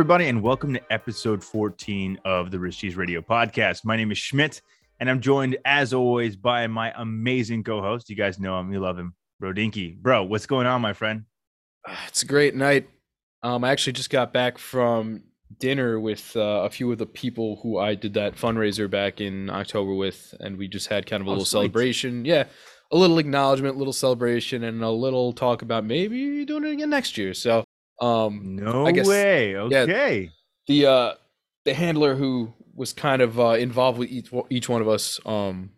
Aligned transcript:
everybody, 0.00 0.28
and 0.28 0.42
welcome 0.42 0.72
to 0.72 0.80
episode 0.90 1.44
14 1.44 2.18
of 2.24 2.50
the 2.50 2.58
Rich 2.58 2.78
Cheese 2.78 2.96
Radio 2.96 3.20
podcast. 3.20 3.84
My 3.84 3.98
name 3.98 4.10
is 4.10 4.16
Schmidt, 4.16 4.62
and 4.98 5.10
I'm 5.10 5.20
joined, 5.20 5.58
as 5.66 5.92
always, 5.92 6.36
by 6.36 6.66
my 6.68 6.90
amazing 6.96 7.62
co 7.64 7.82
host. 7.82 8.08
You 8.08 8.16
guys 8.16 8.40
know 8.40 8.58
him, 8.58 8.72
you 8.72 8.80
love 8.80 8.98
him, 8.98 9.14
Bro 9.40 9.52
Dinky. 9.52 9.98
Bro, 10.00 10.24
what's 10.24 10.46
going 10.46 10.66
on, 10.66 10.80
my 10.80 10.94
friend? 10.94 11.24
It's 12.08 12.22
a 12.22 12.26
great 12.26 12.54
night. 12.54 12.88
Um, 13.42 13.62
I 13.62 13.72
actually 13.72 13.92
just 13.92 14.08
got 14.08 14.32
back 14.32 14.56
from 14.56 15.22
dinner 15.58 16.00
with 16.00 16.34
uh, 16.34 16.62
a 16.64 16.70
few 16.70 16.90
of 16.90 16.96
the 16.96 17.04
people 17.04 17.60
who 17.62 17.76
I 17.76 17.94
did 17.94 18.14
that 18.14 18.36
fundraiser 18.36 18.90
back 18.90 19.20
in 19.20 19.50
October 19.50 19.92
with, 19.92 20.34
and 20.40 20.56
we 20.56 20.66
just 20.66 20.86
had 20.88 21.04
kind 21.04 21.20
of 21.20 21.26
a 21.26 21.28
Oh, 21.30 21.32
little 21.32 21.44
sweet. 21.44 21.58
celebration. 21.64 22.24
Yeah, 22.24 22.44
a 22.90 22.96
little 22.96 23.18
acknowledgement, 23.18 23.76
little 23.76 23.92
celebration, 23.92 24.64
and 24.64 24.82
a 24.82 24.90
little 24.90 25.34
talk 25.34 25.60
about 25.60 25.84
maybe 25.84 26.46
doing 26.46 26.64
it 26.64 26.70
again 26.72 26.88
next 26.88 27.18
year. 27.18 27.34
So, 27.34 27.64
um, 28.00 28.56
No 28.56 28.86
I 28.86 28.92
guess- 28.92 29.06
way. 29.06 29.52
yeah. 29.52 29.80
Okay. 29.80 30.30
the 30.66 30.86
uh, 30.86 31.14
the 31.64 31.74
handler 31.74 32.14
who 32.14 32.52
was 32.74 32.92
kind 32.92 33.20
of 33.22 33.38
uh, 33.38 33.50
involved 33.50 33.98
with 33.98 34.10
each 34.10 34.30
each 34.50 34.68
one 34.68 34.80
of 34.80 34.88
us, 34.88 35.20
um, 35.26 35.70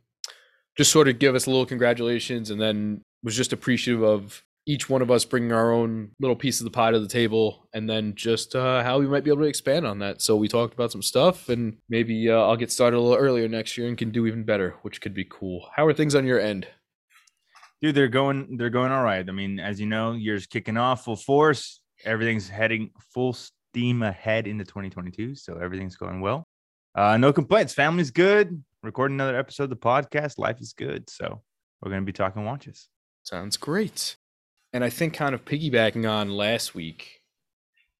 just 0.77 0.93
sort 0.93 1.09
of 1.09 1.19
give 1.19 1.35
us 1.35 1.47
a 1.47 1.51
little 1.51 1.67
congratulations, 1.67 2.51
and 2.51 2.61
then 2.61 3.03
was 3.23 3.37
just 3.37 3.53
appreciative 3.53 4.03
of 4.03 4.43
each 4.65 4.89
one 4.89 5.03
of 5.03 5.11
us 5.11 5.25
bringing 5.25 5.51
our 5.53 5.73
own 5.73 6.11
little 6.21 6.37
piece 6.37 6.61
of 6.61 6.65
the 6.65 6.71
pie 6.71 6.93
to 6.93 7.01
the 7.01 7.09
table, 7.09 7.69
and 7.75 7.91
then 7.91 8.15
just 8.15 8.55
uh, 8.55 8.83
how 8.85 9.01
we 9.01 9.07
might 9.09 9.25
be 9.25 9.31
able 9.31 9.43
to 9.43 9.49
expand 9.49 9.85
on 9.85 9.99
that. 9.99 10.23
So 10.23 10.37
we 10.37 10.47
talked 10.47 10.73
about 10.75 10.93
some 10.93 11.03
stuff, 11.03 11.49
and 11.49 11.79
maybe 11.89 12.31
uh, 12.31 12.35
I'll 12.39 12.57
get 12.57 12.71
started 12.71 12.97
a 12.97 13.01
little 13.01 13.17
earlier 13.19 13.49
next 13.49 13.77
year 13.77 13.89
and 13.89 13.99
can 13.99 14.11
do 14.13 14.27
even 14.27 14.45
better, 14.45 14.77
which 14.83 15.01
could 15.01 15.15
be 15.15 15.25
cool. 15.29 15.69
How 15.75 15.85
are 15.87 15.93
things 15.93 16.15
on 16.15 16.25
your 16.27 16.39
end? 16.39 16.69
Dude, 17.81 17.97
they're 17.97 18.07
going 18.07 18.57
they're 18.59 18.71
going 18.71 18.93
all 18.93 19.03
right. 19.03 19.29
I 19.29 19.33
mean, 19.33 19.59
as 19.59 19.81
you 19.81 19.87
know, 19.87 20.13
year's 20.13 20.47
kicking 20.47 20.77
off 20.77 21.05
full 21.05 21.17
force. 21.17 21.81
Everything's 22.05 22.49
heading 22.49 22.91
full 23.13 23.33
steam 23.33 24.03
ahead 24.03 24.47
into 24.47 24.65
2022. 24.65 25.35
So 25.35 25.59
everything's 25.59 25.97
going 25.97 26.21
well. 26.21 26.45
Uh, 26.95 27.17
no 27.17 27.33
complaints. 27.33 27.73
Family's 27.73 28.11
good. 28.11 28.63
Recording 28.83 29.17
another 29.17 29.39
episode 29.39 29.65
of 29.65 29.71
the 29.71 29.77
podcast. 29.77 30.39
Life 30.39 30.61
is 30.61 30.73
good. 30.73 31.09
So 31.09 31.41
we're 31.81 31.91
gonna 31.91 32.03
be 32.03 32.13
talking 32.13 32.45
watches. 32.45 32.89
Sounds 33.23 33.57
great. 33.57 34.17
And 34.73 34.83
I 34.83 34.91
think 34.91 35.15
kind 35.15 35.35
of 35.35 35.45
piggybacking 35.45 36.11
on 36.11 36.31
last 36.31 36.75
week 36.75 37.21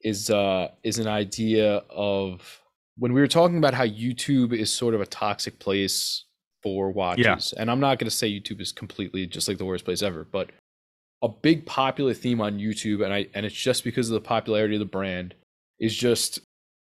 is 0.03 0.31
uh 0.31 0.69
is 0.83 0.99
an 0.99 1.07
idea 1.07 1.83
of 1.89 2.61
when 2.99 3.13
we 3.13 3.21
were 3.21 3.29
talking 3.29 3.59
about 3.59 3.75
how 3.75 3.87
YouTube 3.87 4.53
is 4.53 4.73
sort 4.73 4.95
of 4.95 5.01
a 5.01 5.07
toxic 5.07 5.59
place 5.59 6.25
for 6.63 6.91
watches. 6.91 7.53
Yeah. 7.55 7.61
And 7.61 7.71
I'm 7.71 7.81
not 7.81 7.99
going 7.99 8.09
to 8.09 8.15
say 8.15 8.31
YouTube 8.31 8.61
is 8.61 8.73
completely 8.73 9.27
just 9.27 9.49
like 9.49 9.59
the 9.59 9.65
worst 9.65 9.85
place 9.85 10.03
ever, 10.03 10.27
but 10.31 10.51
a 11.23 11.29
big 11.29 11.65
popular 11.67 12.15
theme 12.15 12.41
on 12.41 12.59
YouTube 12.59 13.05
and 13.05 13.13
I 13.15 13.29
and 13.35 13.47
it's 13.47 13.55
just 13.55 13.85
because 13.85 14.09
of 14.11 14.15
the 14.15 14.21
popularity 14.27 14.75
of 14.75 14.81
the 14.81 14.87
brand 14.87 15.35
is 15.79 15.95
just 15.97 16.41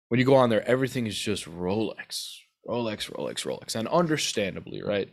when 0.09 0.19
you 0.21 0.27
go 0.27 0.35
on 0.35 0.49
there 0.51 0.67
everything 0.69 1.07
is 1.07 1.19
just 1.19 1.45
Rolex. 1.47 2.37
Rolex, 2.67 3.11
Rolex, 3.11 3.45
Rolex. 3.47 3.75
And 3.77 3.89
understandably, 3.89 4.83
right? 4.83 5.11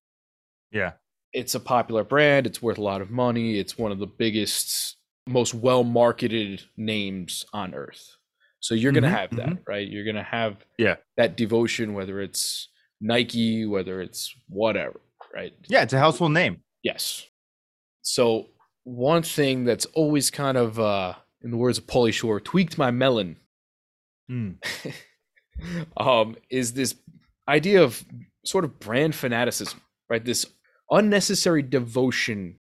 Yeah. 0.71 0.93
it's 1.33 1.53
a 1.55 1.59
popular 1.59 2.03
brand. 2.03 2.45
It's 2.47 2.61
worth 2.61 2.77
a 2.77 2.81
lot 2.83 3.01
of 3.01 3.11
money. 3.11 3.59
It's 3.59 3.77
one 3.77 3.91
of 3.91 3.99
the 3.99 4.07
biggest, 4.07 4.95
most 5.27 5.53
well 5.53 5.83
marketed 5.83 6.63
names 6.77 7.45
on 7.53 7.73
earth. 7.73 8.15
So 8.61 8.73
you're 8.73 8.91
going 8.93 9.03
Mhm, 9.03 9.07
to 9.11 9.17
have 9.17 9.35
that, 9.35 9.57
right? 9.67 9.87
You're 9.87 10.03
going 10.05 10.15
to 10.15 10.23
have 10.23 10.65
Yeah. 10.77 10.95
that 11.17 11.35
devotion, 11.37 11.93
whether 11.93 12.21
it's 12.21 12.69
Nike, 13.01 13.65
whether 13.65 14.01
it's 14.01 14.33
whatever, 14.47 15.01
right? 15.33 15.53
Yeah, 15.67 15.83
it's 15.83 15.93
a 15.93 15.99
household 15.99 16.31
name. 16.31 16.61
Yes. 16.83 17.27
So 18.01 18.47
one 18.85 19.21
thing 19.23 19.65
that's 19.65 19.85
always 19.87 20.31
kind 20.31 20.57
of, 20.57 20.79
uh, 20.79 21.13
in 21.41 21.51
the 21.51 21.57
words 21.57 21.77
of 21.77 21.85
Pauly 21.85 22.13
Shore, 22.13 22.39
tweaked 22.39 22.77
my 22.77 22.89
melon 22.91 23.35
Hmm. 24.27 24.51
um, 25.97 26.35
is 26.49 26.73
this 26.73 26.95
idea 27.47 27.83
of 27.83 28.03
sort 28.43 28.65
of 28.65 28.79
brand 28.79 29.15
fanaticism, 29.15 29.81
right? 30.09 30.23
This 30.23 30.45
unnecessary 30.89 31.61
devotion 31.61 32.59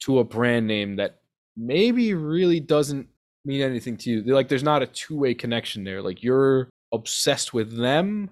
to 0.00 0.18
a 0.18 0.24
brand 0.24 0.66
name 0.66 0.96
that 0.96 1.20
maybe 1.56 2.14
really 2.14 2.60
doesn't 2.60 3.08
mean 3.44 3.62
anything 3.62 3.96
to 3.98 4.10
you. 4.10 4.22
They're 4.22 4.34
Like, 4.34 4.48
there's 4.48 4.62
not 4.62 4.82
a 4.82 4.86
two 4.86 5.18
way 5.18 5.34
connection 5.34 5.84
there. 5.84 6.02
Like, 6.02 6.22
you're 6.22 6.68
obsessed 6.92 7.54
with 7.54 7.76
them 7.76 8.30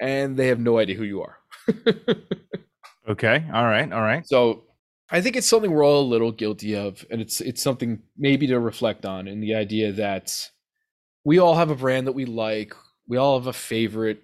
and 0.00 0.36
they 0.36 0.48
have 0.48 0.60
no 0.60 0.78
idea 0.78 0.96
who 0.96 1.04
you 1.04 1.22
are. 1.22 1.38
Okay. 3.08 3.42
All 3.54 3.64
right. 3.64 3.90
All 3.90 4.02
right. 4.02 4.26
So 4.26 4.64
I 5.10 5.20
think 5.20 5.36
it's 5.36 5.46
something 5.46 5.70
we're 5.70 5.86
all 5.86 6.02
a 6.02 6.02
little 6.02 6.32
guilty 6.32 6.76
of, 6.76 7.04
and 7.10 7.20
it's 7.20 7.40
it's 7.40 7.62
something 7.62 8.02
maybe 8.16 8.46
to 8.48 8.60
reflect 8.60 9.06
on 9.06 9.26
in 9.26 9.40
the 9.40 9.54
idea 9.54 9.92
that 9.92 10.50
we 11.24 11.38
all 11.38 11.54
have 11.54 11.70
a 11.70 11.74
brand 11.74 12.06
that 12.06 12.12
we 12.12 12.26
like, 12.26 12.74
we 13.06 13.16
all 13.16 13.38
have 13.38 13.46
a 13.46 13.52
favorite, 13.52 14.22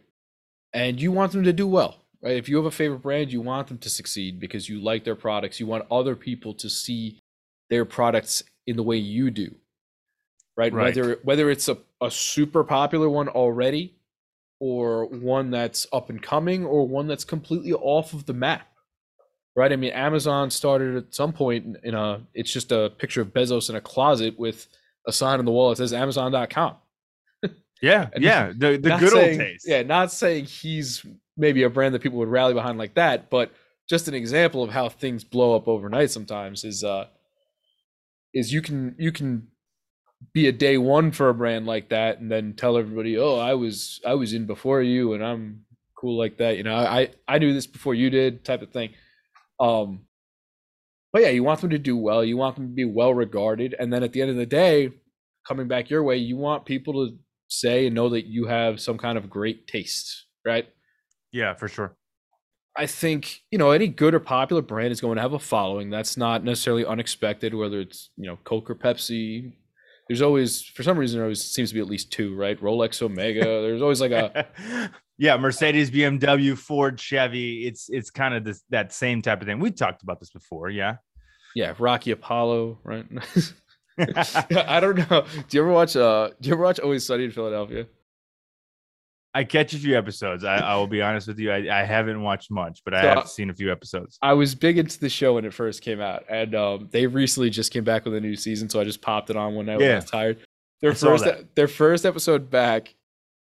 and 0.73 1.00
you 1.00 1.11
want 1.11 1.33
them 1.33 1.44
to 1.44 1.53
do 1.53 1.67
well, 1.67 2.05
right? 2.23 2.37
If 2.37 2.49
you 2.49 2.56
have 2.56 2.67
a 2.67 2.71
favorite 2.71 3.03
brand, 3.03 3.33
you 3.33 3.41
want 3.41 3.69
them 3.69 3.78
to 3.78 3.89
succeed 3.89 4.39
because 4.39 4.69
you 4.69 4.81
like 4.81 5.05
their 5.05 5.17
products. 5.17 5.59
You 5.59 5.67
want 5.67 5.87
other 5.91 6.15
people 6.15 6.53
to 6.55 6.69
see 6.69 7.19
their 7.71 7.87
products 7.87 8.43
in 8.67 8.77
the 8.77 8.83
way 8.83 8.97
you 8.97 9.31
do. 9.31 9.55
Right? 10.56 10.73
Right. 10.73 10.94
Whether 10.94 11.19
whether 11.25 11.50
it's 11.50 11.69
a, 11.69 11.78
a 12.03 12.11
super 12.11 12.62
popular 12.62 13.09
one 13.09 13.28
already 13.28 13.97
or 14.61 15.06
one 15.06 15.50
that's 15.50 15.87
up 15.93 16.11
and 16.11 16.23
coming 16.23 16.65
or 16.65 16.87
one 16.87 17.06
that's 17.06 17.25
completely 17.25 17.73
off 17.73 18.12
of 18.12 18.27
the 18.27 18.34
map 18.34 18.69
right? 19.57 19.73
I 19.73 19.77
mean, 19.77 19.93
Amazon 19.93 20.51
started 20.51 20.97
at 20.97 21.15
some 21.15 21.33
point 21.33 21.77
in- 21.83 21.95
a, 21.95 22.21
it's 22.35 22.53
just 22.53 22.73
a 22.73 22.91
picture 22.99 23.21
of 23.21 23.29
Bezos 23.33 23.71
in 23.71 23.77
a 23.77 23.81
closet 23.81 24.39
with 24.39 24.67
a 25.07 25.13
sign 25.13 25.39
on 25.39 25.45
the 25.45 25.53
wall 25.53 25.71
that 25.71 25.77
says 25.77 25.93
Amazon.com. 25.93 26.77
Yeah. 27.83 28.09
Yeah. 28.19 28.53
The 28.57 28.79
the 28.79 28.97
good 28.97 29.11
saying- 29.13 29.31
old 29.33 29.39
days. 29.41 29.65
Yeah, 29.67 29.83
not 29.83 30.11
saying 30.11 30.47
he's 30.47 31.05
maybe 31.37 31.65
a 31.65 31.69
brand 31.69 31.95
that 31.95 32.01
people 32.03 32.19
would 32.19 32.29
rally 32.29 32.55
behind 32.55 32.79
like 32.79 32.95
that, 32.95 33.29
but 33.29 33.53
just 33.91 34.09
an 34.09 34.15
example 34.15 34.63
of 34.63 34.71
how 34.71 34.89
things 34.89 35.25
blow 35.25 35.55
up 35.55 35.69
overnight 35.69 36.11
sometimes 36.11 36.65
is, 36.65 36.83
uh, 36.83 37.07
is 38.33 38.53
you 38.53 38.63
can, 38.63 38.95
you 38.99 39.13
can 39.13 39.49
be 40.33 40.47
a 40.47 40.53
day 40.53 40.79
one 40.79 41.11
for 41.11 41.29
a 41.29 41.35
brand 41.35 41.67
like 41.67 41.91
that 41.91 42.21
and 42.21 42.31
then 42.31 42.55
tell 42.55 42.79
everybody, 42.79 43.19
oh, 43.19 43.37
I 43.37 43.53
was, 43.55 44.01
I 44.07 44.15
was 44.15 44.33
in 44.33 44.47
before 44.47 44.81
you 44.81 45.13
and 45.13 45.23
I'm 45.23 45.65
cool 45.99 46.17
like 46.17 46.39
that. 46.39 46.57
You 46.57 46.63
know, 46.63 46.77
I, 46.77 47.11
I 47.29 47.39
knew 47.39 47.53
this 47.53 47.67
before 47.67 47.95
you 47.95 48.09
did 48.09 48.45
type 48.45 48.63
of 48.63 48.71
thing. 48.71 48.95
Um, 49.61 50.07
but 51.13 51.23
yeah, 51.23 51.29
you 51.29 51.45
want 51.45 51.61
them 51.61 51.71
to 51.71 51.79
do 51.79 51.97
well. 51.97 52.25
You 52.25 52.37
want 52.37 52.57
them 52.57 52.69
to 52.69 52.75
be 52.75 52.85
well 52.85 53.15
regarded, 53.15 53.75
and 53.79 53.93
then 53.93 54.03
at 54.03 54.13
the 54.13 54.21
end 54.21 54.31
of 54.31 54.37
the 54.37 54.47
day, 54.47 54.91
coming 55.47 55.69
back 55.69 55.91
your 55.91 56.03
way, 56.03 56.17
you 56.17 56.37
want 56.37 56.65
people 56.65 57.07
to 57.07 57.17
say 57.49 57.87
and 57.87 57.95
know 57.95 58.09
that 58.09 58.27
you 58.27 58.47
have 58.47 58.81
some 58.81 58.99
kind 58.99 59.17
of 59.17 59.31
great 59.31 59.67
taste, 59.67 60.27
right? 60.45 60.67
Yeah, 61.33 61.55
for 61.55 61.69
sure. 61.69 61.97
I 62.77 62.87
think 62.87 63.43
you 63.53 63.59
know 63.59 63.71
any 63.71 63.87
good 63.87 64.15
or 64.15 64.21
popular 64.21 64.63
brand 64.63 64.91
is 64.91 65.01
going 65.01 65.17
to 65.17 65.23
have 65.23 65.33
a 65.33 65.39
following. 65.39 65.91
That's 65.91 66.17
not 66.17 66.43
necessarily 66.43 66.85
unexpected. 66.85 67.55
Whether 67.55 67.81
it's 67.81 68.11
you 68.17 68.27
know 68.29 68.39
Coke 68.45 68.69
or 68.69 68.75
Pepsi, 68.75 69.53
there's 70.09 70.23
always 70.23 70.63
for 70.63 70.83
some 70.83 70.99
reason 70.99 71.19
there 71.19 71.27
always 71.27 71.45
seems 71.45 71.71
to 71.71 71.75
be 71.75 71.81
at 71.81 71.87
least 71.87 72.11
two, 72.11 72.35
right? 72.35 72.61
Rolex, 72.61 73.01
Omega. 73.01 73.45
There's 73.45 73.83
always 73.83 74.01
like 74.01 74.11
a 74.11 74.49
yeah, 75.19 75.37
Mercedes, 75.37 75.91
BMW, 75.91 76.57
Ford, 76.57 76.99
Chevy. 76.99 77.67
It's 77.67 77.89
it's 77.91 78.11
kind 78.11 78.35
of 78.35 78.45
this 78.45 78.63
that 78.71 78.93
same 78.93 79.23
type 79.23 79.41
of 79.41 79.47
thing. 79.47 79.61
We 79.61 79.71
talked 79.71 80.03
about 80.03 80.21
this 80.21 80.31
before, 80.31 80.71
yeah. 80.71 80.97
yeah 81.55 81.75
Rocky 81.79 82.11
Apollo, 82.11 82.79
right? 82.85 83.06
I 83.99 84.81
don't 84.81 85.09
know. 85.09 85.25
Do 85.49 85.56
you 85.56 85.62
ever 85.62 85.73
watch 85.73 85.94
uh 85.97 86.31
do 86.41 86.49
you 86.49 86.55
ever 86.55 86.62
watch 86.62 86.81
Always 86.81 87.06
Sunny 87.06 87.25
in 87.25 87.31
Philadelphia? 87.31 87.87
I 89.37 89.43
catch 89.43 89.75
a 89.75 89.79
few 89.79 89.99
episodes. 89.99 90.44
I, 90.44 90.59
I 90.59 90.77
will 90.77 90.87
be 90.87 91.03
honest 91.03 91.27
with 91.27 91.41
you. 91.41 91.50
I, 91.50 91.81
I 91.81 91.85
haven't 91.85 92.23
watched 92.23 92.53
much, 92.53 92.83
but 92.85 92.94
I 92.94 93.03
So, 93.03 93.09
have 93.09 93.29
seen 93.29 93.50
a 93.50 93.55
few 93.55 93.73
episodes. 93.73 94.17
I 94.23 94.33
was 94.33 94.55
big 94.55 94.79
into 94.79 95.00
the 95.00 95.09
show 95.09 95.35
when 95.35 95.44
it 95.44 95.53
first 95.53 95.83
came 95.83 96.00
out, 96.00 96.25
and 96.29 96.55
um, 96.55 96.88
they 96.93 97.09
recently 97.09 97.50
just 97.50 97.73
came 97.73 97.83
back 97.83 98.05
with 98.05 98.15
a 98.15 98.21
new 98.21 98.37
season, 98.37 98.69
so 98.69 98.79
I 98.81 98.85
just 98.85 99.03
popped 99.03 99.31
it 99.31 99.37
on 99.37 99.55
one 99.56 99.67
night 99.67 99.79
when 99.79 99.87
I 99.87 99.91
Yeah. 99.91 99.94
was 99.97 100.05
tired. 100.05 100.38
Their 100.83 100.93
I 100.93 100.94
first 100.94 101.27
their 101.56 101.67
first 101.67 102.06
episode 102.06 102.49
back, 102.49 102.94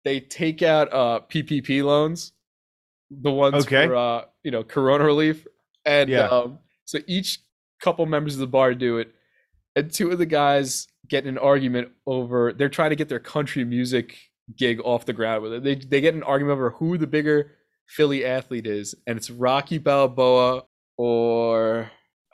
they 0.07 0.21
take 0.21 0.61
out 0.61 0.93
uh, 0.93 1.19
PPP 1.29 1.83
loans, 1.83 2.31
the 3.11 3.29
ones 3.29 3.65
Okay. 3.65 3.87
for 3.87 3.95
uh, 3.95 4.21
you 4.43 4.51
know 4.51 4.63
Corona 4.63 5.03
relief, 5.03 5.45
and 5.85 6.09
Yeah. 6.09 6.27
um, 6.27 6.59
so 6.85 6.99
each 7.07 7.39
couple 7.81 8.05
members 8.05 8.33
of 8.35 8.39
the 8.39 8.47
bar 8.47 8.73
do 8.73 8.99
it, 8.99 9.13
and 9.75 9.91
two 9.91 10.09
of 10.11 10.17
the 10.17 10.25
guys 10.25 10.87
get 11.09 11.23
in 11.25 11.29
an 11.29 11.37
argument 11.37 11.89
over 12.05 12.53
they're 12.53 12.69
trying 12.69 12.91
to 12.91 12.95
get 12.95 13.09
their 13.09 13.19
country 13.19 13.65
music 13.65 14.17
gig 14.57 14.79
off 14.85 15.05
the 15.05 15.11
ground 15.13 15.43
with 15.43 15.51
it. 15.53 15.63
They 15.63 15.75
they 15.75 15.99
get 15.99 16.13
in 16.13 16.21
an 16.21 16.23
argument 16.23 16.53
over 16.57 16.69
who 16.71 16.97
the 16.97 17.07
bigger 17.07 17.51
Philly 17.87 18.23
athlete 18.23 18.65
is, 18.65 18.95
and 19.05 19.17
it's 19.17 19.29
Rocky 19.29 19.77
Balboa 19.77 20.63
or 20.97 21.91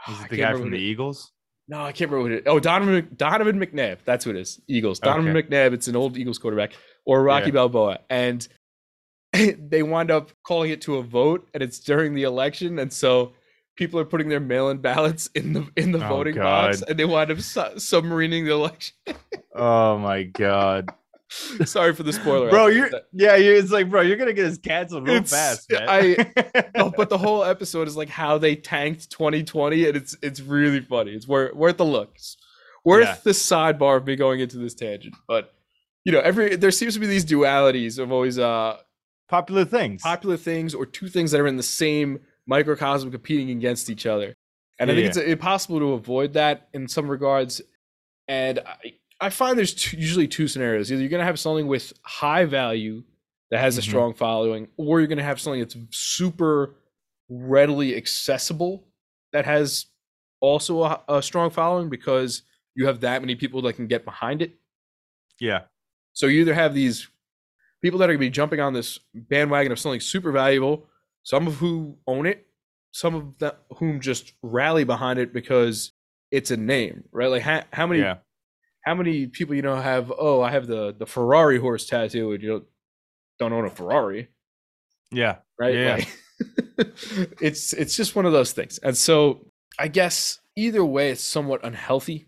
Is 0.07 0.21
it 0.21 0.29
the 0.29 0.37
guy 0.37 0.53
from 0.53 0.69
the 0.69 0.77
Eagles? 0.77 1.31
No, 1.67 1.81
I 1.81 1.91
can't 1.93 2.11
remember 2.11 2.29
who 2.29 2.35
it 2.35 2.39
is. 2.41 2.43
Oh, 2.45 2.59
Donovan 2.59 3.07
Donovan 3.15 3.57
McNabb. 3.59 3.99
That's 4.05 4.25
who 4.25 4.31
it 4.31 4.35
is. 4.37 4.59
Eagles. 4.67 4.99
Donovan 4.99 5.35
Okay. 5.35 5.47
McNabb. 5.47 5.73
It's 5.73 5.87
an 5.87 5.95
old 5.95 6.17
Eagles 6.17 6.37
quarterback 6.37 6.73
or 7.05 7.23
Rocky 7.23 7.47
Yeah. 7.47 7.51
Balboa, 7.53 7.99
and 8.09 8.47
they 9.33 9.83
wind 9.83 10.11
up 10.11 10.31
calling 10.43 10.71
it 10.71 10.81
to 10.81 10.97
a 10.97 11.03
vote, 11.03 11.47
and 11.53 11.63
it's 11.63 11.79
during 11.79 12.13
the 12.13 12.23
election, 12.23 12.79
and 12.79 12.91
so 12.93 13.33
people 13.75 13.99
are 13.99 14.05
putting 14.05 14.29
their 14.29 14.39
mail-in 14.39 14.77
ballots 14.77 15.27
in 15.33 15.53
the 15.53 15.67
in 15.75 15.91
the 15.91 16.03
Oh, 16.05 16.09
voting 16.09 16.35
box, 16.35 16.81
and 16.83 16.97
they 16.99 17.05
wind 17.05 17.31
up 17.31 17.39
su- 17.39 17.61
submarining 17.77 18.45
the 18.45 18.51
election. 18.53 18.95
Oh 19.55 19.99
my 19.99 20.23
god. 20.23 20.89
Sorry 21.29 21.93
for 21.93 22.01
the 22.03 22.11
spoiler, 22.13 22.49
bro. 22.49 22.67
You're 22.67 22.89
yeah. 23.11 23.35
You're, 23.35 23.53
it's 23.55 23.71
like, 23.71 23.87
bro, 23.89 24.01
you're 24.01 24.17
gonna 24.17 24.33
get 24.33 24.45
us 24.45 24.57
canceled 24.57 25.05
real 25.07 25.17
It's- 25.17 25.29
fast, 25.31 25.71
man. 25.71 25.85
I- 25.87 26.63
No, 26.75 26.89
but 26.89 27.09
the 27.09 27.17
whole 27.19 27.43
episode 27.43 27.87
is 27.87 27.95
like 27.95 28.09
how 28.09 28.39
they 28.39 28.55
tanked 28.55 29.11
2020, 29.11 29.87
and 29.87 29.95
it's 29.97 30.15
it's 30.23 30.41
really 30.41 30.79
funny. 30.81 31.11
It's 31.11 31.27
worth 31.27 31.53
worth 31.55 31.77
the 31.77 31.85
look. 31.85 32.13
It's 32.15 32.35
worth 32.83 33.05
Yeah. 33.05 33.17
the 33.23 33.29
sidebar 33.31 33.97
of 33.97 34.07
me 34.07 34.15
going 34.15 34.39
into 34.39 34.57
this 34.57 34.73
tangent. 34.73 35.15
But 35.27 35.53
you 36.05 36.11
know, 36.11 36.19
every 36.19 36.55
there 36.55 36.71
seems 36.71 36.93
to 36.95 36.99
be 36.99 37.07
these 37.07 37.25
dualities 37.25 37.99
of 37.99 38.11
always 38.11 38.37
uh 38.39 38.77
popular 39.29 39.65
things. 39.65 40.01
popular 40.03 40.37
things 40.37 40.73
or 40.75 40.85
two 40.85 41.07
things 41.07 41.31
that 41.31 41.39
are 41.39 41.47
in 41.47 41.57
the 41.57 41.63
same 41.63 42.19
microcosm 42.45 43.09
competing 43.11 43.49
against 43.51 43.89
each 43.89 44.05
other. 44.05 44.35
And 44.79 44.91
I 44.91 44.93
Yeah, 44.93 44.97
think 44.97 45.07
it's 45.07 45.17
impossible 45.17 45.79
to 45.79 45.93
avoid 45.93 46.33
that 46.33 46.67
in 46.73 46.87
some 46.87 47.07
regards. 47.09 47.61
And 48.27 48.59
I, 48.59 48.95
I 49.21 49.29
find 49.29 49.57
there's 49.57 49.73
two, 49.73 49.97
usually 49.97 50.27
two 50.27 50.47
scenarios. 50.47 50.91
Either 50.91 51.01
you're 51.01 51.09
going 51.09 51.19
to 51.21 51.25
have 51.25 51.39
something 51.39 51.67
with 51.67 51.93
high 52.03 52.45
value 52.45 53.03
that 53.51 53.59
has 53.59 53.77
a 53.77 53.81
Mhm. 53.81 53.83
strong 53.83 54.13
following, 54.13 54.67
or 54.77 54.99
you're 54.99 55.07
going 55.07 55.17
to 55.17 55.23
have 55.23 55.39
something 55.39 55.61
that's 55.61 55.77
super 55.91 56.75
readily 57.29 57.95
accessible 57.95 58.87
that 59.31 59.45
has 59.45 59.85
also 60.41 60.83
a, 60.83 61.01
a 61.07 61.21
strong 61.23 61.49
following 61.49 61.89
because 61.89 62.43
you 62.75 62.87
have 62.87 62.99
that 63.01 63.21
many 63.21 63.35
people 63.35 63.61
that 63.61 63.73
can 63.75 63.87
get 63.87 64.03
behind 64.03 64.41
it. 64.41 64.53
yeah, 65.39 65.63
So 66.13 66.27
you 66.27 66.41
either 66.41 66.53
have 66.53 66.73
these 66.73 67.07
people 67.81 67.99
that 67.99 68.05
are 68.05 68.13
going 68.13 68.19
to 68.19 68.25
be 68.27 68.29
jumping 68.29 68.59
on 68.59 68.73
this 68.73 68.99
bandwagon 69.13 69.71
of 69.71 69.79
something 69.79 69.99
super 69.99 70.31
valuable, 70.31 70.87
some 71.23 71.47
of 71.47 71.55
who 71.55 71.97
own 72.07 72.25
it, 72.25 72.47
some 72.91 73.15
of 73.15 73.37
them 73.39 73.53
whom 73.77 73.99
just 73.99 74.33
rally 74.41 74.83
behind 74.83 75.19
it 75.19 75.33
because 75.33 75.91
it's 76.31 76.51
a 76.51 76.57
name, 76.57 77.03
right? 77.11 77.29
Like 77.29 77.41
how, 77.41 77.63
how 77.71 77.87
many 77.87 78.01
yeah, 78.01 78.17
how 78.85 78.95
many 78.95 79.27
people 79.27 79.55
you 79.55 79.61
know 79.61 79.75
have 79.75 80.11
oh 80.17 80.41
I 80.41 80.51
have 80.51 80.67
the 80.67 80.93
the 80.97 81.05
Ferrari 81.05 81.59
horse 81.59 81.85
tattoo 81.85 82.31
and 82.33 82.41
you 82.43 82.49
don't 82.49 82.65
don't 83.39 83.53
own 83.53 83.65
a 83.65 83.69
Ferrari, 83.69 84.29
yeah. 85.11 85.37
right? 85.59 85.75
Yeah. 85.75 85.95
Like, 85.95 86.07
it's 87.41 87.73
it's 87.73 87.95
just 87.95 88.15
one 88.15 88.25
of 88.25 88.31
those 88.31 88.51
things. 88.51 88.77
And 88.79 88.95
so 88.95 89.47
I 89.79 89.87
guess 89.87 90.39
either 90.55 90.85
way 90.85 91.11
it's 91.11 91.23
somewhat 91.23 91.61
unhealthy. 91.63 92.27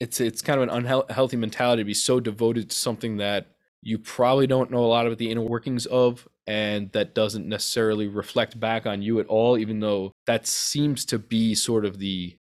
It's 0.00 0.20
it's 0.20 0.42
kind 0.42 0.60
of 0.60 0.68
an 0.68 0.86
unhealthy 0.86 1.36
mentality 1.36 1.82
to 1.82 1.86
be 1.86 1.94
so 1.94 2.20
devoted 2.20 2.70
to 2.70 2.76
something 2.76 3.16
that 3.18 3.48
you 3.82 3.98
probably 3.98 4.46
don't 4.46 4.70
know 4.70 4.84
a 4.84 4.86
lot 4.86 5.06
about 5.06 5.18
the 5.18 5.30
inner 5.30 5.42
workings 5.42 5.86
of 5.86 6.28
and 6.46 6.92
that 6.92 7.14
doesn't 7.14 7.48
necessarily 7.48 8.08
reflect 8.08 8.58
back 8.60 8.86
on 8.86 9.02
you 9.02 9.20
at 9.20 9.26
all 9.26 9.56
even 9.58 9.80
though 9.80 10.12
that 10.26 10.46
seems 10.46 11.04
to 11.06 11.18
be 11.18 11.54
sort 11.54 11.84
of 11.84 11.98
the 11.98 12.36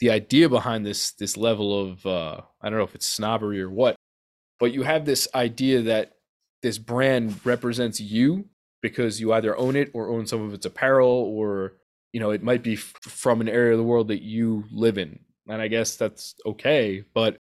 the 0.00 0.10
idea 0.10 0.48
behind 0.48 0.86
this 0.86 1.12
this 1.12 1.36
level 1.36 1.80
of 1.80 2.06
uh 2.06 2.40
I 2.62 2.70
don't 2.70 2.78
know 2.78 2.84
if 2.84 2.94
it's 2.94 3.06
snobbery 3.06 3.60
or 3.62 3.70
what 3.70 3.96
but 4.60 4.72
you 4.72 4.82
have 4.82 5.04
this 5.04 5.28
idea 5.34 5.82
that 5.82 6.12
this 6.62 6.78
brand 6.78 7.44
represents 7.46 8.00
you 8.00 8.46
because 8.82 9.20
you 9.20 9.32
either 9.32 9.56
own 9.58 9.76
it 9.76 9.90
or 9.94 10.10
own 10.10 10.26
some 10.26 10.42
of 10.42 10.54
its 10.54 10.66
apparel 10.66 11.10
or 11.10 11.74
you 12.12 12.20
know 12.20 12.30
it 12.30 12.42
might 12.42 12.62
be 12.62 12.74
f- 12.74 12.94
from 13.02 13.40
an 13.40 13.48
area 13.48 13.72
of 13.72 13.78
the 13.78 13.84
world 13.84 14.08
that 14.08 14.22
you 14.22 14.64
live 14.72 14.98
in 14.98 15.20
and 15.48 15.60
i 15.60 15.68
guess 15.68 15.96
that's 15.96 16.34
okay 16.46 17.04
but 17.14 17.36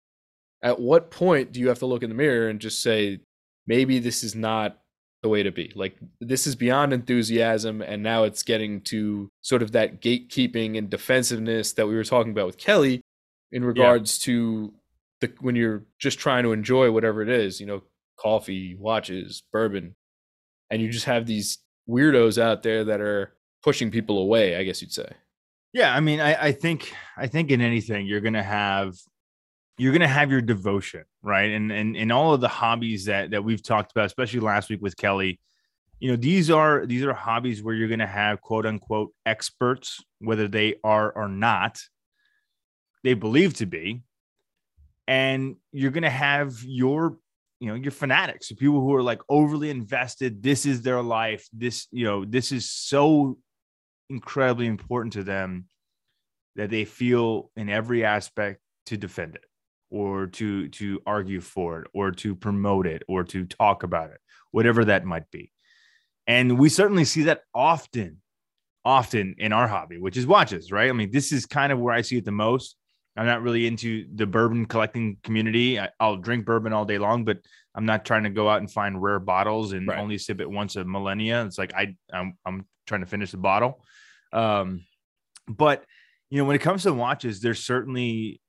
at 0.63 0.79
what 0.79 1.11
point 1.11 1.51
do 1.51 1.59
you 1.59 1.67
have 1.67 1.79
to 1.79 1.85
look 1.85 2.03
in 2.03 2.09
the 2.09 2.15
mirror 2.15 2.49
and 2.49 2.59
just 2.59 2.81
say 2.81 3.19
maybe 3.67 3.99
this 3.99 4.23
is 4.23 4.35
not 4.35 4.77
the 5.21 5.29
way 5.29 5.43
to 5.43 5.51
be 5.51 5.71
like 5.75 5.95
this 6.19 6.47
is 6.47 6.55
beyond 6.55 6.91
enthusiasm 6.93 7.81
and 7.81 8.01
now 8.01 8.23
it's 8.23 8.41
getting 8.41 8.81
to 8.81 9.29
sort 9.41 9.61
of 9.61 9.71
that 9.71 10.01
gatekeeping 10.01 10.77
and 10.77 10.89
defensiveness 10.89 11.73
that 11.73 11.87
we 11.87 11.95
were 11.95 12.03
talking 12.03 12.31
about 12.31 12.47
with 12.47 12.57
kelly 12.57 13.01
in 13.51 13.63
regards 13.63 14.17
to 14.17 14.73
the 15.19 15.31
when 15.39 15.55
you're 15.55 15.83
just 15.99 16.17
trying 16.17 16.43
to 16.43 16.53
enjoy 16.53 16.91
whatever 16.91 17.21
it 17.21 17.29
is 17.29 17.59
you 17.59 17.67
know 17.67 17.83
coffee 18.17 18.75
watches 18.75 19.43
bourbon 19.51 19.93
and 20.71 20.81
you 20.81 20.89
just 20.89 21.05
have 21.05 21.27
these 21.27 21.59
weirdos 21.87 22.41
out 22.41 22.63
there 22.63 22.83
that 22.83 23.01
are 23.01 23.33
pushing 23.61 23.91
people 23.91 24.17
away 24.17 24.55
i 24.55 24.63
guess 24.63 24.81
you'd 24.81 24.91
say 24.91 25.11
Yeah, 25.73 25.95
I 25.95 25.99
mean, 26.01 26.19
I, 26.19 26.47
I 26.47 26.51
think 26.51 26.93
I 27.17 27.27
think 27.27 27.49
in 27.49 27.61
anything 27.61 28.05
you're 28.05 28.21
gonna 28.21 28.43
have 28.43 28.95
you're 29.77 29.93
gonna 29.93 30.07
have 30.07 30.29
your 30.29 30.41
devotion, 30.41 31.03
right? 31.21 31.51
And 31.51 31.71
and 31.71 31.95
in 31.95 32.11
all 32.11 32.33
of 32.33 32.41
the 32.41 32.47
hobbies 32.49 33.05
that 33.05 33.31
that 33.31 33.43
we've 33.43 33.63
talked 33.63 33.91
about, 33.91 34.05
especially 34.05 34.41
last 34.41 34.69
week 34.69 34.81
with 34.81 34.97
Kelly, 34.97 35.39
you 35.99 36.11
know, 36.11 36.17
these 36.17 36.49
are 36.51 36.85
these 36.85 37.03
are 37.03 37.13
hobbies 37.13 37.63
where 37.63 37.73
you're 37.73 37.87
gonna 37.87 38.05
have 38.07 38.41
quote 38.41 38.65
unquote 38.65 39.13
experts, 39.25 40.03
whether 40.19 40.47
they 40.47 40.75
are 40.83 41.09
or 41.11 41.29
not, 41.29 41.79
they 43.03 43.13
believe 43.13 43.53
to 43.55 43.65
be, 43.65 44.03
and 45.07 45.55
you're 45.71 45.91
gonna 45.91 46.09
have 46.09 46.61
your 46.63 47.17
you 47.61 47.67
know 47.67 47.75
your 47.75 47.91
fanatics 47.91 48.51
people 48.51 48.81
who 48.81 48.93
are 48.93 49.03
like 49.03 49.21
overly 49.29 49.69
invested 49.69 50.41
this 50.41 50.65
is 50.65 50.81
their 50.81 51.01
life 51.01 51.47
this 51.53 51.87
you 51.91 52.03
know 52.03 52.25
this 52.25 52.51
is 52.51 52.67
so 52.67 53.37
incredibly 54.11 54.67
important 54.67 55.13
to 55.13 55.23
them 55.23 55.65
that 56.55 56.69
they 56.69 56.85
feel 56.85 57.49
in 57.55 57.69
every 57.69 58.03
aspect 58.03 58.59
to 58.87 58.97
defend 58.97 59.35
it 59.35 59.45
or 59.89 60.27
to 60.27 60.67
to 60.69 61.01
argue 61.05 61.41
for 61.41 61.81
it 61.81 61.87
or 61.93 62.11
to 62.11 62.35
promote 62.35 62.85
it 62.87 63.03
or 63.07 63.23
to 63.23 63.45
talk 63.45 63.83
about 63.83 64.09
it 64.11 64.19
whatever 64.51 64.85
that 64.85 65.05
might 65.05 65.29
be. 65.31 65.51
And 66.27 66.59
we 66.59 66.69
certainly 66.69 67.05
see 67.05 67.23
that 67.23 67.41
often 67.55 68.17
often 68.83 69.35
in 69.37 69.53
our 69.53 69.67
hobby 69.67 69.97
which 69.97 70.17
is 70.17 70.25
watches 70.27 70.71
right? 70.71 70.89
I 70.89 70.93
mean 70.93 71.11
this 71.11 71.31
is 71.31 71.45
kind 71.45 71.71
of 71.71 71.79
where 71.79 71.93
i 71.93 72.01
see 72.01 72.17
it 72.17 72.25
the 72.25 72.31
most. 72.31 72.75
I'm 73.17 73.25
not 73.25 73.41
really 73.41 73.67
into 73.67 74.05
the 74.15 74.25
bourbon 74.25 74.65
collecting 74.65 75.17
community. 75.23 75.79
I, 75.79 75.89
i'll 75.99 76.17
drink 76.17 76.45
bourbon 76.45 76.73
all 76.73 76.85
day 76.85 76.97
long 76.97 77.23
but 77.23 77.37
i'm 77.75 77.85
not 77.85 78.03
trying 78.05 78.23
to 78.23 78.29
go 78.29 78.49
out 78.49 78.59
and 78.59 78.71
find 78.71 79.01
rare 79.01 79.19
bottles 79.19 79.71
and 79.73 79.87
Right. 79.87 79.99
only 79.99 80.17
sip 80.17 80.41
it 80.41 80.49
once 80.49 80.75
a 80.75 80.83
millennia. 80.83 81.45
It's 81.45 81.57
like 81.57 81.73
i 81.75 81.95
i'm, 82.13 82.37
I'm 82.45 82.65
trying 82.87 83.01
to 83.01 83.07
finish 83.07 83.31
the 83.31 83.37
bottle 83.37 83.85
um 84.33 84.85
but 85.47 85.83
you 86.29 86.37
know 86.37 86.45
when 86.45 86.55
it 86.55 86.61
comes 86.61 86.83
to 86.83 86.93
watches 86.93 87.41
there's 87.41 87.63
certainly 87.63 88.41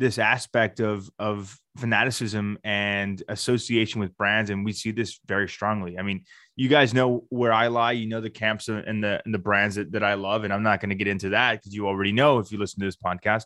this 0.00 0.18
aspect 0.18 0.80
of 0.80 1.08
of 1.18 1.56
fanaticism 1.76 2.58
and 2.64 3.22
association 3.28 4.00
with 4.00 4.16
brands 4.16 4.48
and 4.48 4.64
we 4.64 4.72
see 4.72 4.90
this 4.90 5.20
very 5.26 5.48
strongly. 5.48 5.98
I 5.98 6.02
mean 6.02 6.24
you 6.56 6.68
guys 6.68 6.94
know 6.94 7.24
where 7.28 7.52
i 7.52 7.68
lie. 7.68 7.92
You 7.92 8.08
know 8.08 8.22
the 8.22 8.30
camps 8.30 8.68
and 8.68 9.04
the 9.04 9.20
and 9.24 9.32
the 9.32 9.38
brands 9.38 9.76
that, 9.76 9.92
that 9.92 10.02
i 10.02 10.14
love 10.14 10.44
and 10.44 10.52
i'm 10.52 10.62
not 10.62 10.80
going 10.80 10.88
to 10.88 10.96
get 10.96 11.06
into 11.06 11.28
that 11.28 11.52
because 11.52 11.74
you 11.74 11.86
already 11.86 12.12
know 12.12 12.38
if 12.38 12.50
you 12.50 12.58
listen 12.58 12.80
to 12.80 12.86
this 12.86 12.96
podcast. 12.96 13.44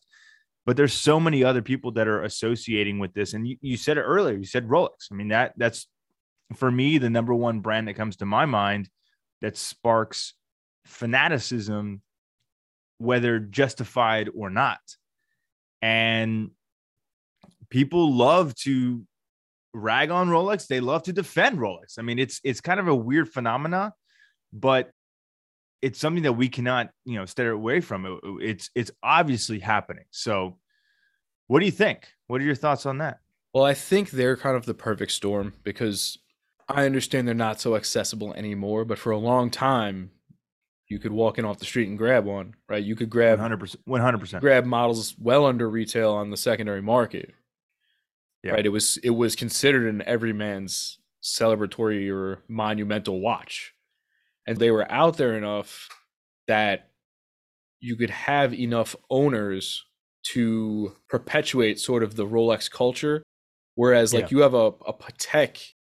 But 0.65 0.77
there's 0.79 0.95
so 0.95 1.21
many 1.21 1.45
other 1.45 1.61
people 1.61 1.91
that 1.93 2.09
are 2.09 2.23
associating 2.23 3.01
with 3.01 3.13
this 3.15 3.35
and 3.35 3.47
you, 3.47 3.57
you 3.61 3.77
said 3.77 3.99
it 3.99 4.03
earlier 4.03 4.37
you 4.37 4.47
said 4.47 4.69
rolex. 4.69 5.11
I 5.11 5.17
mean 5.17 5.29
that 5.29 5.55
that's 5.57 5.89
for 6.55 6.71
me 6.71 6.99
the 6.99 7.11
number 7.11 7.35
one 7.35 7.61
brand 7.61 7.89
that 7.89 7.95
comes 7.95 8.17
to 8.19 8.27
my 8.27 8.47
mind 8.47 8.89
that 9.43 9.57
sparks 9.57 10.35
fanaticism 10.87 12.03
whether 12.99 13.39
justified 13.39 14.29
or 14.35 14.51
not 14.51 14.79
and 15.83 16.51
people 17.71 18.13
love 18.15 18.55
to 18.55 19.05
rag 19.75 20.11
on 20.11 20.29
Rolex. 20.29 20.67
They 20.67 20.81
love 20.81 21.03
to 21.05 21.13
defend 21.13 21.59
Rolex. 21.59 21.99
I 21.99 22.03
mean, 22.03 22.19
it's 22.19 22.41
it's 22.45 22.61
kind 22.61 22.79
of 22.81 22.89
a 22.89 22.95
weird 22.95 23.29
phenomena, 23.29 23.93
but 24.53 24.91
it's 25.83 25.99
something 25.99 26.23
that 26.23 26.33
we 26.35 26.49
cannot, 26.49 26.91
you 27.05 27.17
know, 27.19 27.27
stay 27.27 27.47
away 27.47 27.81
from. 27.81 28.07
It- 28.07 28.21
It's 28.41 28.71
it's 28.75 28.91
obviously 29.03 29.59
happening. 29.59 30.05
So, 30.11 30.59
what 31.49 31.61
do 31.61 31.67
you 31.67 31.73
think? 31.73 32.07
What 32.29 32.41
are 32.41 32.45
your 32.45 32.55
thoughts 32.55 32.87
on 32.87 32.99
that? 32.99 33.19
well 33.53 33.65
i 33.65 33.75
think 33.75 34.11
they're 34.11 34.37
kind 34.37 34.57
of 34.57 34.67
the 34.67 34.75
perfect 34.75 35.13
storm 35.13 35.53
because 35.63 36.19
i 36.69 36.85
understand 36.87 37.29
they're 37.29 37.35
not 37.35 37.61
so 37.61 37.77
accessible 37.77 38.35
anymore 38.35 38.85
but 38.85 38.99
for 38.99 39.13
a 39.13 39.17
long 39.19 39.49
time 39.49 40.11
you 40.89 40.99
could 40.99 41.13
walk 41.13 41.39
in 41.39 41.45
off 41.45 41.59
the 41.59 41.65
street 41.65 41.89
and 41.89 41.97
grab 41.99 42.25
one 42.25 42.55
right 42.69 42.85
you 42.85 42.95
could 42.95 43.09
grab 43.11 43.39
100%. 43.39 43.77
100%. 43.89 44.41
grab 44.41 44.65
models 44.65 45.15
well 45.19 45.47
under 45.47 45.69
retail 45.69 46.13
on 46.13 46.31
the 46.31 46.37
secondary 46.37 46.83
market. 46.83 47.33
Yeah. 48.43 48.53
Right. 48.53 48.67
It 48.67 48.71
was 48.71 48.99
it 48.99 49.11
was 49.11 49.35
considered 49.35 49.89
an 49.89 50.03
everyman's 50.03 50.99
celebratory 51.23 52.13
or 52.13 52.43
monumental 52.47 53.21
watch. 53.21 53.73
And 54.47 54.59
they 54.59 54.71
were 54.71 54.91
out 54.93 55.17
there 55.17 55.35
enough 55.39 55.89
that 56.47 56.91
you 57.81 57.97
could 57.97 58.11
have 58.11 58.53
enough 58.53 58.95
owners 59.09 59.87
to 60.33 60.95
perpetuate 61.09 61.81
sort 61.81 62.03
of 62.03 62.17
the 62.17 62.27
Rolex 62.27 62.71
culture. 62.71 63.23
Whereas 63.77 64.13
like 64.13 64.25
Yeah. 64.25 64.29
you 64.31 64.39
have 64.41 64.53
a, 64.55 64.67
a 64.87 64.93
Patek, 64.93 65.73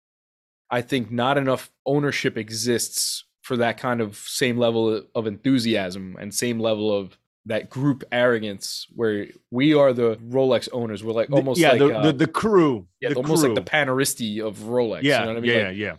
I 0.70 0.82
think 0.82 1.10
not 1.10 1.36
enough 1.36 1.72
ownership 1.84 2.38
exists 2.38 3.24
for 3.52 3.58
that 3.58 3.76
kind 3.76 4.00
of 4.00 4.16
same 4.16 4.56
level 4.56 5.02
of 5.14 5.26
enthusiasm 5.26 6.16
and 6.18 6.34
same 6.34 6.58
level 6.58 6.90
of 6.90 7.18
that 7.44 7.68
group 7.68 8.02
arrogance 8.10 8.86
where 8.94 9.26
we 9.50 9.74
are 9.74 9.92
the 9.92 10.16
Rolex 10.16 10.70
owners. 10.72 11.04
We're 11.04 11.12
like 11.12 11.30
almost 11.30 11.60
yeah, 11.60 11.72
like 11.72 11.80
the, 11.80 11.98
uh, 11.98 12.02
the 12.06 12.12
the 12.14 12.26
crew. 12.26 12.86
yeah, 13.02 13.10
the 13.10 13.16
almost 13.16 13.42
like 13.44 13.54
the 13.54 13.60
crew. 13.60 13.78
Paneristi 13.78 14.40
of 14.42 14.56
Rolex. 14.60 15.02
yeah, 15.02 15.20
you 15.20 15.26
know 15.26 15.32
what 15.32 15.36
I 15.36 15.40
mean? 15.40 15.50
yeah, 15.50 15.56
like, 15.68 15.76
yeah, 15.76 15.86
yeah. 15.86 15.96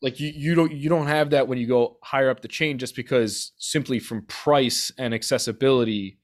like 0.00 0.20
you, 0.20 0.32
you 0.34 0.54
don't 0.54 0.72
you 0.72 0.88
don't 0.88 1.06
have 1.06 1.28
that 1.30 1.48
when 1.48 1.58
you 1.58 1.66
go 1.66 1.98
higher 2.02 2.30
up 2.30 2.40
the 2.40 2.48
chain 2.48 2.78
just 2.78 2.96
because 2.96 3.52
simply 3.58 3.98
from 3.98 4.22
price 4.22 4.90
and 4.96 5.12
accessibility, 5.12 6.16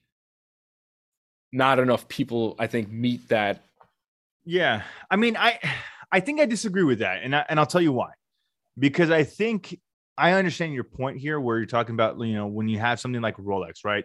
not 1.52 1.78
enough 1.78 2.08
people 2.08 2.56
I 2.58 2.66
think 2.66 2.90
meet 2.90 3.28
that 3.28 3.62
Yeah, 4.46 4.84
I 5.10 5.16
mean, 5.16 5.36
I 5.36 5.58
I 6.10 6.20
think 6.20 6.40
I 6.40 6.46
disagree 6.46 6.84
with 6.84 7.00
that, 7.00 7.22
and 7.22 7.36
I, 7.36 7.44
and 7.50 7.60
I'll 7.60 7.66
tell 7.66 7.82
you 7.82 7.92
why. 7.92 8.12
Because 8.78 9.10
I 9.10 9.24
think 9.24 9.78
I 10.16 10.32
understand 10.32 10.74
your 10.74 10.84
point 10.84 11.18
here, 11.18 11.40
where 11.40 11.56
you're 11.58 11.66
talking 11.66 11.94
about 11.94 12.18
you 12.20 12.34
know 12.34 12.46
when 12.46 12.68
you 12.68 12.78
have 12.78 13.00
something 13.00 13.22
like 13.22 13.36
Rolex, 13.36 13.84
right? 13.84 14.04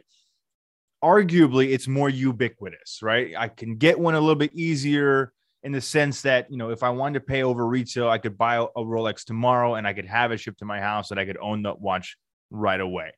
Arguably, 1.04 1.74
it's 1.74 1.88
more 1.88 2.10
ubiquitous, 2.10 3.00
right? 3.02 3.34
I 3.38 3.50
can 3.50 3.78
get 3.78 4.00
one 4.00 4.16
a 4.16 4.20
little 4.20 4.36
bit 4.36 4.54
easier 4.54 5.32
in 5.64 5.72
the 5.72 5.82
sense 5.82 6.22
that 6.22 6.50
you 6.50 6.58
know 6.58 6.70
if 6.70 6.84
I 6.84 6.90
wanted 6.90 7.20
to 7.20 7.26
pay 7.26 7.44
over 7.44 7.68
retail, 7.68 8.10
I 8.10 8.18
could 8.18 8.38
buy 8.38 8.56
a, 8.56 8.68
Rolex 8.78 9.26
tomorrow 9.26 9.76
and 9.76 9.88
I 9.88 9.94
could 9.94 10.06
have 10.06 10.32
it 10.32 10.40
shipped 10.40 10.60
to 10.60 10.66
my 10.66 10.80
house 10.80 11.12
and 11.12 11.20
I 11.20 11.26
could 11.26 11.38
own 11.38 11.64
the 11.64 11.76
watch 11.76 12.18
right 12.50 12.80
away. 12.80 13.12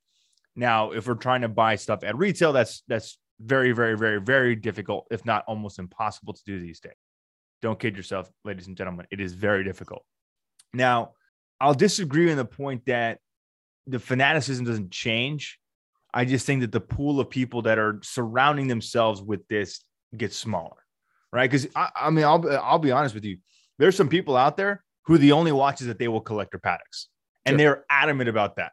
Now, 0.55 0.91
if 0.91 1.07
we're 1.07 1.13
trying 1.13 1.41
to 1.41 1.47
buy 1.47 1.75
stuff 1.75 2.03
at 2.03 2.17
retail, 2.17 2.51
that's 2.51 2.83
that's 2.87 3.17
very, 3.39 3.71
very, 3.71 3.97
very, 3.97 4.19
very 4.19 4.55
difficult, 4.55 5.07
if 5.11 5.25
not 5.25 5.45
almost 5.47 5.79
impossible 5.79 6.33
to 6.33 6.41
do 6.45 6.59
these 6.59 6.79
days. 6.79 6.93
Don't 7.61 7.79
kid 7.79 7.95
yourself, 7.95 8.29
ladies 8.45 8.67
and 8.67 8.75
gentlemen. 8.75 9.05
It 9.11 9.19
is 9.19 9.33
very 9.33 9.63
difficult. 9.63 10.03
Now, 10.73 11.13
I'll 11.61 11.73
disagree 11.73 12.31
on 12.31 12.37
the 12.37 12.45
point 12.45 12.85
that 12.85 13.19
the 13.87 13.99
fanaticism 13.99 14.65
doesn't 14.65 14.91
change. 14.91 15.59
I 16.13 16.25
just 16.25 16.45
think 16.45 16.61
that 16.61 16.71
the 16.71 16.79
pool 16.79 17.19
of 17.19 17.29
people 17.29 17.63
that 17.63 17.77
are 17.77 17.99
surrounding 18.01 18.67
themselves 18.67 19.21
with 19.21 19.47
this 19.47 19.83
gets 20.15 20.35
smaller, 20.35 20.77
right? 21.31 21.49
Because 21.49 21.67
I, 21.75 21.89
I, 21.95 22.09
mean, 22.09 22.25
I'll 22.25 22.47
I'll 22.59 22.79
be 22.79 22.91
honest 22.91 23.13
with 23.13 23.25
you. 23.25 23.37
There's 23.77 23.95
some 23.95 24.09
people 24.09 24.35
out 24.35 24.57
there 24.57 24.83
who 25.05 25.17
the 25.17 25.33
only 25.33 25.51
watches 25.51 25.87
that 25.87 25.99
they 25.99 26.07
will 26.07 26.21
collect 26.21 26.55
are 26.55 26.59
Pateks, 26.59 27.05
and 27.45 27.53
sure. 27.53 27.57
they're 27.57 27.85
adamant 27.89 28.29
about 28.29 28.55
that. 28.55 28.71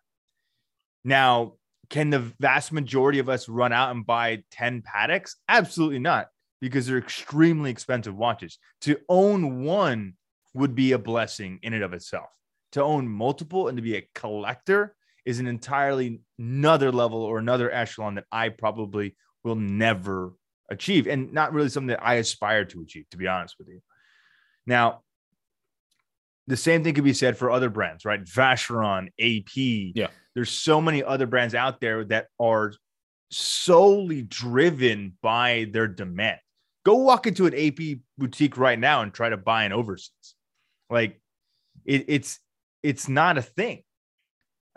Now, 1.05 1.55
can 1.90 2.11
the 2.11 2.33
vast 2.40 2.73
majority 2.73 3.19
of 3.19 3.28
us 3.28 3.49
run 3.49 3.73
out 3.73 3.95
and 3.95 4.05
buy 4.05 4.43
10 4.50 4.83
Pateks? 4.83 5.35
Absolutely 5.49 6.00
not, 6.00 6.28
because 6.61 6.87
they're 6.87 6.99
extremely 6.99 7.71
expensive 7.71 8.16
watches. 8.16 8.59
To 8.83 8.99
own 9.09 9.64
one 9.64 10.14
would 10.55 10.75
be 10.75 10.93
a 10.93 10.99
blessing 10.99 11.61
in 11.62 11.75
and 11.75 11.85
of 11.85 11.93
itself. 11.93 12.28
To 12.76 12.83
own 12.83 13.09
multiple 13.09 13.68
and 13.68 13.76
to 13.76 13.83
be 13.83 13.97
a 13.97 14.09
collector 14.14 14.95
is 15.25 15.38
an 15.40 15.47
entirely 15.47 16.21
another 16.38 16.92
level 16.92 17.23
or 17.23 17.38
another 17.38 17.71
echelon 17.71 18.14
that 18.14 18.25
I 18.30 18.49
probably 18.49 19.16
will 19.45 19.56
never 19.56 20.33
achieve 20.71 21.06
and 21.06 21.33
not 21.33 21.52
really 21.52 21.68
something 21.68 21.88
that 21.88 22.04
I 22.04 22.14
aspire 22.14 22.64
to 22.64 22.83
achieve, 22.83 23.06
to 23.11 23.16
be 23.16 23.26
honest 23.26 23.56
with 23.59 23.68
you. 23.68 23.80
Now, 24.66 25.02
the 26.47 26.56
same 26.56 26.85
thing 26.85 26.95
could 26.95 27.04
be 27.04 27.12
said 27.12 27.37
for 27.37 27.50
other 27.50 27.71
brands, 27.71 28.04
right? 28.04 28.23
Vacheron, 28.25 29.09
AP. 29.18 29.97
Yeah 29.97 30.09
there's 30.37 30.50
so 30.50 30.83
many 30.83 31.02
other 31.02 31.26
brands 31.26 31.54
out 31.54 31.80
there 31.80 32.04
that 32.04 32.26
are 32.38 32.75
solely 33.30 34.21
driven 34.21 35.16
by 35.23 35.66
their 35.73 35.88
demand. 35.88 36.38
Go 36.85 36.97
walk 36.97 37.26
into 37.26 37.47
an 37.47 37.54
AP 37.54 38.00
boutique 38.18 38.59
right 38.59 38.78
now 38.78 39.00
and 39.00 39.14
try 39.14 39.30
to 39.30 39.38
buy 39.38 39.64
an 39.64 39.73
overseas. 39.73 40.35
Like 40.90 41.18
it, 41.87 42.04
it's 42.09 42.38
it's 42.87 43.09
not 43.09 43.37
a 43.38 43.43
thing. 43.43 43.83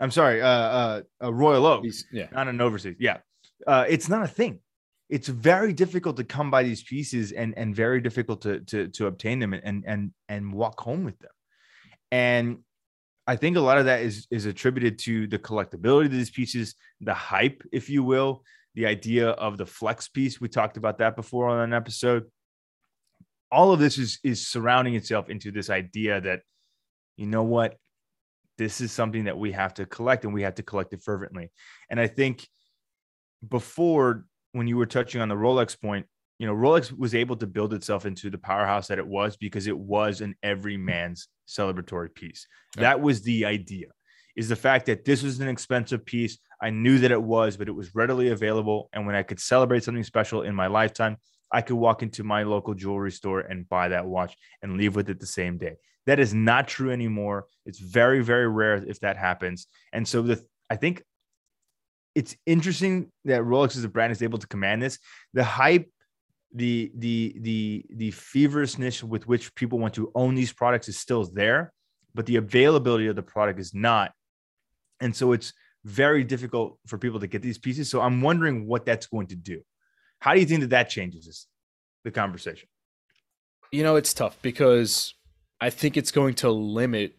I'm 0.00 0.10
sorry, 0.10 0.40
uh, 0.40 0.46
uh, 0.48 1.02
a 1.20 1.32
Royal 1.32 1.66
Oak, 1.66 1.84
yeah, 2.10 2.28
not 2.32 2.48
an 2.48 2.60
overseas. 2.60 2.96
Yeah, 2.98 3.18
uh, 3.66 3.84
it's 3.88 4.08
not 4.08 4.22
a 4.22 4.28
thing. 4.28 4.60
It's 5.08 5.28
very 5.28 5.72
difficult 5.72 6.16
to 6.16 6.24
come 6.24 6.50
by 6.50 6.62
these 6.62 6.82
pieces 6.82 7.32
and 7.32 7.56
and 7.56 7.76
very 7.76 8.00
difficult 8.00 8.40
to 8.42 8.60
to 8.70 8.88
to 8.88 9.06
obtain 9.06 9.38
them 9.38 9.52
and 9.54 9.84
and 9.86 10.12
and 10.28 10.52
walk 10.52 10.80
home 10.80 11.04
with 11.04 11.18
them. 11.18 11.30
And 12.10 12.58
I 13.26 13.36
think 13.36 13.56
a 13.56 13.60
lot 13.60 13.78
of 13.78 13.84
that 13.84 14.00
is 14.00 14.26
is 14.30 14.46
attributed 14.46 14.98
to 15.00 15.26
the 15.26 15.38
collectability 15.38 16.06
of 16.06 16.12
these 16.12 16.30
pieces, 16.30 16.74
the 17.00 17.14
hype, 17.14 17.62
if 17.70 17.90
you 17.90 18.02
will, 18.02 18.42
the 18.74 18.86
idea 18.86 19.28
of 19.30 19.58
the 19.58 19.66
flex 19.66 20.08
piece. 20.08 20.40
We 20.40 20.48
talked 20.48 20.76
about 20.76 20.98
that 20.98 21.14
before 21.14 21.48
on 21.48 21.60
an 21.60 21.74
episode. 21.74 22.24
All 23.52 23.72
of 23.72 23.80
this 23.80 23.98
is 23.98 24.18
is 24.24 24.48
surrounding 24.48 24.94
itself 24.94 25.28
into 25.28 25.50
this 25.50 25.68
idea 25.68 26.20
that, 26.20 26.40
you 27.16 27.26
know 27.26 27.42
what, 27.42 27.76
this 28.60 28.82
is 28.82 28.92
something 28.92 29.24
that 29.24 29.38
we 29.38 29.52
have 29.52 29.72
to 29.72 29.86
collect 29.86 30.26
and 30.26 30.34
we 30.34 30.42
have 30.42 30.54
to 30.54 30.62
collect 30.62 30.92
it 30.92 31.02
fervently. 31.02 31.50
And 31.88 31.98
I 31.98 32.06
think 32.06 32.46
before 33.48 34.26
when 34.52 34.66
you 34.66 34.76
were 34.76 34.84
touching 34.84 35.22
on 35.22 35.30
the 35.30 35.34
Rolex 35.34 35.80
point, 35.80 36.04
you 36.38 36.46
know, 36.46 36.52
Rolex 36.52 36.92
was 36.92 37.14
able 37.14 37.36
to 37.36 37.46
build 37.46 37.72
itself 37.72 38.04
into 38.04 38.28
the 38.28 38.36
powerhouse 38.36 38.88
that 38.88 38.98
it 38.98 39.06
was 39.06 39.38
because 39.38 39.66
it 39.66 39.78
was 39.78 40.20
an 40.20 40.34
every 40.42 40.76
man's 40.76 41.28
celebratory 41.48 42.14
piece. 42.14 42.46
Yeah. 42.76 42.82
That 42.82 43.00
was 43.00 43.22
the 43.22 43.46
idea. 43.46 43.86
Is 44.36 44.50
the 44.50 44.56
fact 44.56 44.84
that 44.86 45.06
this 45.06 45.22
was 45.22 45.40
an 45.40 45.48
expensive 45.48 46.04
piece. 46.04 46.38
I 46.60 46.68
knew 46.68 46.98
that 46.98 47.12
it 47.12 47.22
was, 47.22 47.56
but 47.56 47.66
it 47.66 47.74
was 47.74 47.94
readily 47.94 48.28
available. 48.28 48.90
And 48.92 49.06
when 49.06 49.14
I 49.14 49.22
could 49.22 49.40
celebrate 49.40 49.84
something 49.84 50.04
special 50.04 50.42
in 50.42 50.54
my 50.54 50.66
lifetime, 50.66 51.16
I 51.50 51.62
could 51.62 51.76
walk 51.76 52.02
into 52.02 52.24
my 52.24 52.42
local 52.42 52.74
jewelry 52.74 53.10
store 53.10 53.40
and 53.40 53.66
buy 53.66 53.88
that 53.88 54.06
watch 54.06 54.36
and 54.60 54.76
leave 54.76 54.96
with 54.96 55.08
it 55.08 55.18
the 55.18 55.26
same 55.26 55.56
day. 55.56 55.76
That 56.10 56.18
is 56.18 56.34
not 56.34 56.66
true 56.66 56.90
anymore. 56.90 57.46
It's 57.64 57.78
very, 57.78 58.20
very 58.20 58.48
rare 58.48 58.74
if 58.74 58.98
that 58.98 59.16
happens. 59.16 59.68
And 59.92 60.08
so 60.08 60.22
the 60.22 60.44
I 60.68 60.74
think 60.74 61.04
it's 62.16 62.34
interesting 62.46 63.12
that 63.26 63.42
Rolex 63.42 63.76
as 63.76 63.84
a 63.84 63.88
brand 63.88 64.10
is 64.10 64.20
able 64.20 64.40
to 64.40 64.48
command 64.48 64.82
this. 64.82 64.98
The 65.34 65.44
hype 65.44 65.88
the 66.52 66.90
the 66.96 67.36
the 67.38 67.84
the 67.94 68.10
feverishness 68.10 69.04
with 69.04 69.28
which 69.28 69.54
people 69.54 69.78
want 69.78 69.94
to 69.94 70.10
own 70.16 70.34
these 70.34 70.52
products 70.52 70.88
is 70.88 70.98
still 70.98 71.24
there 71.32 71.72
but 72.12 72.26
the 72.26 72.34
availability 72.34 73.06
of 73.06 73.14
the 73.14 73.22
product 73.22 73.60
is 73.60 73.72
not 73.72 74.10
and 75.00 75.14
so 75.14 75.30
it's 75.30 75.52
very 75.84 76.24
difficult 76.24 76.76
for 76.88 76.98
people 76.98 77.20
to 77.20 77.28
get 77.28 77.40
these 77.40 77.56
pieces 77.56 77.88
so 77.88 78.00
i'm 78.00 78.20
wondering 78.20 78.66
what 78.66 78.84
that's 78.84 79.06
going 79.06 79.28
to 79.28 79.36
do 79.36 79.60
how 80.18 80.34
do 80.34 80.40
you 80.40 80.46
think 80.46 80.60
that 80.60 80.70
that 80.70 80.88
changes 80.88 81.46
the 82.02 82.10
conversation 82.10 82.68
you 83.70 83.84
know 83.84 83.94
it's 83.94 84.12
tough 84.12 84.36
because 84.42 85.14
i 85.60 85.70
think 85.70 85.96
it's 85.96 86.10
going 86.10 86.34
to 86.34 86.50
limit 86.50 87.16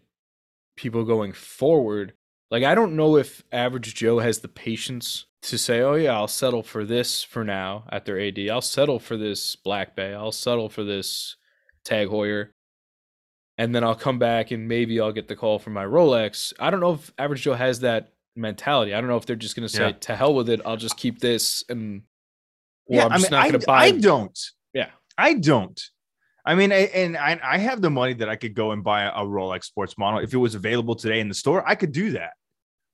people 0.75 1.03
going 1.03 1.33
forward 1.33 2.13
like 2.49 2.63
i 2.63 2.75
don't 2.75 2.95
know 2.95 3.17
if 3.17 3.43
average 3.51 3.93
joe 3.95 4.19
has 4.19 4.39
the 4.39 4.47
patience 4.47 5.25
to 5.43 5.57
say, 5.57 5.81
oh 5.81 5.95
yeah, 5.95 6.13
I'll 6.13 6.27
settle 6.27 6.63
for 6.63 6.85
this 6.85 7.23
for 7.23 7.43
now 7.43 7.85
at 7.89 8.05
their 8.05 8.19
AD. 8.19 8.39
I'll 8.49 8.61
settle 8.61 8.99
for 8.99 9.17
this 9.17 9.55
Black 9.55 9.95
Bay. 9.95 10.13
I'll 10.13 10.31
settle 10.31 10.69
for 10.69 10.83
this 10.83 11.35
Tag 11.83 12.09
Heuer. 12.09 12.49
And 13.57 13.75
then 13.75 13.83
I'll 13.83 13.95
come 13.95 14.17
back 14.17 14.51
and 14.51 14.67
maybe 14.67 14.99
I'll 14.99 15.11
get 15.11 15.27
the 15.27 15.35
call 15.35 15.59
from 15.59 15.73
my 15.73 15.85
Rolex. 15.85 16.53
I 16.59 16.69
don't 16.69 16.79
know 16.79 16.93
if 16.93 17.11
Average 17.17 17.41
Joe 17.43 17.53
has 17.53 17.81
that 17.81 18.13
mentality. 18.35 18.93
I 18.93 19.01
don't 19.01 19.09
know 19.09 19.17
if 19.17 19.25
they're 19.25 19.35
just 19.35 19.55
going 19.55 19.67
to 19.67 19.73
say, 19.73 19.87
yeah. 19.87 19.91
to 19.91 20.15
hell 20.15 20.33
with 20.33 20.49
it. 20.49 20.61
I'll 20.65 20.77
just 20.77 20.97
keep 20.97 21.19
this 21.19 21.63
and 21.69 22.03
or 22.87 22.97
yeah, 22.97 23.05
I'm 23.05 23.19
just 23.19 23.31
I 23.31 23.35
mean, 23.35 23.41
not 23.41 23.51
going 23.51 23.61
to 23.61 23.67
buy. 23.67 23.83
I 23.83 23.91
don't. 23.91 24.39
Yeah. 24.73 24.89
I 25.17 25.33
don't. 25.33 25.79
I 26.45 26.55
mean, 26.55 26.71
and 26.71 27.17
I, 27.17 27.39
I 27.43 27.57
have 27.59 27.81
the 27.81 27.89
money 27.89 28.13
that 28.15 28.29
I 28.29 28.35
could 28.35 28.55
go 28.55 28.71
and 28.71 28.83
buy 28.83 29.03
a 29.03 29.23
Rolex 29.25 29.65
sports 29.65 29.97
model. 29.97 30.19
If 30.19 30.33
it 30.33 30.37
was 30.37 30.55
available 30.55 30.95
today 30.95 31.19
in 31.19 31.27
the 31.27 31.33
store, 31.35 31.67
I 31.67 31.75
could 31.75 31.91
do 31.91 32.11
that. 32.11 32.33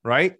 Right. 0.03 0.35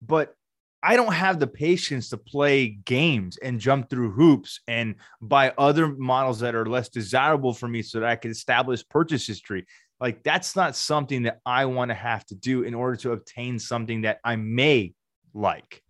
But 0.00 0.34
I 0.82 0.96
don't 0.96 1.12
have 1.12 1.38
the 1.38 1.46
patience 1.46 2.08
to 2.10 2.16
play 2.16 2.68
games 2.68 3.36
and 3.36 3.60
jump 3.60 3.90
through 3.90 4.12
hoops 4.12 4.60
and 4.66 4.94
buy 5.20 5.52
other 5.58 5.88
models 5.88 6.40
that 6.40 6.54
are 6.54 6.66
less 6.66 6.88
desirable 6.88 7.52
for 7.52 7.68
me 7.68 7.82
so 7.82 8.00
that 8.00 8.08
I 8.08 8.16
can 8.16 8.30
establish 8.30 8.88
purchase 8.88 9.26
history. 9.26 9.66
Like 10.00 10.22
that's 10.22 10.56
not 10.56 10.76
something 10.76 11.24
that 11.24 11.40
I 11.44 11.66
want 11.66 11.90
to 11.90 11.94
have 11.94 12.24
to 12.26 12.34
do 12.34 12.62
in 12.62 12.74
order 12.74 12.96
to 12.96 13.12
obtain 13.12 13.58
something 13.58 14.02
that 14.02 14.20
I 14.24 14.36
may 14.36 14.94
like. 15.34 15.82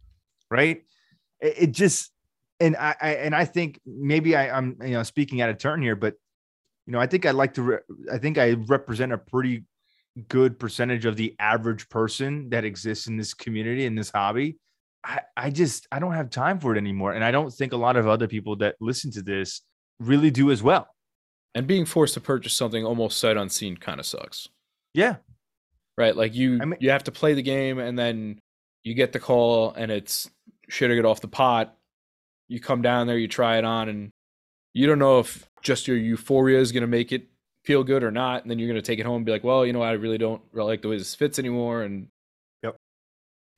Right. 0.50 0.82
It, 1.40 1.54
it 1.58 1.70
just 1.72 2.10
and 2.58 2.76
I, 2.76 2.94
I, 3.00 3.14
and 3.14 3.34
I 3.34 3.44
think 3.44 3.80
maybe 3.86 4.34
I, 4.36 4.56
am 4.58 4.76
you 4.82 4.90
know 4.90 5.02
speaking 5.02 5.40
out 5.40 5.50
of 5.50 5.58
turn 5.58 5.82
here, 5.82 5.96
but 5.96 6.14
you 6.90 6.96
know 6.96 7.00
I 7.00 7.06
think 7.06 7.24
I 7.24 7.30
like 7.30 7.54
to 7.54 7.62
re- 7.62 7.78
I 8.12 8.18
think 8.18 8.36
I 8.36 8.52
represent 8.66 9.12
a 9.12 9.18
pretty 9.18 9.64
good 10.26 10.58
percentage 10.58 11.04
of 11.04 11.16
the 11.16 11.36
average 11.38 11.88
person 11.88 12.50
that 12.50 12.64
exists 12.64 13.06
in 13.06 13.16
this 13.16 13.32
community 13.32 13.86
in 13.86 13.94
this 13.94 14.10
hobby 14.10 14.58
I, 15.04 15.20
I 15.36 15.50
just 15.50 15.86
I 15.90 15.98
don't 15.98 16.12
have 16.12 16.30
time 16.30 16.58
for 16.58 16.74
it 16.74 16.78
anymore. 16.78 17.12
And 17.12 17.24
I 17.24 17.30
don't 17.30 17.52
think 17.52 17.72
a 17.72 17.76
lot 17.76 17.96
of 17.96 18.06
other 18.06 18.28
people 18.28 18.56
that 18.56 18.76
listen 18.80 19.10
to 19.12 19.22
this 19.22 19.62
really 19.98 20.30
do 20.30 20.50
as 20.50 20.62
well. 20.62 20.88
And 21.54 21.66
being 21.66 21.84
forced 21.84 22.14
to 22.14 22.20
purchase 22.20 22.52
something 22.52 22.84
almost 22.84 23.18
sight 23.18 23.36
unseen 23.36 23.76
kind 23.76 23.98
of 23.98 24.06
sucks. 24.06 24.48
Yeah. 24.94 25.16
Right. 25.96 26.14
Like 26.14 26.34
you 26.34 26.58
I 26.60 26.64
mean, 26.64 26.78
you 26.80 26.90
have 26.90 27.04
to 27.04 27.12
play 27.12 27.34
the 27.34 27.42
game 27.42 27.78
and 27.78 27.98
then 27.98 28.40
you 28.82 28.94
get 28.94 29.12
the 29.12 29.20
call 29.20 29.72
and 29.72 29.90
it's 29.90 30.30
shitting 30.70 30.98
it 30.98 31.04
off 31.04 31.20
the 31.20 31.28
pot. 31.28 31.76
You 32.48 32.60
come 32.60 32.82
down 32.82 33.06
there, 33.06 33.18
you 33.18 33.28
try 33.28 33.58
it 33.58 33.64
on, 33.64 33.88
and 33.88 34.10
you 34.74 34.86
don't 34.88 34.98
know 34.98 35.20
if 35.20 35.48
just 35.62 35.88
your 35.88 35.96
euphoria 35.96 36.58
is 36.58 36.72
gonna 36.72 36.86
make 36.86 37.12
it 37.12 37.26
feel 37.64 37.84
good 37.84 38.02
or 38.02 38.10
not. 38.10 38.42
And 38.42 38.50
then 38.50 38.58
you're 38.58 38.68
gonna 38.68 38.82
take 38.82 38.98
it 38.98 39.06
home 39.06 39.16
and 39.16 39.26
be 39.26 39.32
like, 39.32 39.44
well, 39.44 39.64
you 39.66 39.72
know, 39.72 39.82
I 39.82 39.92
really 39.92 40.18
don't 40.18 40.42
really 40.52 40.68
like 40.68 40.82
the 40.82 40.88
way 40.88 40.98
this 40.98 41.14
fits 41.14 41.38
anymore. 41.38 41.82
And 41.82 42.08
yep. 42.62 42.76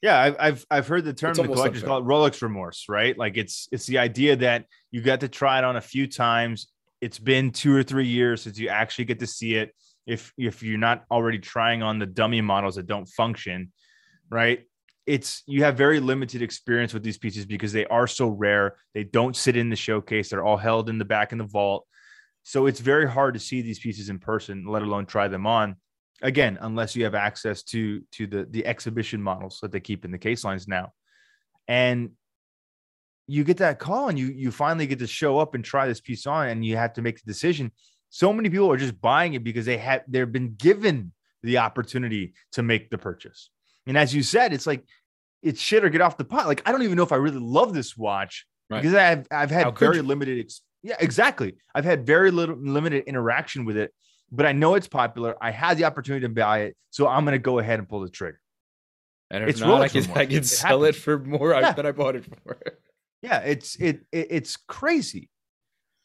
yeah, 0.03 0.19
I've 0.21 0.37
I've, 0.39 0.67
I've 0.71 0.87
heard 0.89 1.05
the 1.05 1.13
term 1.13 1.35
the 1.35 1.45
collectors 1.45 1.83
call 1.83 1.99
it 1.99 2.05
Rolex 2.05 2.43
remorse, 2.43 2.87
right? 2.89 3.17
Like 3.17 3.37
it's 3.37 3.69
it's 3.73 3.87
the 3.87 3.99
idea 3.99 4.37
that 4.37 4.67
you 4.91 5.03
got 5.03 5.21
to 5.21 5.29
try 5.29 5.59
it 5.59 5.65
on 5.65 5.77
a 5.77 5.81
few 5.81 6.07
times. 6.07 6.69
It's 7.01 7.19
been 7.19 7.51
two 7.51 7.75
or 7.75 7.83
three 7.83 8.07
years 8.07 8.43
since 8.43 8.59
you 8.59 8.69
actually 8.69 9.07
get 9.07 9.19
to 9.21 9.27
see 9.27 9.55
it. 9.55 9.75
If 10.07 10.33
if 10.37 10.63
you're 10.63 10.79
not 10.79 11.05
already 11.11 11.39
trying 11.39 11.83
on 11.83 11.99
the 11.99 12.07
dummy 12.07 12.41
models 12.41 12.77
that 12.77 12.87
don't 12.87 13.07
function, 13.07 13.73
right? 14.31 14.65
It's 15.07 15.43
you 15.47 15.65
have 15.65 15.77
very 15.77 15.99
limited 15.99 16.43
experience 16.43 16.95
with 16.95 17.03
these 17.03 17.19
pieces 17.19 17.45
because 17.45 17.73
they 17.73 17.87
are 17.87 18.07
so 18.07 18.29
rare. 18.29 18.77
They 18.95 19.05
don't 19.05 19.37
sit 19.37 19.57
in 19.57 19.69
the 19.69 19.77
showcase. 19.77 20.29
They're 20.29 20.45
all 20.45 20.57
held 20.57 20.89
in 20.89 20.99
the 20.99 21.05
back 21.05 21.33
in 21.33 21.39
the 21.39 21.45
vault. 21.45 21.87
So 22.45 22.67
it's 22.67 22.81
very 22.81 23.09
hard 23.09 23.35
to 23.35 23.41
see 23.41 23.63
these 23.63 23.79
pieces 23.79 24.09
in 24.09 24.19
person, 24.19 24.65
let 24.67 24.83
alone 24.83 25.07
try 25.07 25.29
them 25.29 25.47
on. 25.47 25.77
Again, 26.23 26.59
unless 26.61 26.95
you 26.95 27.05
have 27.05 27.17
access 27.17 27.63
to 27.65 28.03
to 28.13 28.27
the 28.27 28.47
the 28.49 28.65
exhibition 28.65 29.21
models 29.21 29.59
that 29.63 29.73
they 29.73 29.81
keep 29.81 30.05
in 30.05 30.13
the 30.13 30.19
case 30.19 30.45
lines 30.45 30.69
now. 30.69 30.93
And 31.67 32.11
you 33.27 33.45
get 33.45 33.59
that 33.59 33.79
call 33.79 34.09
and 34.09 34.19
you 34.19 34.27
you 34.27 34.51
finally 34.51 34.87
get 34.87 34.99
to 35.01 35.07
show 35.07 35.39
up 35.39 35.55
and 35.55 35.65
try 35.65 35.87
this 35.87 36.01
piece 36.01 36.27
on 36.27 36.49
and 36.49 36.65
you 36.65 36.77
have 36.77 36.93
to 36.95 37.03
make 37.03 37.17
the 37.17 37.31
decision. 37.31 37.73
So 38.11 38.33
many 38.33 38.51
people 38.51 38.71
are 38.71 38.77
just 38.77 39.01
buying 39.01 39.35
it 39.35 39.43
because 39.43 39.67
they 39.67 39.79
have 39.79 40.03
they've 40.07 40.31
been 40.31 40.55
given 40.55 41.13
the 41.43 41.59
opportunity 41.59 42.35
to 42.53 42.63
make 42.63 42.91
the 42.91 42.99
purchase. 42.99 43.51
And 43.87 43.97
as 43.97 44.15
you 44.15 44.23
said, 44.23 44.53
it's 44.53 44.67
like 44.67 44.85
it's 45.43 45.61
shit 45.61 45.85
or 45.85 45.89
get 45.89 46.01
off 46.01 46.17
the 46.17 46.25
pot. 46.25 46.47
Like 46.47 46.63
I 46.67 46.73
don't 46.73 46.83
even 46.83 46.97
know 46.97 47.03
if 47.03 47.13
I 47.13 47.17
really 47.17 47.39
love 47.39 47.75
this 47.75 47.97
watch 47.97 48.47
right. 48.71 48.81
because 48.81 48.95
I've 48.95 49.27
I've 49.31 49.51
had 49.51 49.77
very 49.79 49.97
you? 49.97 50.03
limited. 50.03 50.41
Ex- 50.41 50.63
yeah, 50.83 50.97
exactly. 50.99 51.57
I've 51.75 51.85
had 51.85 52.07
very 52.07 52.31
little 52.31 52.57
limited 52.57 53.05
interaction 53.05 53.65
with 53.65 53.77
it, 53.77 53.93
but 54.31 54.47
I 54.47 54.53
know 54.53 54.75
it's 54.75 54.89
popular. 54.89 55.37
I 55.41 55.51
had 55.51 55.79
the 55.79 55.85
opportunity 55.85 56.27
to 56.27 56.33
buy 56.33 56.61
it, 56.61 56.77
so 56.91 57.07
I'm 57.07 57.25
going 57.25 57.35
to 57.35 57.39
go 57.39 57.59
ahead 57.59 57.79
and 57.79 57.89
pull 57.89 58.01
the 58.01 58.11
trigger. 58.11 58.41
And 59.31 59.45
if 59.45 59.51
it's 59.51 59.61
not, 59.61 59.81
I 59.81 59.89
can, 59.89 60.11
I 60.13 60.27
can 60.27 60.45
sell 60.45 60.85
it 60.85 60.95
for 60.95 61.19
more 61.19 61.53
yeah. 61.53 61.73
than 61.73 61.87
I 61.87 61.93
bought 61.93 62.17
it 62.17 62.25
for. 62.25 62.59
Yeah, 63.23 63.39
it's 63.39 63.77
it, 63.77 64.01
it 64.11 64.27
it's 64.31 64.57
crazy. 64.57 65.31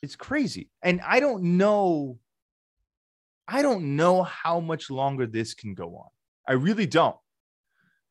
It's 0.03 0.15
crazy. 0.15 0.69
And 0.83 1.01
I 1.01 1.19
don't 1.19 1.57
know 1.57 2.19
I 3.47 3.61
don't 3.61 3.95
know 3.95 4.23
how 4.23 4.59
much 4.59 4.89
longer 4.89 5.25
this 5.25 5.53
can 5.53 5.73
go 5.73 5.95
on. 5.95 6.09
I 6.47 6.53
really 6.53 6.85
don't. 6.85 7.15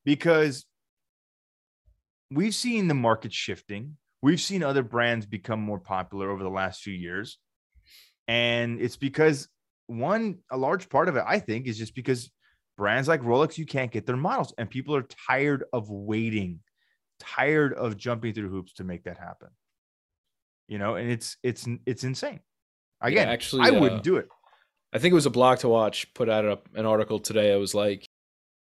Because 0.06 0.64
we've 2.30 2.54
seen 2.54 2.88
the 2.88 2.94
market 2.94 3.32
shifting. 3.32 3.98
We've 4.22 4.40
seen 4.40 4.62
other 4.62 4.82
brands 4.82 5.26
become 5.26 5.60
more 5.60 5.78
popular 5.78 6.30
over 6.30 6.42
the 6.42 6.48
last 6.48 6.80
few 6.80 6.94
years. 6.94 7.38
And 8.26 8.80
it's 8.80 8.96
because 8.96 9.48
one, 9.88 10.38
a 10.50 10.56
large 10.56 10.88
part 10.88 11.08
of 11.08 11.16
it, 11.16 11.24
I 11.26 11.38
think, 11.38 11.66
is 11.66 11.76
just 11.76 11.94
because 11.94 12.30
brands 12.76 13.08
like 13.08 13.22
Rolex, 13.22 13.58
you 13.58 13.66
can't 13.66 13.90
get 13.90 14.06
their 14.06 14.16
models, 14.16 14.54
and 14.58 14.70
people 14.70 14.96
are 14.96 15.06
tired 15.28 15.64
of 15.72 15.90
waiting, 15.90 16.60
tired 17.20 17.72
of 17.74 17.96
jumping 17.96 18.34
through 18.34 18.50
hoops 18.50 18.74
to 18.74 18.84
make 18.84 19.04
that 19.04 19.18
happen. 19.18 19.48
You 20.68 20.78
know, 20.78 20.96
and 20.96 21.10
it's 21.10 21.36
it's 21.44 21.68
it's 21.86 22.02
insane. 22.02 22.40
Again, 23.00 23.28
yeah, 23.28 23.32
actually, 23.32 23.62
I 23.62 23.70
wouldn't 23.70 24.00
uh, 24.00 24.02
do 24.02 24.16
it. 24.16 24.28
I 24.92 24.98
think 24.98 25.12
it 25.12 25.14
was 25.14 25.26
aBlogtoWatch 25.26 26.06
put 26.14 26.28
out 26.28 26.64
an 26.74 26.86
article 26.86 27.18
today. 27.20 27.52
I 27.52 27.56
was 27.56 27.74
like, 27.74 28.08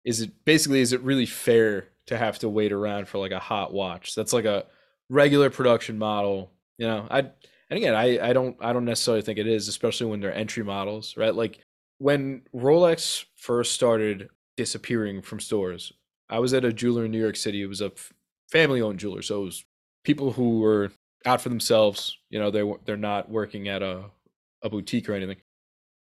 is 0.06 0.20
it 0.22 0.44
basically 0.44 0.80
is 0.80 0.94
it 0.94 1.02
really 1.02 1.26
fair 1.26 1.88
to 2.06 2.16
have 2.16 2.38
to 2.38 2.48
wait 2.48 2.72
around 2.72 3.08
for 3.08 3.18
like 3.18 3.32
a 3.32 3.40
hot 3.40 3.74
watch? 3.74 4.14
That's 4.14 4.32
like 4.32 4.46
a 4.46 4.64
regular 5.10 5.50
production 5.50 5.98
model. 5.98 6.52
You 6.78 6.86
know, 6.86 7.06
I 7.10 7.18
and 7.18 7.76
again, 7.76 7.94
I 7.94 8.30
I 8.30 8.32
don't 8.32 8.56
I 8.60 8.72
don't 8.72 8.84
necessarily 8.84 9.22
think 9.22 9.38
it 9.38 9.48
is, 9.48 9.68
especially 9.68 10.06
when 10.06 10.20
they're 10.20 10.32
entry 10.32 10.62
models, 10.62 11.16
right? 11.16 11.34
Like 11.34 11.58
when 11.98 12.42
Rolex 12.54 13.24
first 13.36 13.72
started 13.72 14.30
disappearing 14.56 15.22
from 15.22 15.40
stores, 15.40 15.92
I 16.30 16.38
was 16.38 16.54
at 16.54 16.64
a 16.64 16.72
jeweler 16.72 17.04
in 17.04 17.10
New 17.10 17.20
York 17.20 17.36
City. 17.36 17.62
It 17.62 17.66
was 17.66 17.80
a 17.80 17.92
family 18.48 18.80
owned 18.80 19.00
jeweler, 19.00 19.22
so 19.22 19.42
it 19.42 19.44
was 19.46 19.64
people 20.04 20.30
who 20.30 20.60
were 20.60 20.92
out 21.24 21.40
for 21.40 21.48
themselves. 21.48 22.16
You 22.30 22.38
know, 22.38 22.52
they 22.52 22.62
they're 22.84 22.96
not 22.96 23.28
working 23.28 23.66
at 23.66 23.82
a 23.82 24.04
a 24.62 24.70
boutique 24.70 25.08
or 25.08 25.14
anything. 25.14 25.38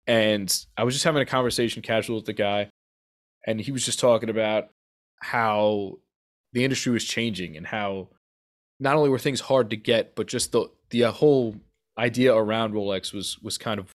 And 0.07 0.65
I 0.75 0.83
was 0.83 0.95
just 0.95 1.05
having 1.05 1.21
a 1.21 1.25
conversation 1.27 1.83
casual 1.83 2.15
with 2.15 2.25
the 2.25 2.33
guy, 2.33 2.70
and 3.45 3.59
he 3.59 3.71
was 3.71 3.85
just 3.85 3.99
talking 3.99 4.29
about 4.29 4.69
how 5.21 5.97
the 6.53 6.63
industry 6.63 6.91
was 6.91 7.05
changing 7.05 7.55
and 7.55 7.67
how 7.67 8.09
not 8.79 8.95
only 8.95 9.09
were 9.09 9.19
things 9.19 9.41
hard 9.41 9.69
to 9.69 9.77
get, 9.77 10.15
but 10.15 10.27
just 10.27 10.51
the 10.51 10.69
the 10.89 11.05
uh, 11.05 11.11
whole 11.11 11.55
idea 11.97 12.33
around 12.33 12.73
Rolex 12.73 13.13
was 13.13 13.39
was 13.39 13.57
kind 13.57 13.79
of 13.79 13.91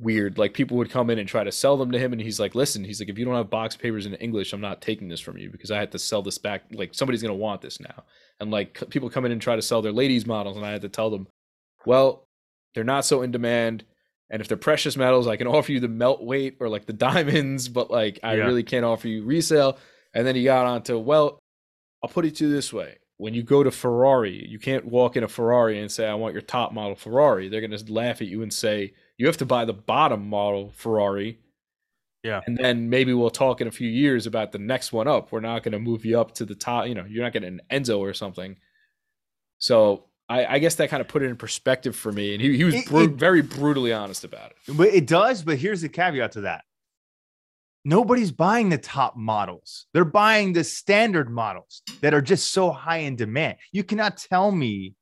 weird. 0.00 0.38
Like 0.38 0.54
people 0.54 0.76
would 0.76 0.90
come 0.90 1.10
in 1.10 1.18
and 1.18 1.28
try 1.28 1.44
to 1.44 1.52
sell 1.52 1.76
them 1.76 1.92
to 1.92 1.98
him, 1.98 2.12
and 2.12 2.20
he's 2.20 2.40
like, 2.40 2.54
"Listen, 2.54 2.84
he's 2.84 3.00
like, 3.00 3.08
if 3.08 3.18
you 3.18 3.24
don't 3.24 3.34
have 3.34 3.50
box 3.50 3.76
papers 3.76 4.06
in 4.06 4.14
English, 4.14 4.52
I'm 4.52 4.60
not 4.60 4.82
taking 4.82 5.08
this 5.08 5.20
from 5.20 5.38
you 5.38 5.50
because 5.50 5.70
I 5.70 5.78
had 5.78 5.92
to 5.92 5.98
sell 5.98 6.22
this 6.22 6.38
back. 6.38 6.64
Like 6.72 6.94
somebody's 6.94 7.22
gonna 7.22 7.34
want 7.34 7.62
this 7.62 7.80
now." 7.80 8.04
And 8.40 8.50
like 8.50 8.82
people 8.90 9.10
come 9.10 9.24
in 9.24 9.32
and 9.32 9.40
try 9.40 9.56
to 9.56 9.62
sell 9.62 9.82
their 9.82 9.92
ladies 9.92 10.26
models, 10.26 10.56
and 10.56 10.66
I 10.66 10.72
had 10.72 10.82
to 10.82 10.88
tell 10.88 11.10
them, 11.10 11.28
"Well, 11.86 12.24
they're 12.74 12.84
not 12.84 13.04
so 13.04 13.22
in 13.22 13.30
demand. 13.30 13.84
And 14.30 14.42
if 14.42 14.48
they're 14.48 14.56
precious 14.56 14.96
metals, 14.96 15.26
I 15.26 15.36
can 15.36 15.46
offer 15.46 15.72
you 15.72 15.80
the 15.80 15.88
melt 15.88 16.22
weight 16.22 16.58
or 16.60 16.68
like 16.68 16.86
the 16.86 16.92
diamonds, 16.92 17.68
but 17.68 17.90
like 17.90 18.20
I 18.22 18.34
yeah. 18.34 18.44
really 18.44 18.62
can't 18.62 18.84
offer 18.84 19.08
you 19.08 19.24
resale. 19.24 19.78
And 20.12 20.26
then 20.26 20.34
he 20.34 20.44
got 20.44 20.66
onto, 20.66 20.98
well, 20.98 21.38
I'll 22.02 22.10
put 22.10 22.24
it 22.26 22.36
to 22.36 22.46
you 22.46 22.52
this 22.52 22.72
way. 22.72 22.98
When 23.16 23.34
you 23.34 23.42
go 23.42 23.62
to 23.62 23.70
Ferrari, 23.70 24.46
you 24.46 24.58
can't 24.58 24.84
walk 24.84 25.16
in 25.16 25.24
a 25.24 25.28
Ferrari 25.28 25.80
and 25.80 25.90
say, 25.90 26.06
I 26.06 26.14
want 26.14 26.34
your 26.34 26.42
top 26.42 26.72
model 26.72 26.94
Ferrari. 26.94 27.48
They're 27.48 27.66
going 27.66 27.76
to 27.76 27.92
laugh 27.92 28.20
at 28.20 28.28
you 28.28 28.42
and 28.42 28.52
say, 28.52 28.92
you 29.16 29.26
have 29.26 29.38
to 29.38 29.46
buy 29.46 29.64
the 29.64 29.72
bottom 29.72 30.28
model 30.28 30.70
Ferrari. 30.76 31.38
Yeah. 32.22 32.42
And 32.46 32.56
then 32.56 32.90
maybe 32.90 33.12
we'll 33.14 33.30
talk 33.30 33.60
in 33.60 33.66
a 33.66 33.72
few 33.72 33.88
years 33.88 34.26
about 34.26 34.52
the 34.52 34.58
next 34.58 34.92
one 34.92 35.08
up. 35.08 35.32
We're 35.32 35.40
not 35.40 35.62
going 35.62 35.72
to 35.72 35.78
move 35.78 36.04
you 36.04 36.20
up 36.20 36.32
to 36.34 36.44
the 36.44 36.54
top. 36.54 36.86
You 36.86 36.94
know, 36.94 37.06
you're 37.08 37.24
not 37.24 37.32
getting 37.32 37.48
an 37.48 37.60
Enzo 37.70 37.98
or 37.98 38.12
something. 38.12 38.56
So 39.58 40.04
I, 40.28 40.46
I, 40.46 40.58
guess 40.58 40.74
that 40.74 40.90
kind 40.90 41.00
of 41.00 41.08
put 41.08 41.22
it 41.22 41.26
in 41.26 41.36
perspective 41.36 41.96
for 41.96 42.12
me, 42.12 42.34
and 42.34 42.42
he, 42.42 42.56
he 42.56 42.64
was 42.64 42.74
it, 42.74 42.92
it, 42.92 43.10
very 43.12 43.40
brutally 43.40 43.92
honest 43.92 44.24
about 44.24 44.50
it. 44.50 44.76
But 44.76 44.88
it 44.88 45.06
does. 45.06 45.42
But 45.42 45.58
here's 45.58 45.80
the 45.80 45.88
caveat 45.88 46.32
to 46.32 46.42
that: 46.42 46.64
nobody's 47.84 48.30
buying 48.30 48.68
the 48.68 48.78
top 48.78 49.16
models; 49.16 49.86
they're 49.92 50.04
buying 50.04 50.52
the 50.52 50.64
standard 50.64 51.30
models 51.30 51.82
that 52.02 52.12
are 52.12 52.20
just 52.20 52.52
so 52.52 52.70
high 52.70 52.98
in 52.98 53.16
demand. 53.16 53.56
You 53.72 53.84
cannot 53.84 54.18
tell 54.18 54.50
me 54.50 54.94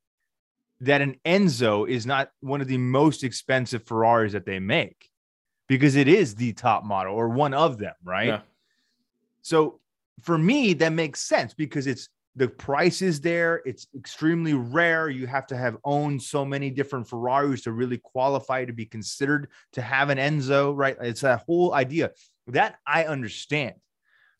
that 0.81 1.01
an 1.01 1.17
Enzo 1.25 1.89
is 1.89 2.05
not 2.05 2.29
one 2.39 2.61
of 2.61 2.67
the 2.67 2.77
most 2.77 3.23
expensive 3.23 3.83
Ferraris 3.83 4.33
that 4.33 4.45
they 4.45 4.59
make, 4.59 5.09
because 5.67 5.95
it 5.95 6.07
is 6.07 6.35
the 6.35 6.53
top 6.53 6.85
model 6.85 7.13
or 7.15 7.29
one 7.29 7.53
of 7.53 7.77
them, 7.77 7.95
right? 8.03 8.27
Yeah. 8.27 8.41
So 9.41 9.79
for 10.21 10.37
me, 10.37 10.73
that 10.73 10.93
makes 10.93 11.21
sense 11.21 11.53
because 11.53 11.87
it's 11.87 12.09
the 12.37 12.47
price 12.47 13.01
is 13.01 13.19
there. 13.19 13.63
It's 13.65 13.87
extremely 13.97 14.53
rare. 14.53 15.09
You 15.09 15.25
have 15.25 15.47
to 15.47 15.57
have 15.57 15.75
owned 15.83 16.21
so 16.21 16.45
many 16.45 16.69
different 16.69 17.09
Ferraris 17.09 17.63
to 17.63 17.71
really 17.71 17.97
qualify 17.97 18.63
to 18.63 18.73
be 18.73 18.85
considered 18.85 19.49
to 19.73 19.81
have 19.81 20.09
an 20.11 20.19
Enzo, 20.19 20.71
right? 20.75 20.95
It's 21.01 21.21
that 21.21 21.43
whole 21.47 21.73
idea 21.73 22.11
that 22.47 22.75
I 22.85 23.05
understand 23.05 23.73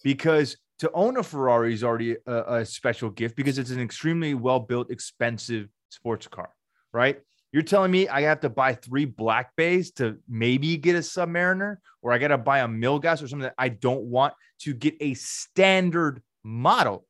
because 0.03 0.57
to 0.79 0.91
own 0.93 1.17
a 1.17 1.23
Ferrari 1.23 1.73
is 1.73 1.83
already 1.83 2.17
a, 2.27 2.57
a 2.57 2.65
special 2.65 3.09
gift 3.09 3.35
because 3.35 3.57
it's 3.57 3.71
an 3.71 3.81
extremely 3.81 4.35
well 4.35 4.59
built, 4.59 4.91
expensive 4.91 5.67
sports 5.89 6.27
car, 6.27 6.51
right? 6.93 7.19
You're 7.51 7.63
telling 7.63 7.89
me 7.89 8.07
I 8.07 8.21
have 8.21 8.41
to 8.41 8.49
buy 8.49 8.75
three 8.75 9.05
black 9.05 9.55
bays 9.55 9.89
to 9.93 10.17
maybe 10.29 10.77
get 10.77 10.95
a 10.95 10.99
Submariner, 10.99 11.77
or 12.03 12.13
I 12.13 12.19
got 12.19 12.27
to 12.27 12.37
buy 12.37 12.59
a 12.59 12.67
Milgauss 12.67 13.23
or 13.23 13.27
something 13.27 13.39
that 13.39 13.55
I 13.57 13.69
don't 13.69 14.03
want 14.03 14.35
to 14.59 14.75
get 14.75 14.95
a 14.99 15.15
standard 15.15 16.21
model 16.43 17.06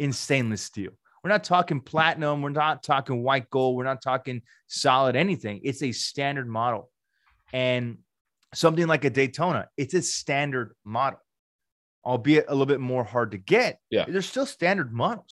in 0.00 0.14
stainless 0.14 0.62
steel. 0.62 0.92
We're 1.22 1.28
not 1.28 1.44
talking 1.44 1.82
platinum. 1.82 2.40
We're 2.40 2.48
not 2.48 2.82
talking 2.82 3.22
white 3.22 3.50
gold. 3.50 3.76
We're 3.76 3.84
not 3.84 4.00
talking 4.02 4.40
solid 4.66 5.14
anything. 5.14 5.60
It's 5.62 5.82
a 5.82 5.92
standard 5.92 6.48
model. 6.48 6.90
And 7.52 7.98
something 8.54 8.86
like 8.86 9.04
a 9.04 9.10
Daytona, 9.10 9.68
it's 9.76 9.92
a 9.92 10.00
standard 10.00 10.74
model, 10.86 11.20
albeit 12.02 12.46
a 12.48 12.52
little 12.52 12.64
bit 12.64 12.80
more 12.80 13.04
hard 13.04 13.32
to 13.32 13.38
get. 13.38 13.78
Yeah. 13.90 14.06
They're 14.08 14.22
still 14.22 14.46
standard 14.46 14.90
models. 14.90 15.34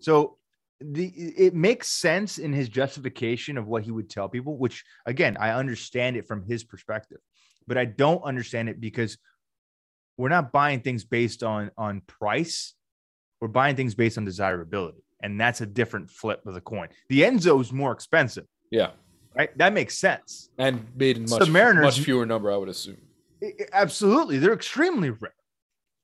So 0.00 0.38
the 0.80 1.06
it 1.06 1.54
makes 1.54 1.88
sense 1.88 2.38
in 2.38 2.52
his 2.52 2.68
justification 2.68 3.58
of 3.58 3.66
what 3.66 3.82
he 3.82 3.90
would 3.90 4.08
tell 4.08 4.28
people, 4.28 4.56
which 4.56 4.84
again, 5.04 5.36
I 5.40 5.50
understand 5.50 6.16
it 6.16 6.28
from 6.28 6.44
his 6.44 6.62
perspective, 6.62 7.18
but 7.66 7.76
I 7.76 7.86
don't 7.86 8.22
understand 8.22 8.68
it 8.68 8.80
because 8.80 9.18
we're 10.16 10.28
not 10.28 10.52
buying 10.52 10.80
things 10.80 11.04
based 11.04 11.42
on 11.42 11.72
on 11.76 12.02
price 12.02 12.74
we're 13.44 13.48
buying 13.48 13.76
things 13.76 13.94
based 13.94 14.16
on 14.16 14.24
desirability. 14.24 15.04
And 15.22 15.38
that's 15.38 15.60
a 15.60 15.66
different 15.66 16.10
flip 16.10 16.46
of 16.46 16.54
the 16.54 16.62
coin. 16.62 16.88
The 17.10 17.20
Enzo 17.20 17.60
is 17.60 17.74
more 17.74 17.92
expensive. 17.92 18.46
Yeah. 18.70 18.92
Right. 19.36 19.56
That 19.58 19.74
makes 19.74 19.98
sense. 19.98 20.48
And 20.56 20.86
made 20.96 21.18
in 21.18 21.26
much, 21.28 21.50
much 21.50 22.00
fewer 22.00 22.24
number, 22.24 22.50
I 22.50 22.56
would 22.56 22.70
assume. 22.70 22.96
Absolutely. 23.70 24.38
They're 24.38 24.54
extremely 24.54 25.10
rare. 25.10 25.34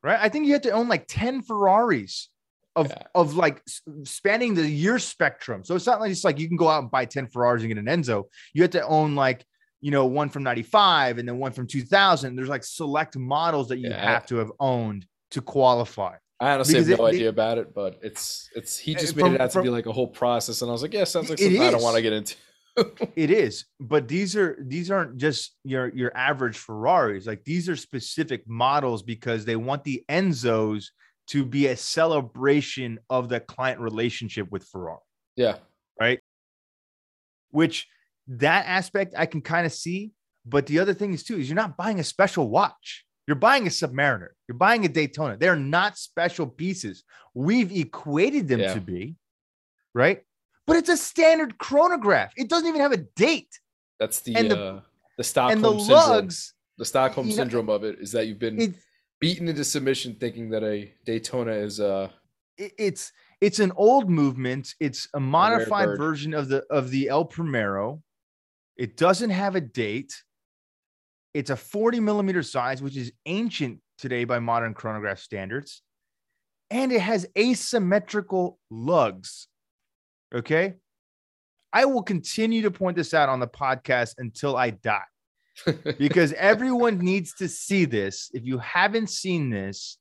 Right. 0.02 0.18
I 0.20 0.28
think 0.28 0.48
you 0.48 0.52
have 0.52 0.60
to 0.62 0.70
own 0.72 0.88
like 0.88 1.06
10 1.08 1.40
Ferraris 1.40 2.28
of, 2.76 2.88
yeah. 2.88 3.04
of 3.14 3.36
like 3.36 3.62
spanning 4.04 4.52
the 4.52 4.68
year 4.68 4.98
spectrum. 4.98 5.64
So 5.64 5.74
it's 5.74 5.86
not 5.86 5.98
like 5.98 6.10
it's 6.10 6.24
like 6.24 6.38
you 6.38 6.46
can 6.46 6.58
go 6.58 6.68
out 6.68 6.82
and 6.82 6.90
buy 6.90 7.06
10 7.06 7.28
Ferraris 7.28 7.62
and 7.62 7.72
get 7.72 7.78
an 7.78 7.86
Enzo. 7.86 8.24
You 8.52 8.60
have 8.60 8.72
to 8.72 8.86
own 8.86 9.14
like, 9.14 9.46
you 9.80 9.90
know, 9.90 10.04
one 10.04 10.28
from 10.28 10.42
95 10.42 11.16
and 11.16 11.26
then 11.26 11.38
one 11.38 11.52
from 11.52 11.66
2000. 11.66 12.36
There's 12.36 12.50
like 12.50 12.64
select 12.64 13.16
models 13.16 13.68
that 13.68 13.78
you 13.78 13.88
yeah. 13.88 14.12
have 14.12 14.26
to 14.26 14.36
have 14.36 14.52
owned 14.60 15.06
to 15.30 15.40
qualify. 15.40 16.16
I 16.40 16.52
honestly 16.52 16.74
because 16.74 16.88
have 16.88 16.98
no 16.98 17.06
it, 17.06 17.14
idea 17.14 17.28
about 17.28 17.58
it, 17.58 17.74
but 17.74 17.98
it's 18.02 18.48
it's 18.56 18.78
he 18.78 18.94
just 18.94 19.14
uh, 19.14 19.16
made 19.16 19.22
from, 19.22 19.34
it 19.34 19.40
out 19.40 19.50
to 19.52 19.62
be 19.62 19.68
like 19.68 19.86
a 19.86 19.92
whole 19.92 20.06
process, 20.06 20.62
and 20.62 20.70
I 20.70 20.72
was 20.72 20.82
like, 20.82 20.94
yeah, 20.94 21.04
sounds 21.04 21.28
like 21.28 21.38
something 21.38 21.60
I 21.60 21.70
don't 21.70 21.82
want 21.82 21.96
to 21.96 22.02
get 22.02 22.14
into. 22.14 22.36
it 23.16 23.30
is, 23.30 23.66
but 23.78 24.08
these 24.08 24.36
are 24.36 24.56
these 24.60 24.90
aren't 24.90 25.18
just 25.18 25.56
your 25.64 25.88
your 25.94 26.16
average 26.16 26.56
Ferraris. 26.56 27.26
Like 27.26 27.44
these 27.44 27.68
are 27.68 27.76
specific 27.76 28.48
models 28.48 29.02
because 29.02 29.44
they 29.44 29.56
want 29.56 29.84
the 29.84 30.02
Enzos 30.08 30.86
to 31.28 31.44
be 31.44 31.66
a 31.68 31.76
celebration 31.76 32.98
of 33.08 33.28
the 33.28 33.40
client 33.40 33.80
relationship 33.80 34.50
with 34.50 34.64
Ferrari. 34.64 34.98
Yeah. 35.36 35.58
Right. 36.00 36.20
Which 37.50 37.86
that 38.26 38.66
aspect 38.66 39.14
I 39.16 39.26
can 39.26 39.40
kind 39.42 39.66
of 39.66 39.72
see. 39.72 40.12
But 40.46 40.66
the 40.66 40.78
other 40.78 40.94
thing 40.94 41.12
is 41.12 41.22
too 41.22 41.36
is 41.36 41.48
you're 41.48 41.54
not 41.54 41.76
buying 41.76 42.00
a 42.00 42.04
special 42.04 42.48
watch. 42.48 43.04
You're 43.30 43.36
buying 43.36 43.64
a 43.68 43.70
Submariner. 43.70 44.30
You're 44.48 44.58
buying 44.58 44.84
a 44.84 44.88
Daytona. 44.88 45.36
They're 45.36 45.54
not 45.54 45.96
special 45.96 46.48
pieces. 46.48 47.04
We've 47.32 47.70
equated 47.70 48.48
them 48.48 48.58
Yeah. 48.58 48.74
to 48.74 48.80
be, 48.80 49.14
right? 49.94 50.24
But 50.66 50.78
it's 50.78 50.88
a 50.88 50.96
standard 50.96 51.56
chronograph. 51.56 52.32
It 52.36 52.48
doesn't 52.48 52.66
even 52.66 52.80
have 52.80 52.90
a 52.90 52.96
date. 52.96 53.56
That's 54.00 54.18
the 54.18 54.34
And 54.34 54.50
the- 54.50 54.58
uh, 54.60 54.80
the 55.16 55.22
Stockholm 55.22 55.52
and 55.52 55.62
the 55.64 55.78
syndrome. 55.78 56.08
lugs, 56.08 56.54
the 56.76 56.84
Stockholm 56.84 57.28
you 57.28 57.36
know, 57.36 57.42
syndrome 57.42 57.68
of 57.68 57.84
it 57.84 58.00
is 58.00 58.10
that 58.10 58.26
you've 58.26 58.40
been 58.40 58.60
it, 58.60 58.74
beaten 59.20 59.46
into 59.46 59.62
submission 59.62 60.16
thinking 60.16 60.50
that 60.50 60.64
a 60.64 60.92
Daytona 61.04 61.52
is 61.52 61.78
a. 61.78 62.12
it- 62.58 62.72
it's 62.78 63.12
it's 63.40 63.60
an 63.60 63.70
old 63.76 64.10
movement. 64.10 64.74
It's 64.80 65.06
a 65.14 65.20
modified 65.20 65.96
version 65.96 66.34
of 66.34 66.48
the 66.48 66.64
of 66.68 66.90
the 66.90 67.08
El 67.08 67.26
Primero. 67.26 68.02
It 68.76 68.96
doesn't 68.96 69.30
have 69.30 69.54
a 69.54 69.60
date. 69.60 70.20
It's 71.34 71.50
a 71.50 71.56
40 71.56 72.00
millimeter 72.00 72.42
size, 72.42 72.82
which 72.82 72.96
is 72.96 73.12
ancient 73.26 73.80
today 73.98 74.24
by 74.24 74.38
modern 74.38 74.74
chronograph 74.74 75.18
standards. 75.18 75.82
And 76.70 76.92
it 76.92 77.00
has 77.00 77.26
asymmetrical 77.36 78.58
lugs. 78.70 79.48
Okay. 80.34 80.74
I 81.72 81.84
will 81.84 82.02
continue 82.02 82.62
to 82.62 82.70
point 82.70 82.96
this 82.96 83.14
out 83.14 83.28
on 83.28 83.40
the 83.40 83.46
podcast 83.46 84.14
until 84.18 84.56
I 84.56 84.70
die 84.70 85.04
because 85.98 86.32
everyone 86.32 86.98
needs 86.98 87.34
to 87.34 87.48
see 87.48 87.84
this. 87.84 88.30
If 88.34 88.44
you 88.44 88.58
haven't 88.58 89.10
seen 89.10 89.50
this, 89.50 89.98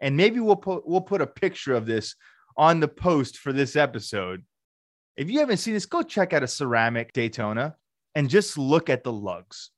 and 0.00 0.16
maybe 0.16 0.40
we'll 0.40 0.56
put 0.56 0.86
we'll 0.86 1.00
put 1.00 1.20
a 1.20 1.26
picture 1.26 1.74
of 1.74 1.86
this 1.86 2.16
on 2.56 2.80
the 2.80 2.88
post 2.88 3.38
for 3.38 3.52
this 3.52 3.76
episode. 3.76 4.44
If 5.16 5.30
you 5.30 5.40
haven't 5.40 5.58
seen 5.58 5.74
this, 5.74 5.86
go 5.86 6.02
check 6.02 6.32
out 6.32 6.42
a 6.42 6.48
ceramic 6.48 7.12
Daytona 7.12 7.76
and 8.14 8.30
just 8.30 8.56
look 8.56 8.88
at 8.88 9.04
the 9.04 9.12
lugs. 9.12 9.70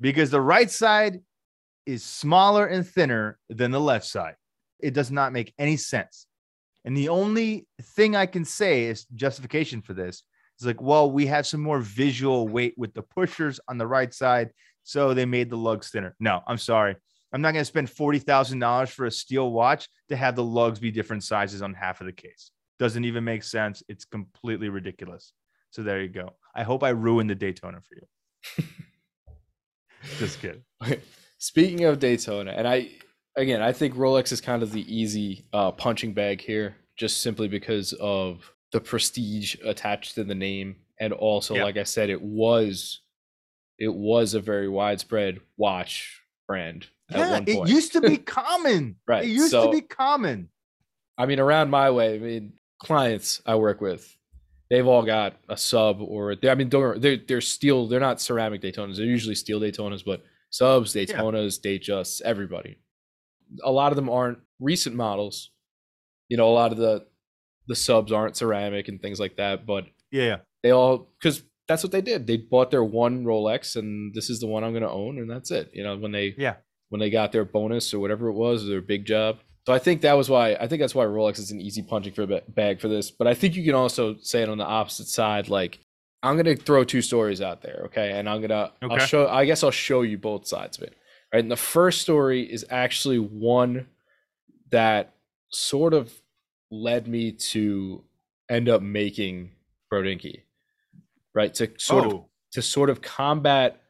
Because 0.00 0.30
the 0.30 0.40
right 0.40 0.70
side 0.70 1.20
is 1.86 2.04
smaller 2.04 2.66
and 2.66 2.86
thinner 2.86 3.38
than 3.48 3.70
the 3.70 3.80
left 3.80 4.06
side. 4.06 4.36
It 4.78 4.94
does 4.94 5.10
not 5.10 5.32
make 5.32 5.54
any 5.58 5.76
sense. 5.76 6.26
And 6.84 6.96
the 6.96 7.08
only 7.08 7.66
thing 7.96 8.14
I 8.14 8.26
can 8.26 8.44
say 8.44 8.84
is 8.84 9.04
justification 9.14 9.82
for 9.82 9.94
this 9.94 10.22
is 10.60 10.66
like, 10.66 10.80
well, 10.80 11.10
we 11.10 11.26
have 11.26 11.46
some 11.46 11.60
more 11.60 11.80
visual 11.80 12.48
weight 12.48 12.74
with 12.76 12.94
the 12.94 13.02
pushers 13.02 13.60
on 13.68 13.78
the 13.78 13.86
right 13.86 14.12
side. 14.12 14.50
So 14.84 15.14
they 15.14 15.24
made 15.24 15.50
the 15.50 15.56
lugs 15.56 15.90
thinner. 15.90 16.14
No, 16.20 16.42
I'm 16.46 16.58
sorry. 16.58 16.96
I'm 17.32 17.42
not 17.42 17.52
going 17.52 17.62
to 17.62 17.66
spend 17.66 17.88
$40,000 17.88 18.88
for 18.88 19.04
a 19.06 19.10
steel 19.10 19.50
watch 19.50 19.88
to 20.08 20.16
have 20.16 20.34
the 20.34 20.44
lugs 20.44 20.78
be 20.78 20.90
different 20.90 21.24
sizes 21.24 21.60
on 21.60 21.74
half 21.74 22.00
of 22.00 22.06
the 22.06 22.12
case. 22.12 22.50
Doesn't 22.78 23.04
even 23.04 23.24
make 23.24 23.42
sense. 23.42 23.82
It's 23.88 24.04
completely 24.04 24.68
ridiculous. 24.68 25.32
So 25.70 25.82
there 25.82 26.00
you 26.00 26.08
go. 26.08 26.36
I 26.54 26.62
hope 26.62 26.82
I 26.82 26.90
ruined 26.90 27.28
the 27.28 27.34
Daytona 27.34 27.80
for 27.80 27.96
you. 27.96 28.64
Just 30.18 30.40
kidding. 30.40 30.62
Speaking 31.38 31.84
of 31.84 31.98
Daytona, 31.98 32.52
and 32.52 32.66
I 32.66 32.90
again, 33.36 33.62
I 33.62 33.72
think 33.72 33.94
Rolex 33.94 34.32
is 34.32 34.40
kind 34.40 34.62
of 34.62 34.72
the 34.72 34.82
easy 34.94 35.44
uh, 35.52 35.70
punching 35.72 36.12
bag 36.12 36.40
here, 36.40 36.76
just 36.98 37.22
simply 37.22 37.48
because 37.48 37.92
of 37.94 38.52
the 38.72 38.80
prestige 38.80 39.56
attached 39.64 40.14
to 40.16 40.24
the 40.24 40.34
name, 40.34 40.76
and 41.00 41.12
also, 41.12 41.54
Yeah. 41.54 41.64
like 41.64 41.76
I 41.76 41.84
said, 41.84 42.10
it 42.10 42.20
was 42.22 43.00
it 43.78 43.94
was 43.94 44.34
a 44.34 44.40
very 44.40 44.68
widespread 44.68 45.40
watch 45.56 46.20
brand 46.48 46.86
at 47.10 47.46
Yeah, 47.46 47.60
it 47.62 47.68
used 47.68 47.92
to 47.92 48.00
be 48.00 48.16
common. 48.16 48.96
Right, 49.06 49.24
It 49.24 49.28
used 49.30 49.52
so- 49.52 49.66
to 49.66 49.72
be 49.72 49.82
common. 49.82 50.48
I 51.16 51.26
mean, 51.26 51.38
around 51.40 51.70
my 51.70 51.90
way, 51.90 52.14
I 52.16 52.18
mean, 52.18 52.52
clients 52.80 53.40
I 53.46 53.54
work 53.56 53.80
with, 53.80 54.16
they've 54.70 54.86
all 54.86 55.02
got 55.04 55.36
a 55.48 55.56
sub 55.56 56.00
or 56.00 56.34
I 56.44 56.54
mean, 56.54 56.68
don't 56.68 57.00
they're 57.00 57.16
they're 57.16 57.40
steel. 57.40 57.86
They're 57.86 58.00
not 58.00 58.20
ceramic 58.20 58.62
Daytonas. 58.62 58.96
They're 58.96 59.06
usually 59.06 59.34
steel 59.34 59.60
Daytonas, 59.60 60.04
but 60.04 60.22
subs, 60.50 60.94
Daytonas, 60.94 61.60
Datejust, 61.60 62.22
everybody. 62.22 62.78
A 63.64 63.70
lot 63.72 63.92
of 63.92 63.96
them 63.96 64.10
aren't 64.10 64.38
recent 64.60 64.94
models. 64.94 65.50
You 66.28 66.36
know, 66.36 66.48
a 66.48 66.52
lot 66.52 66.72
of 66.72 66.78
the 66.78 67.06
the 67.66 67.76
subs 67.76 68.12
aren't 68.12 68.36
ceramic 68.36 68.88
and 68.88 69.00
things 69.00 69.20
like 69.20 69.36
that, 69.36 69.66
but 69.66 69.84
Yeah. 70.10 70.22
yeah. 70.24 70.36
they 70.62 70.70
all 70.70 71.08
because 71.20 71.42
that's 71.66 71.82
what 71.82 71.92
they 71.92 72.00
did. 72.00 72.26
They 72.26 72.38
bought 72.38 72.70
their 72.70 72.82
one 72.84 73.24
Rolex, 73.24 73.76
and 73.76 74.14
this 74.14 74.30
is 74.30 74.40
the 74.40 74.46
one 74.46 74.64
I'm 74.64 74.72
going 74.72 74.82
to 74.82 74.90
own, 74.90 75.18
and 75.18 75.30
that's 75.30 75.50
it. 75.50 75.70
You 75.74 75.82
know, 75.84 75.98
when 75.98 76.12
they 76.12 76.34
Yeah. 76.38 76.56
when 76.88 76.98
they 76.98 77.10
got 77.10 77.30
their 77.32 77.44
bonus 77.44 77.92
or 77.92 77.98
whatever 77.98 78.28
it 78.28 78.32
was, 78.32 78.66
their 78.66 78.80
big 78.80 79.04
job. 79.04 79.38
So 79.68 79.74
I 79.74 79.78
think 79.78 80.00
that 80.00 80.14
was 80.14 80.30
why 80.30 80.54
I 80.54 80.66
think 80.66 80.80
that's 80.80 80.94
why 80.94 81.04
Rolex 81.04 81.38
is 81.38 81.50
an 81.50 81.60
easy 81.60 81.82
punching 81.82 82.14
for 82.14 82.26
ba- 82.26 82.42
bag 82.48 82.80
for 82.80 82.88
this. 82.88 83.10
But 83.10 83.26
I 83.26 83.34
think 83.34 83.54
you 83.54 83.62
can 83.62 83.74
also 83.74 84.16
say 84.22 84.40
it 84.40 84.48
on 84.48 84.56
the 84.56 84.64
opposite 84.64 85.08
side. 85.08 85.50
Like 85.50 85.78
I'm 86.22 86.38
gonna 86.38 86.56
throw 86.56 86.84
two 86.84 87.02
stories 87.02 87.42
out 87.42 87.60
there, 87.60 87.82
okay? 87.84 88.12
And 88.12 88.30
I'm 88.30 88.40
gonna 88.40 88.72
I'll 88.80 88.98
show. 88.98 89.28
I 89.28 89.44
guess 89.44 89.62
I'll 89.62 89.70
show 89.70 90.00
you 90.00 90.16
both 90.16 90.46
sides 90.46 90.78
of 90.78 90.84
it. 90.84 90.94
Right. 91.34 91.40
And 91.40 91.50
the 91.50 91.56
first 91.56 92.00
story 92.00 92.50
is 92.50 92.64
actually 92.70 93.18
one 93.18 93.88
that 94.70 95.12
sort 95.50 95.92
of 95.92 96.14
led 96.70 97.06
me 97.06 97.32
to 97.32 98.02
end 98.48 98.70
up 98.70 98.80
making 98.80 99.50
Brodinky. 99.92 100.44
Right. 101.34 101.52
To 101.52 101.70
sort 101.76 102.06
of 102.06 102.12
oh, 102.14 102.28
to 102.52 102.62
sort 102.62 102.88
of 102.88 103.02
combat 103.02 103.82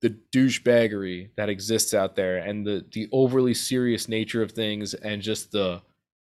the 0.00 0.16
douchebaggery 0.32 1.30
that 1.36 1.48
exists 1.48 1.92
out 1.92 2.14
there 2.14 2.38
and 2.38 2.66
the 2.66 2.84
the 2.92 3.08
overly 3.12 3.54
serious 3.54 4.08
nature 4.08 4.42
of 4.42 4.52
things 4.52 4.94
and 4.94 5.22
just 5.22 5.50
the 5.50 5.82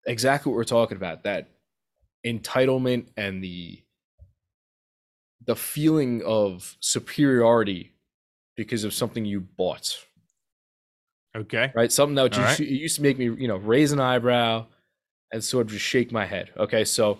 exactly 0.06 0.49
what 0.49 0.56
we're 0.56 0.63
talking 0.63 0.97
about 0.97 1.23
that 1.23 1.49
entitlement 2.25 3.08
and 3.17 3.43
the 3.43 3.82
the 5.45 5.56
feeling 5.56 6.21
of 6.25 6.77
superiority 6.80 7.93
because 8.56 8.84
of 8.84 8.93
something 8.93 9.25
you 9.25 9.41
bought 9.41 9.97
okay. 11.36 11.71
right 11.75 11.91
something 11.91 12.15
that 12.15 12.32
just, 12.32 12.60
right. 12.60 12.67
used 12.67 12.95
to 12.95 13.01
make 13.01 13.17
me 13.17 13.25
you 13.25 13.47
know 13.47 13.58
raise 13.58 13.91
an 13.91 13.99
eyebrow 13.99 14.65
and 15.32 15.43
sort 15.43 15.65
of 15.65 15.71
just 15.73 15.86
shake 15.86 16.12
my 16.12 16.25
head 16.25 16.51
okay 16.58 16.86
so 16.86 17.19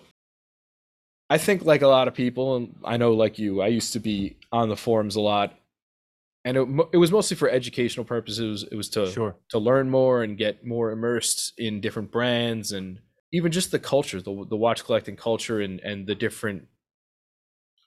i 1.28 1.36
think 1.36 1.64
like 1.64 1.82
a 1.82 1.86
lot 1.86 2.08
of 2.08 2.14
people 2.14 2.56
and 2.56 2.74
i 2.84 2.96
know 2.96 3.12
like 3.12 3.38
you 3.38 3.60
i 3.60 3.66
used 3.66 3.92
to 3.92 4.00
be 4.00 4.36
on 4.50 4.70
the 4.70 4.76
forums 4.76 5.14
a 5.14 5.20
lot 5.20 5.54
and 6.48 6.56
it, 6.56 6.86
it 6.94 6.96
was 7.04 7.12
mostly 7.12 7.36
for 7.36 7.48
educational 7.50 8.04
purposes. 8.04 8.64
It 8.72 8.76
was 8.76 8.88
to 8.90 9.06
Sure. 9.12 9.36
to 9.50 9.58
learn 9.58 9.90
more 9.90 10.22
and 10.24 10.38
get 10.38 10.64
more 10.64 10.90
immersed 10.96 11.52
in 11.58 11.80
different 11.80 12.10
brands 12.10 12.72
and 12.72 12.98
even 13.32 13.52
just 13.52 13.70
the 13.70 13.78
culture 13.78 14.20
the, 14.22 14.34
the 14.48 14.56
watch 14.56 14.84
collecting 14.84 15.16
culture 15.16 15.60
and 15.60 15.80
and 15.80 16.06
the 16.06 16.14
different 16.14 16.66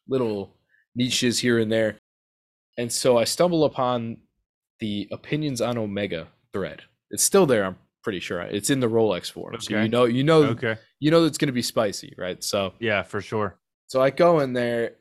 little 0.07 0.55
niches 0.95 1.39
here 1.39 1.57
and 1.59 1.71
there. 1.71 1.97
And 2.77 2.91
so 2.91 3.17
i 3.17 3.23
stumble 3.25 3.63
upon 3.65 4.17
the 4.79 5.07
opinions 5.11 5.61
on 5.61 5.77
omega 5.77 6.27
thread. 6.53 6.81
It's 7.11 7.23
still 7.23 7.45
there 7.45 7.65
i'm 7.65 7.77
pretty 8.03 8.19
sure. 8.19 8.41
It's 8.41 8.69
in 8.69 8.79
the 8.79 8.89
rolex 8.89 9.31
forum 9.31 9.59
so 9.61 9.79
you 9.81 9.89
know 9.89 10.05
you 10.05 10.23
know 10.23 10.43
Okay. 10.43 10.75
you 10.99 11.11
know 11.11 11.23
it's 11.25 11.37
going 11.37 11.47
to 11.47 11.53
be 11.53 11.61
spicy 11.61 12.13
right? 12.17 12.43
So 12.43 12.73
Yeah, 12.79 13.03
for 13.03 13.21
sure. 13.21 13.59
so 13.87 14.01
I 14.01 14.09
go 14.09 14.39
in 14.39 14.53
there 14.53 14.95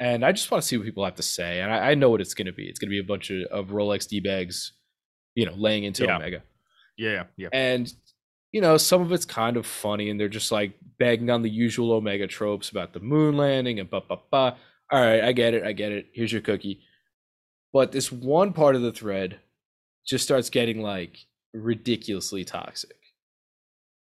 and 0.00 0.24
I 0.24 0.32
just 0.32 0.50
want 0.50 0.62
to 0.62 0.68
see 0.68 0.76
what 0.76 0.86
people 0.86 1.04
have 1.04 1.16
to 1.16 1.22
say. 1.22 1.60
And 1.60 1.72
I, 1.72 1.90
I 1.90 1.94
know 1.94 2.10
what 2.10 2.20
it's 2.20 2.34
going 2.34 2.46
to 2.46 2.52
be. 2.52 2.66
It's 2.66 2.78
going 2.78 2.88
to 2.88 2.94
be 2.94 3.00
a 3.00 3.04
bunch 3.04 3.30
of, 3.30 3.42
of 3.50 3.68
Rolex 3.68 4.08
D 4.08 4.20
bags, 4.20 4.72
you 5.34 5.46
know, 5.46 5.54
laying 5.56 5.84
into 5.84 6.04
Yeah. 6.04 6.16
Omega. 6.16 6.42
Yeah. 6.96 7.24
Yeah. 7.36 7.48
And, 7.52 7.92
you 8.52 8.60
know, 8.60 8.76
some 8.76 9.02
of 9.02 9.12
it's 9.12 9.24
kind 9.24 9.56
of 9.56 9.66
funny 9.66 10.10
and 10.10 10.18
they're 10.18 10.28
just 10.28 10.52
like 10.52 10.72
begging 10.98 11.30
on 11.30 11.42
the 11.42 11.50
usual 11.50 11.92
Omega 11.92 12.26
tropes 12.26 12.70
about 12.70 12.92
the 12.92 13.00
moon 13.00 13.36
landing 13.36 13.80
and 13.80 13.90
ba 13.90 14.02
ba 14.08 14.18
ba. 14.30 14.56
All 14.90 15.00
right, 15.00 15.22
I 15.22 15.32
get 15.32 15.52
it. 15.52 15.64
I 15.64 15.72
get 15.72 15.92
it. 15.92 16.06
Here's 16.14 16.32
your 16.32 16.40
cookie. 16.40 16.80
But 17.72 17.92
this 17.92 18.10
one 18.10 18.54
part 18.54 18.74
of 18.74 18.80
the 18.82 18.92
thread 18.92 19.38
just 20.06 20.24
starts 20.24 20.48
getting 20.48 20.80
like 20.80 21.18
ridiculously 21.52 22.44
toxic. 22.44 22.96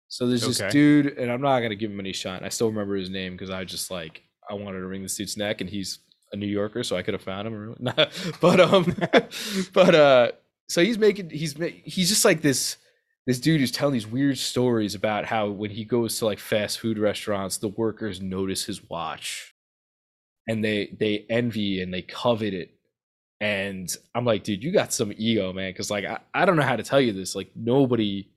So 0.09 0.27
there's 0.27 0.45
this 0.45 0.61
dude, 0.71 1.17
and 1.17 1.31
I'm 1.31 1.41
not 1.41 1.61
gonna 1.61 1.75
give 1.75 1.91
him 1.91 1.99
any 1.99 2.11
shot. 2.11 2.43
I 2.43 2.49
still 2.49 2.67
remember 2.67 2.95
his 2.95 3.09
name 3.09 3.33
because 3.33 3.49
I 3.49 3.63
just 3.63 3.89
like 3.89 4.21
I 4.49 4.53
wanted 4.53 4.79
to 4.79 4.87
wring 4.87 5.03
this 5.03 5.15
dude's 5.15 5.37
neck, 5.37 5.61
and 5.61 5.69
he's 5.69 5.99
a 6.31 6.37
New 6.37 6.47
Yorker, 6.47 6.83
so 6.83 6.95
I 6.95 7.01
could 7.01 7.13
have 7.13 7.23
found 7.23 7.47
him. 7.47 7.75
But 8.41 8.59
um, 8.59 8.95
but 9.73 9.95
uh, 9.95 10.31
so 10.67 10.83
he's 10.83 10.97
making 10.97 11.29
he's 11.29 11.55
he's 11.83 12.09
just 12.09 12.25
like 12.25 12.41
this 12.41 12.77
this 13.27 13.39
dude 13.39 13.59
who's 13.59 13.71
telling 13.71 13.93
these 13.93 14.07
weird 14.07 14.37
stories 14.37 14.93
about 14.93 15.25
how 15.25 15.49
when 15.49 15.71
he 15.71 15.83
goes 15.83 16.19
to 16.19 16.25
like 16.25 16.39
fast 16.39 16.79
food 16.79 16.99
restaurants, 16.99 17.57
the 17.57 17.69
workers 17.69 18.21
notice 18.21 18.65
his 18.65 18.87
watch, 18.89 19.55
and 20.47 20.63
they 20.63 20.95
they 20.99 21.25
envy 21.29 21.81
and 21.81 21.93
they 21.93 22.01
covet 22.01 22.53
it. 22.53 22.71
And 23.41 23.93
I'm 24.13 24.25
like, 24.25 24.43
dude, 24.43 24.63
you 24.63 24.71
got 24.71 24.93
some 24.93 25.13
ego, 25.17 25.51
man. 25.53 25.73
Cause 25.73 25.91
like 25.91 26.05
I, 26.05 26.19
I 26.33 26.45
don't 26.45 26.55
know 26.55 26.63
how 26.63 26.75
to 26.75 26.83
tell 26.83 27.01
you 27.01 27.13
this. 27.13 27.35
Like 27.35 27.51
nobody 27.55 28.29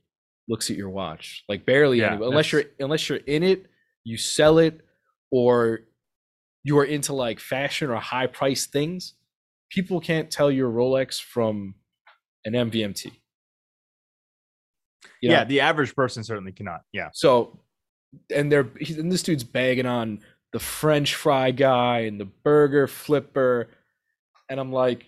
looks 0.48 0.70
at 0.70 0.76
your 0.76 0.90
watch. 0.90 1.44
Like 1.48 1.66
barely 1.66 2.00
Yeah, 2.00 2.08
anybody. 2.08 2.30
Unless 2.30 2.52
you're 2.52 2.64
unless 2.80 3.08
you're 3.08 3.18
in 3.18 3.42
it, 3.42 3.66
you 4.04 4.16
sell 4.16 4.58
it, 4.58 4.80
or 5.30 5.80
you 6.64 6.78
are 6.78 6.84
into 6.84 7.12
like 7.12 7.40
fashion 7.40 7.90
or 7.90 7.96
high 7.96 8.26
price 8.26 8.66
things. 8.66 9.14
People 9.70 10.00
can't 10.00 10.30
tell 10.30 10.50
your 10.50 10.70
Rolex 10.70 11.20
from 11.20 11.74
an 12.44 12.52
MVMT. 12.54 13.12
You 15.20 15.28
know? 15.28 15.34
Yeah. 15.36 15.44
The 15.44 15.60
average 15.60 15.94
person 15.94 16.24
certainly 16.24 16.52
cannot. 16.52 16.82
Yeah. 16.92 17.10
So, 17.12 17.58
and 18.34 18.50
they're 18.50 18.68
he's, 18.78 18.98
and 18.98 19.12
this 19.12 19.22
dude's 19.22 19.44
bagging 19.44 19.86
on 19.86 20.20
the 20.52 20.58
French 20.58 21.14
fry 21.14 21.50
guy 21.50 22.00
and 22.00 22.18
the 22.20 22.24
burger 22.24 22.86
flipper, 22.86 23.68
and 24.48 24.58
I'm 24.58 24.72
like, 24.72 25.06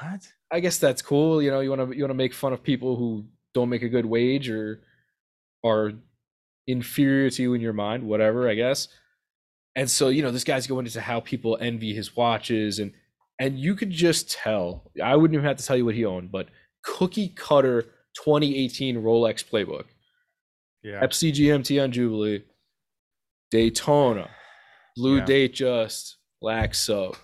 What? 0.00 0.28
I 0.50 0.60
guess 0.60 0.78
that's 0.78 1.02
cool. 1.02 1.42
You 1.42 1.50
know, 1.50 1.60
you 1.60 1.70
want 1.70 1.90
to 1.90 1.96
you 1.96 2.02
want 2.04 2.10
to 2.10 2.14
make 2.14 2.32
fun 2.34 2.52
of 2.52 2.62
people 2.62 2.96
who 2.96 3.24
don't 3.54 3.68
make 3.68 3.82
a 3.82 3.88
good 3.88 4.06
wage 4.06 4.48
or 4.48 4.80
are 5.64 5.92
inferior 6.66 7.30
to 7.30 7.42
you 7.42 7.54
in 7.54 7.60
your 7.60 7.72
mind, 7.72 8.04
whatever. 8.04 8.48
I 8.48 8.54
guess. 8.54 8.88
And 9.78 9.88
so 9.88 10.08
you 10.08 10.22
know, 10.22 10.30
this 10.32 10.44
guy's 10.44 10.66
going 10.66 10.86
into 10.86 11.00
how 11.00 11.20
people 11.20 11.56
envy 11.60 11.94
his 11.94 12.16
watches, 12.16 12.78
and 12.80 12.92
and 13.38 13.58
you 13.58 13.74
could 13.76 13.90
just 13.90 14.30
tell. 14.30 14.90
I 15.02 15.14
wouldn't 15.14 15.34
even 15.34 15.46
have 15.46 15.56
to 15.58 15.64
tell 15.64 15.76
you 15.76 15.84
what 15.84 15.94
he 15.94 16.04
owned, 16.04 16.32
but 16.32 16.48
cookie 16.82 17.28
cutter 17.28 17.82
2018 18.24 18.96
Rolex 18.96 19.44
playbook, 19.44 19.84
Yeah. 20.82 21.00
Pepsi 21.00 21.32
GMT 21.32 21.82
on 21.82 21.92
Jubilee, 21.92 22.42
Daytona, 23.52 24.30
Blue 24.96 25.18
Yeah. 25.18 25.24
Datejust, 25.24 26.14
Black 26.40 26.74
Soap. 26.74 27.16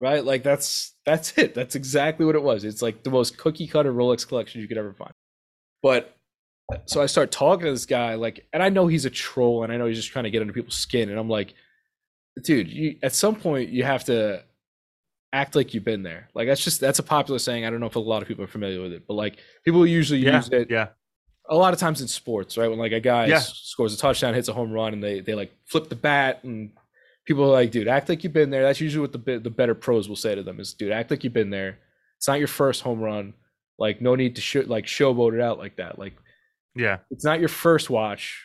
Right? 0.00 0.24
Like 0.24 0.42
that's 0.42 0.94
that's 1.06 1.36
it. 1.38 1.54
That's 1.54 1.74
exactly 1.76 2.26
what 2.26 2.34
it 2.34 2.42
was. 2.42 2.64
It's 2.64 2.82
like 2.82 3.02
the 3.04 3.10
most 3.10 3.38
cookie 3.38 3.66
cutter 3.66 3.92
Rolex 3.92 4.26
collection 4.26 4.60
you 4.60 4.68
could 4.68 4.78
ever 4.78 4.92
find. 4.94 5.12
But 5.82 6.16
so 6.86 7.00
I 7.02 7.06
start 7.06 7.30
talking 7.30 7.66
to 7.66 7.72
this 7.72 7.86
guy, 7.86 8.14
like, 8.14 8.46
and 8.52 8.62
I 8.62 8.68
know 8.68 8.86
he's 8.86 9.04
a 9.04 9.10
troll 9.10 9.64
and 9.64 9.72
I 9.72 9.76
know 9.76 9.86
he's 9.86 9.96
just 9.96 10.10
trying 10.10 10.24
to 10.24 10.30
get 10.30 10.42
under 10.42 10.52
people's 10.52 10.76
skin. 10.76 11.08
And 11.08 11.18
I'm 11.18 11.28
like, 11.28 11.54
dude, 12.42 12.68
you 12.68 12.96
at 13.02 13.12
some 13.14 13.34
point 13.36 13.70
you 13.70 13.84
have 13.84 14.04
to 14.04 14.42
act 15.32 15.54
like 15.56 15.72
you've 15.74 15.84
been 15.84 16.02
there. 16.02 16.28
Like 16.34 16.46
that's 16.46 16.62
just 16.62 16.80
that's 16.80 16.98
a 16.98 17.02
popular 17.02 17.38
saying. 17.38 17.64
I 17.64 17.70
don't 17.70 17.80
know 17.80 17.86
if 17.86 17.96
a 17.96 18.00
lot 18.00 18.22
of 18.22 18.28
people 18.28 18.44
are 18.44 18.48
familiar 18.48 18.80
with 18.82 18.92
it, 18.92 19.06
but 19.06 19.14
like 19.14 19.38
people 19.64 19.86
usually 19.86 20.20
Yeah. 20.20 20.36
use 20.36 20.48
it 20.50 20.70
Yeah. 20.70 20.88
a 21.48 21.56
lot 21.56 21.72
of 21.72 21.80
times 21.80 22.00
in 22.02 22.08
sports, 22.08 22.56
right? 22.58 22.68
When 22.68 22.78
like 22.78 22.92
a 22.92 23.00
guy 23.00 23.26
Yeah. 23.26 23.38
scores 23.40 23.94
a 23.94 23.98
touchdown, 23.98 24.34
hits 24.34 24.48
a 24.48 24.52
home 24.52 24.70
run, 24.72 24.92
and 24.92 25.02
they 25.02 25.20
they 25.20 25.34
like 25.34 25.52
flip 25.64 25.88
the 25.88 25.96
bat, 25.96 26.44
and 26.44 26.70
people 27.24 27.44
are 27.44 27.52
like, 27.52 27.70
"Dude, 27.70 27.88
act 27.88 28.08
like 28.10 28.22
you've 28.24 28.32
been 28.34 28.50
there." 28.50 28.62
That's 28.62 28.80
usually 28.80 29.00
what 29.08 29.12
the 29.12 29.38
the 29.38 29.50
better 29.50 29.74
pros 29.74 30.06
will 30.08 30.16
say 30.16 30.34
to 30.34 30.42
them 30.42 30.60
is, 30.60 30.74
"Dude, 30.74 30.92
act 30.92 31.10
like 31.10 31.24
you've 31.24 31.32
been 31.32 31.50
there. 31.50 31.78
It's 32.18 32.28
not 32.28 32.38
your 32.38 32.48
first 32.48 32.82
home 32.82 33.00
run. 33.00 33.32
Like, 33.78 34.00
no 34.00 34.14
need 34.16 34.34
to 34.36 34.40
sh- 34.42 34.66
like 34.66 34.86
showboat 34.86 35.34
it 35.34 35.40
out 35.40 35.58
like 35.58 35.76
that. 35.76 35.98
Like, 35.98 36.14
Yeah. 36.74 36.98
it's 37.10 37.24
not 37.24 37.40
your 37.40 37.48
first 37.48 37.90
watch. 37.90 38.44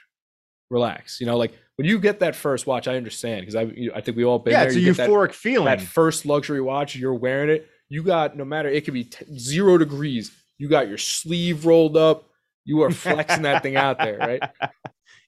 Relax. 0.70 1.20
You 1.20 1.28
know, 1.28 1.38
like 1.38 1.54
when 1.76 1.88
you 1.88 2.00
get 2.00 2.20
that 2.20 2.36
first 2.36 2.66
watch, 2.66 2.88
I 2.88 2.96
understand 2.96 3.42
because 3.42 3.56
I 3.56 3.64
you 3.64 3.92
I 3.94 4.02
think 4.02 4.18
we 4.18 4.24
all 4.24 4.40
been 4.40 4.54
yeah. 4.54 4.60
there. 4.62 4.68
It's 4.70 4.78
a 4.78 4.80
You 4.80 4.94
that- 4.94 5.10
euphoric 5.10 5.34
feeling. 5.34 5.66
that 5.66 5.82
first 5.82 6.26
luxury 6.26 6.62
watch, 6.62 6.96
you're 6.96 7.14
wearing 7.14 7.50
it. 7.50 7.68
You 7.90 8.02
got 8.02 8.36
no 8.36 8.44
matter 8.46 8.70
it 8.70 8.86
could 8.86 8.94
be 8.94 9.04
t- 9.04 9.38
zero 9.38 9.78
degrees. 9.78 10.32
You 10.58 10.70
got 10.70 10.88
your 10.88 10.98
sleeve 10.98 11.66
rolled 11.66 11.96
up. 11.98 12.28
You 12.66 12.82
are 12.84 12.92
flexing 12.92 13.44
that 13.44 13.62
thing 13.62 13.76
out 13.76 14.00
there, 14.00 14.18
right? 14.18 14.42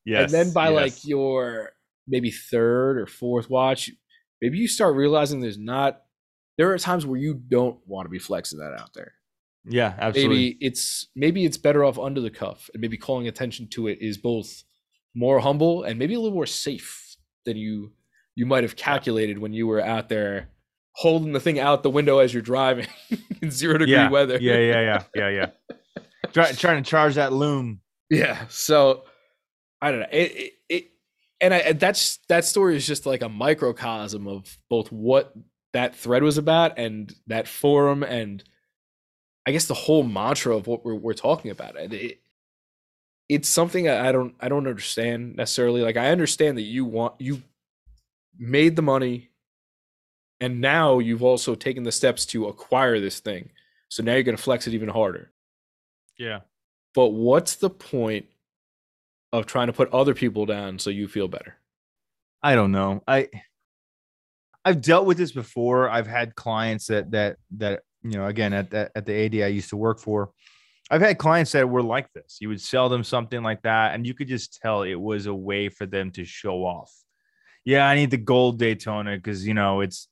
Yes. 0.05 0.23
and 0.23 0.31
then 0.31 0.53
by 0.53 0.69
yes. 0.69 0.75
like 0.75 1.07
your 1.07 1.71
maybe 2.07 2.31
third 2.31 2.97
or 2.97 3.05
fourth 3.05 3.49
watch, 3.49 3.91
maybe 4.41 4.57
you 4.57 4.67
start 4.67 4.95
realizing 4.95 5.41
there's 5.41 5.57
not. 5.59 6.01
There 6.57 6.71
are 6.71 6.77
times 6.77 7.05
where 7.05 7.19
you 7.19 7.33
don't 7.33 7.77
want 7.85 8.05
to 8.05 8.09
be 8.09 8.19
flexing 8.19 8.59
that 8.59 8.79
out 8.79 8.91
there. 8.95 9.13
Yeah, 9.67 9.93
absolutely. 9.97 10.35
Maybe 10.35 10.57
it's 10.61 11.07
maybe 11.15 11.45
it's 11.45 11.57
better 11.57 11.83
off 11.83 11.99
under 11.99 12.21
the 12.21 12.29
cuff, 12.29 12.69
and 12.73 12.81
maybe 12.81 12.97
calling 12.97 13.27
attention 13.27 13.67
to 13.71 13.87
it 13.87 13.99
is 14.01 14.17
both 14.17 14.63
more 15.15 15.39
humble 15.39 15.83
and 15.83 15.97
maybe 15.97 16.13
a 16.13 16.19
little 16.19 16.35
more 16.35 16.45
safe 16.45 17.15
than 17.45 17.57
you 17.57 17.91
you 18.35 18.45
might 18.45 18.63
have 18.63 18.75
calculated 18.75 19.39
when 19.39 19.53
you 19.53 19.65
were 19.65 19.81
out 19.81 20.09
there 20.09 20.49
holding 20.95 21.33
the 21.33 21.39
thing 21.39 21.59
out 21.59 21.83
the 21.83 21.89
window 21.89 22.19
as 22.19 22.33
you're 22.33 22.43
driving 22.43 22.87
in 23.41 23.51
zero 23.51 23.77
degree 23.77 23.93
yeah. 23.93 24.09
weather. 24.09 24.37
Yeah, 24.39 24.57
yeah, 24.57 24.81
yeah, 24.81 25.03
yeah, 25.15 25.29
yeah. 25.29 25.75
Try, 26.31 26.51
trying 26.53 26.83
to 26.83 26.89
charge 26.89 27.15
that 27.15 27.33
loom. 27.33 27.81
Yeah. 28.09 28.45
So 28.49 29.03
I 29.81 29.91
don't 29.91 30.01
know. 30.01 30.07
It, 30.11 30.31
it, 30.31 30.53
it 30.69 30.91
and 31.41 31.53
I 31.53 31.57
and 31.57 31.79
that's 31.79 32.19
that 32.29 32.45
story 32.45 32.75
is 32.75 32.87
just 32.87 33.05
like 33.05 33.21
a 33.21 33.29
microcosm 33.29 34.27
of 34.27 34.57
both 34.69 34.91
what 34.91 35.33
that 35.73 35.95
thread 35.95 36.23
was 36.23 36.37
about 36.37 36.77
and 36.77 37.13
that 37.27 37.47
forum 37.47 38.03
and 38.03 38.43
I 39.45 39.51
guess 39.51 39.65
the 39.65 39.73
whole 39.73 40.03
mantra 40.03 40.55
of 40.55 40.67
what 40.67 40.83
we're 40.83 40.95
we're 40.95 41.13
talking 41.13 41.51
about. 41.51 41.77
And 41.77 41.93
it 41.93 42.19
it's 43.29 43.49
something 43.49 43.87
I 43.87 44.09
I 44.09 44.11
don't 44.11 44.35
I 44.39 44.49
don't 44.49 44.67
understand 44.67 45.35
necessarily. 45.35 45.81
Like 45.81 45.97
I 45.97 46.11
understand 46.11 46.57
that 46.57 46.63
you 46.63 46.85
want 46.85 47.15
you 47.19 47.41
made 48.37 48.75
the 48.75 48.81
money 48.81 49.29
and 50.41 50.61
now 50.61 50.99
you've 50.99 51.23
also 51.23 51.55
taken 51.55 51.83
the 51.83 51.91
steps 51.91 52.25
to 52.27 52.47
acquire 52.47 52.99
this 52.99 53.19
thing. 53.19 53.49
So 53.89 54.03
now 54.03 54.13
you're 54.13 54.23
going 54.23 54.35
to 54.35 54.43
flex 54.43 54.67
it 54.67 54.73
even 54.73 54.89
harder. 54.89 55.31
Yeah. 56.17 56.41
But 56.93 57.09
what's 57.09 57.55
the 57.55 57.69
point 57.69 58.25
of 59.31 59.45
trying 59.45 59.67
to 59.67 59.73
put 59.73 59.93
other 59.93 60.13
people 60.13 60.45
down 60.45 60.79
so 60.79 60.89
you 60.89 61.07
feel 61.07 61.27
better? 61.27 61.55
I 62.41 62.55
don't 62.55 62.71
know. 62.71 63.03
I 63.07 63.29
I've 64.63 64.81
dealt 64.81 65.05
with 65.05 65.17
this 65.17 65.31
before. 65.31 65.89
I've 65.89 66.07
had 66.07 66.35
clients 66.35 66.87
that 66.87 67.11
that 67.11 67.37
that 67.57 67.83
you 68.05 68.17
know 68.17 68.27
again 68.27 68.53
at 68.53 68.69
that 68.69 68.91
at 68.95 69.05
the 69.05 69.25
AD 69.25 69.35
I 69.43 69.47
used 69.47 69.69
to 69.69 69.77
work 69.77 69.99
for. 69.99 70.31
I've 70.91 71.01
had 71.01 71.17
clients 71.17 71.51
that 71.53 71.67
were 71.67 71.81
like 71.81 72.13
this. 72.13 72.37
You 72.39 72.49
would 72.49 72.61
sell 72.61 72.89
them 72.89 73.03
something 73.03 73.41
like 73.41 73.63
that, 73.63 73.95
and 73.95 74.05
you 74.05 74.13
could 74.13 74.27
just 74.27 74.61
tell 74.61 74.83
it 74.83 74.93
was 74.93 75.25
a 75.25 75.33
way 75.33 75.67
for 75.69 75.87
them 75.87 76.11
to 76.11 76.23
show 76.23 76.63
off. 76.63 76.93
Yeah, 77.63 77.87
I 77.87 77.95
need 77.95 78.11
the 78.11 78.17
gold 78.17 78.59
Daytona 78.59 79.15
because 79.15 79.47
you 79.47 79.55
know 79.55 79.81
it's 79.81 80.07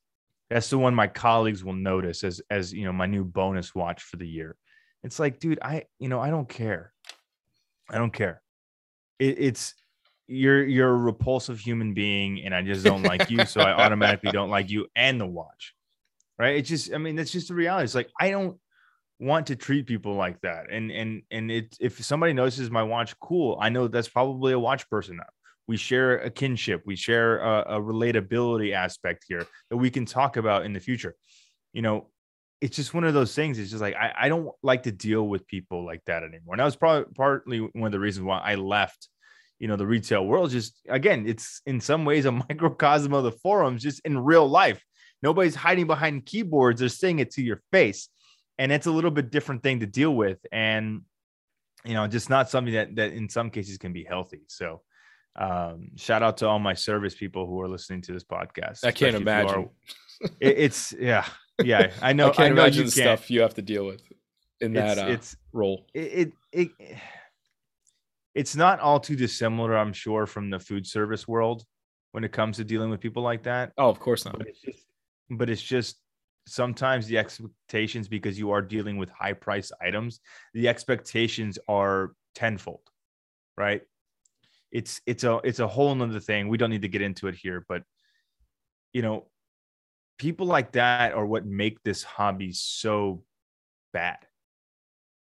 that's 0.50 0.72
the 0.72 0.80
one 0.80 0.96
my 0.96 1.08
colleagues 1.08 1.64
will 1.64 1.74
notice 1.74 2.24
as 2.24 2.42
as 2.50 2.74
you 2.74 2.86
know 2.86 2.94
my 2.94 3.06
new 3.06 3.24
bonus 3.24 3.76
watch 3.76 4.02
for 4.02 4.18
the 4.18 4.28
year. 4.28 4.58
It's 5.04 5.20
like, 5.20 5.40
dude, 5.40 5.60
I 5.62 5.84
you 6.00 6.10
know 6.10 6.20
I 6.20 6.32
don't 6.32 6.50
care. 6.50 6.94
I 7.92 8.00
don't 8.00 8.14
care. 8.14 8.42
It, 9.20 9.38
it's 9.38 9.76
you're 10.28 10.66
you're 10.66 10.90
a 10.90 10.98
repulsive 10.98 11.60
human 11.60 11.94
being, 11.94 12.44
and 12.44 12.56
I 12.56 12.64
just 12.64 12.84
don't 12.84 13.04
like 13.04 13.30
you, 13.30 13.46
so 13.46 13.62
I 13.62 13.74
automatically 13.86 14.32
don't 14.32 14.50
like 14.50 14.72
you 14.72 14.88
and 14.96 15.22
the 15.22 15.28
watch. 15.28 15.76
Right? 16.40 16.58
It's 16.58 16.70
just, 16.70 16.94
I 16.94 16.98
mean, 16.98 17.16
that's 17.16 17.32
just 17.32 17.48
the 17.48 17.54
reality. 17.54 17.86
It's 17.86 17.96
like 17.96 18.10
I 18.20 18.32
don't 18.32 18.58
want 19.20 19.48
to 19.48 19.56
treat 19.56 19.88
people 19.88 20.16
like 20.16 20.42
that, 20.42 20.72
and 20.72 20.92
and 20.92 21.22
and 21.32 21.52
it 21.52 21.78
if 21.80 22.04
somebody 22.04 22.34
notices 22.34 22.72
my 22.72 22.84
watch, 22.84 23.18
cool. 23.20 23.58
I 23.62 23.70
know 23.70 23.88
that's 23.88 24.10
probably 24.10 24.54
a 24.54 24.60
watch 24.60 24.90
person. 24.90 25.20
We 25.68 25.78
share 25.78 26.20
a 26.20 26.30
kinship, 26.30 26.84
we 26.86 26.96
share 26.96 27.40
a, 27.40 27.78
a 27.78 27.82
relatability 27.82 28.74
aspect 28.74 29.26
here 29.30 29.46
that 29.70 29.78
we 29.78 29.90
can 29.90 30.06
talk 30.06 30.36
about 30.38 30.66
in 30.66 30.74
the 30.74 30.80
future. 30.80 31.16
You 31.72 31.82
know, 31.82 32.10
it's 32.64 32.78
just 32.78 32.94
one 32.94 33.04
of 33.04 33.14
those 33.14 33.36
things. 33.36 33.60
It's 33.60 33.72
just 33.72 33.82
like 33.82 33.96
I, 33.96 34.14
I 34.18 34.30
don't 34.30 34.50
like 34.64 34.84
to 34.84 34.92
deal 34.92 35.28
with 35.28 35.46
people 35.48 35.86
like 35.86 36.02
that 36.06 36.24
anymore. 36.24 36.54
And 36.54 36.60
that 36.60 36.66
was 36.66 36.78
probably 36.78 37.14
partly 37.14 37.60
one 37.60 37.88
of 37.88 37.92
the 37.92 38.00
reasons 38.00 38.26
why 38.26 38.40
I 38.40 38.56
left, 38.56 39.10
you 39.60 39.68
know, 39.68 39.76
the 39.76 39.86
retail 39.86 40.26
world. 40.26 40.50
Just 40.50 40.80
again, 40.88 41.26
it's 41.28 41.62
in 41.66 41.82
some 41.82 42.06
ways 42.06 42.24
a 42.24 42.32
microcosm 42.50 43.14
of 43.14 43.26
the 43.26 43.34
forums, 43.34 43.84
just 43.84 44.00
in 44.06 44.18
real 44.18 44.48
life. 44.48 44.82
Nobody's 45.24 45.56
hiding 45.56 45.88
behind 45.88 46.26
keyboards, 46.28 46.80
they're 46.82 46.90
saying 46.90 47.18
it 47.20 47.32
to 47.32 47.42
your 47.42 47.62
face. 47.72 48.10
And 48.60 48.72
it's 48.72 48.86
a 48.86 48.92
little 48.92 49.10
bit 49.10 49.32
different 49.32 49.64
thing 49.64 49.80
to 49.80 49.88
deal 49.88 50.14
with. 50.14 50.38
And 50.52 51.02
you 51.86 51.96
know, 51.96 52.06
just 52.08 52.30
not 52.30 52.50
something 52.50 52.74
that 52.76 52.96
that 52.98 53.14
in 53.14 53.28
some 53.30 53.50
cases 53.50 53.78
can 53.80 53.92
be 53.94 54.04
healthy. 54.04 54.44
So 54.48 54.82
um 55.36 55.90
shout 55.96 56.22
out 56.22 56.38
to 56.38 56.48
all 56.48 56.60
my 56.60 56.76
service 56.76 57.16
people 57.16 57.48
who 57.48 57.60
are 57.62 57.68
listening 57.68 58.02
to 58.04 58.14
this 58.14 58.24
podcast. 58.24 58.86
I 58.86 58.92
can't 58.92 58.94
especially 58.94 59.08
if 59.08 59.14
you 59.16 59.22
imagine. 59.22 59.60
are- 59.60 60.30
it- 60.40 60.58
it's 60.60 60.94
yeah, 61.00 61.26
yeah. 61.64 61.92
I 62.02 62.14
know. 62.18 62.28
I 62.30 62.34
can't 62.34 62.56
know 62.56 62.62
imagine 62.62 62.86
the 62.86 62.92
can't. 62.92 63.20
stuff 63.20 63.32
you 63.32 63.42
have 63.42 63.56
to 63.56 63.62
deal 63.64 63.86
with 63.88 64.02
in 64.62 64.74
that 64.74 64.98
It's, 64.98 65.02
uh, 65.02 65.08
it's 65.08 65.36
role. 65.52 65.88
it, 65.96 66.30
it 66.52 66.70
it 66.80 66.98
it's 68.36 68.56
not 68.56 68.80
all 68.80 69.00
too 69.00 69.16
dissimilar, 69.16 69.76
I'm 69.78 69.94
sure, 69.94 70.26
from 70.26 70.50
the 70.50 70.60
food 70.60 70.88
service 70.88 71.28
world 71.28 71.64
when 72.12 72.24
it 72.24 72.32
comes 72.32 72.58
to 72.58 72.64
dealing 72.64 72.90
with 72.90 73.00
people 73.00 73.24
like 73.24 73.44
that. 73.44 73.72
Oh, 73.78 73.90
of 73.90 74.00
course 74.00 74.26
not. 74.26 74.38
But 74.38 74.48
it's 74.48 74.62
just, 74.62 74.80
but 75.38 75.50
it's 75.50 75.62
just 75.62 75.98
sometimes 76.48 77.08
the 77.08 77.18
expectations 77.18 78.08
because 78.08 78.38
you 78.38 78.52
are 78.52 78.62
dealing 78.62 78.98
with 78.98 79.10
high 79.10 79.34
price 79.34 79.72
items, 79.82 80.20
the 80.54 80.68
expectations 80.68 81.58
are 81.68 82.14
tenfold, 82.36 82.82
right? 83.58 83.82
It's 84.72 85.02
it's 85.06 85.24
a 85.24 85.40
it's 85.44 85.60
a 85.60 85.68
whole 85.68 85.94
nother 85.94 86.20
thing. 86.20 86.48
We 86.48 86.58
don't 86.58 86.72
need 86.72 86.82
to 86.82 86.88
get 86.88 87.02
into 87.02 87.28
it 87.28 87.36
here, 87.36 87.66
but 87.70 87.84
you 88.92 89.02
know, 89.02 89.28
people 90.18 90.48
like 90.48 90.74
that 90.74 91.14
are 91.14 91.26
what 91.26 91.46
make 91.46 91.82
this 91.84 92.04
hobby 92.04 92.52
so 92.52 93.24
bad 93.94 94.18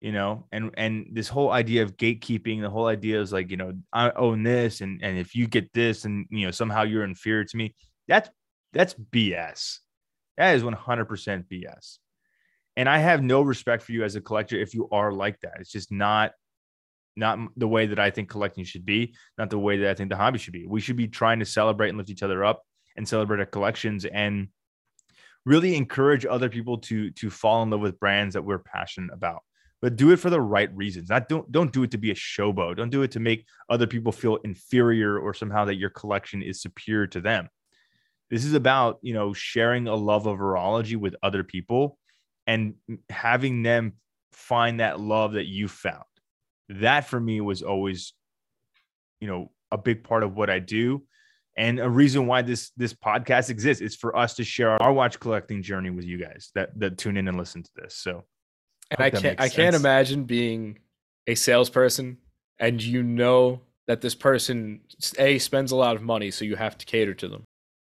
you 0.00 0.12
know 0.12 0.46
and 0.52 0.70
and 0.76 1.06
this 1.12 1.28
whole 1.28 1.50
idea 1.50 1.82
of 1.82 1.96
gatekeeping 1.96 2.60
the 2.60 2.70
whole 2.70 2.86
idea 2.86 3.20
is 3.20 3.32
like 3.32 3.50
you 3.50 3.56
know 3.56 3.72
i 3.92 4.10
own 4.12 4.42
this 4.42 4.80
and 4.80 5.02
and 5.02 5.18
if 5.18 5.34
you 5.34 5.46
get 5.46 5.72
this 5.72 6.04
and 6.04 6.26
you 6.30 6.44
know 6.44 6.50
somehow 6.50 6.82
you're 6.82 7.04
inferior 7.04 7.44
to 7.44 7.56
me 7.56 7.74
that's 8.06 8.30
that's 8.72 8.94
bs 8.94 9.78
that 10.38 10.54
is 10.56 10.62
100% 10.62 11.44
bs 11.48 11.98
and 12.76 12.88
i 12.88 12.98
have 12.98 13.22
no 13.22 13.42
respect 13.42 13.82
for 13.82 13.92
you 13.92 14.04
as 14.04 14.16
a 14.16 14.20
collector 14.20 14.56
if 14.58 14.72
you 14.72 14.88
are 14.90 15.12
like 15.12 15.38
that 15.40 15.56
it's 15.60 15.70
just 15.70 15.92
not 15.92 16.32
not 17.16 17.38
the 17.56 17.68
way 17.68 17.86
that 17.86 17.98
i 17.98 18.10
think 18.10 18.30
collecting 18.30 18.64
should 18.64 18.86
be 18.86 19.14
not 19.36 19.50
the 19.50 19.58
way 19.58 19.76
that 19.76 19.90
i 19.90 19.94
think 19.94 20.08
the 20.08 20.16
hobby 20.16 20.38
should 20.38 20.54
be 20.54 20.66
we 20.66 20.80
should 20.80 20.96
be 20.96 21.08
trying 21.08 21.38
to 21.38 21.44
celebrate 21.44 21.90
and 21.90 21.98
lift 21.98 22.10
each 22.10 22.22
other 22.22 22.44
up 22.44 22.62
and 22.96 23.06
celebrate 23.06 23.40
our 23.40 23.46
collections 23.46 24.06
and 24.06 24.48
really 25.44 25.76
encourage 25.76 26.24
other 26.24 26.48
people 26.48 26.78
to 26.78 27.10
to 27.10 27.28
fall 27.28 27.62
in 27.62 27.70
love 27.70 27.80
with 27.80 28.00
brands 28.00 28.34
that 28.34 28.44
we're 28.44 28.58
passionate 28.58 29.12
about 29.12 29.42
but 29.80 29.96
do 29.96 30.10
it 30.10 30.16
for 30.16 30.30
the 30.30 30.40
right 30.40 30.74
reasons. 30.76 31.08
Not 31.08 31.28
don't 31.28 31.50
don't 31.52 31.72
do 31.72 31.82
it 31.82 31.90
to 31.92 31.98
be 31.98 32.10
a 32.10 32.14
showboat. 32.14 32.76
Don't 32.76 32.90
do 32.90 33.02
it 33.02 33.12
to 33.12 33.20
make 33.20 33.46
other 33.68 33.86
people 33.86 34.12
feel 34.12 34.36
inferior 34.36 35.18
or 35.18 35.34
somehow 35.34 35.64
that 35.66 35.76
your 35.76 35.90
collection 35.90 36.42
is 36.42 36.60
superior 36.60 37.06
to 37.08 37.20
them. 37.20 37.48
This 38.30 38.44
is 38.44 38.54
about, 38.54 38.98
you 39.02 39.14
know, 39.14 39.32
sharing 39.32 39.88
a 39.88 39.94
love 39.94 40.26
of 40.26 40.38
horology 40.38 40.96
with 40.96 41.16
other 41.22 41.44
people 41.44 41.98
and 42.46 42.74
having 43.08 43.62
them 43.62 43.94
find 44.32 44.80
that 44.80 45.00
love 45.00 45.32
that 45.32 45.46
you 45.46 45.68
found. 45.68 46.04
That 46.68 47.08
for 47.08 47.18
me 47.18 47.40
was 47.40 47.62
always, 47.62 48.12
you 49.20 49.28
know, 49.28 49.50
a 49.70 49.78
big 49.78 50.04
part 50.04 50.22
of 50.22 50.34
what 50.34 50.50
I 50.50 50.58
do. 50.58 51.02
And 51.56 51.80
a 51.80 51.88
reason 51.88 52.26
why 52.26 52.42
this 52.42 52.70
this 52.76 52.94
podcast 52.94 53.50
exists 53.50 53.82
is 53.82 53.96
for 53.96 54.16
us 54.16 54.34
to 54.34 54.44
share 54.44 54.80
our 54.80 54.92
watch 54.92 55.18
collecting 55.18 55.62
journey 55.62 55.90
with 55.90 56.04
you 56.04 56.16
guys 56.16 56.50
that 56.54 56.78
that 56.78 56.98
tune 56.98 57.16
in 57.16 57.26
and 57.26 57.36
listen 57.36 57.62
to 57.64 57.70
this. 57.74 57.96
So 57.96 58.24
and 58.90 59.00
I 59.00 59.10
can't 59.10 59.40
I 59.40 59.48
can't 59.48 59.74
imagine 59.74 60.24
being 60.24 60.78
a 61.26 61.34
salesperson 61.34 62.18
and 62.60 62.82
you 62.82 63.02
know 63.02 63.62
that 63.88 64.00
this 64.00 64.14
person 64.14 64.80
a 65.18 65.38
spends 65.38 65.72
a 65.72 65.76
lot 65.76 65.96
of 65.96 66.02
money, 66.02 66.30
so 66.30 66.44
you 66.44 66.56
have 66.56 66.78
to 66.78 66.86
cater 66.86 67.14
to 67.14 67.28
them. 67.28 67.44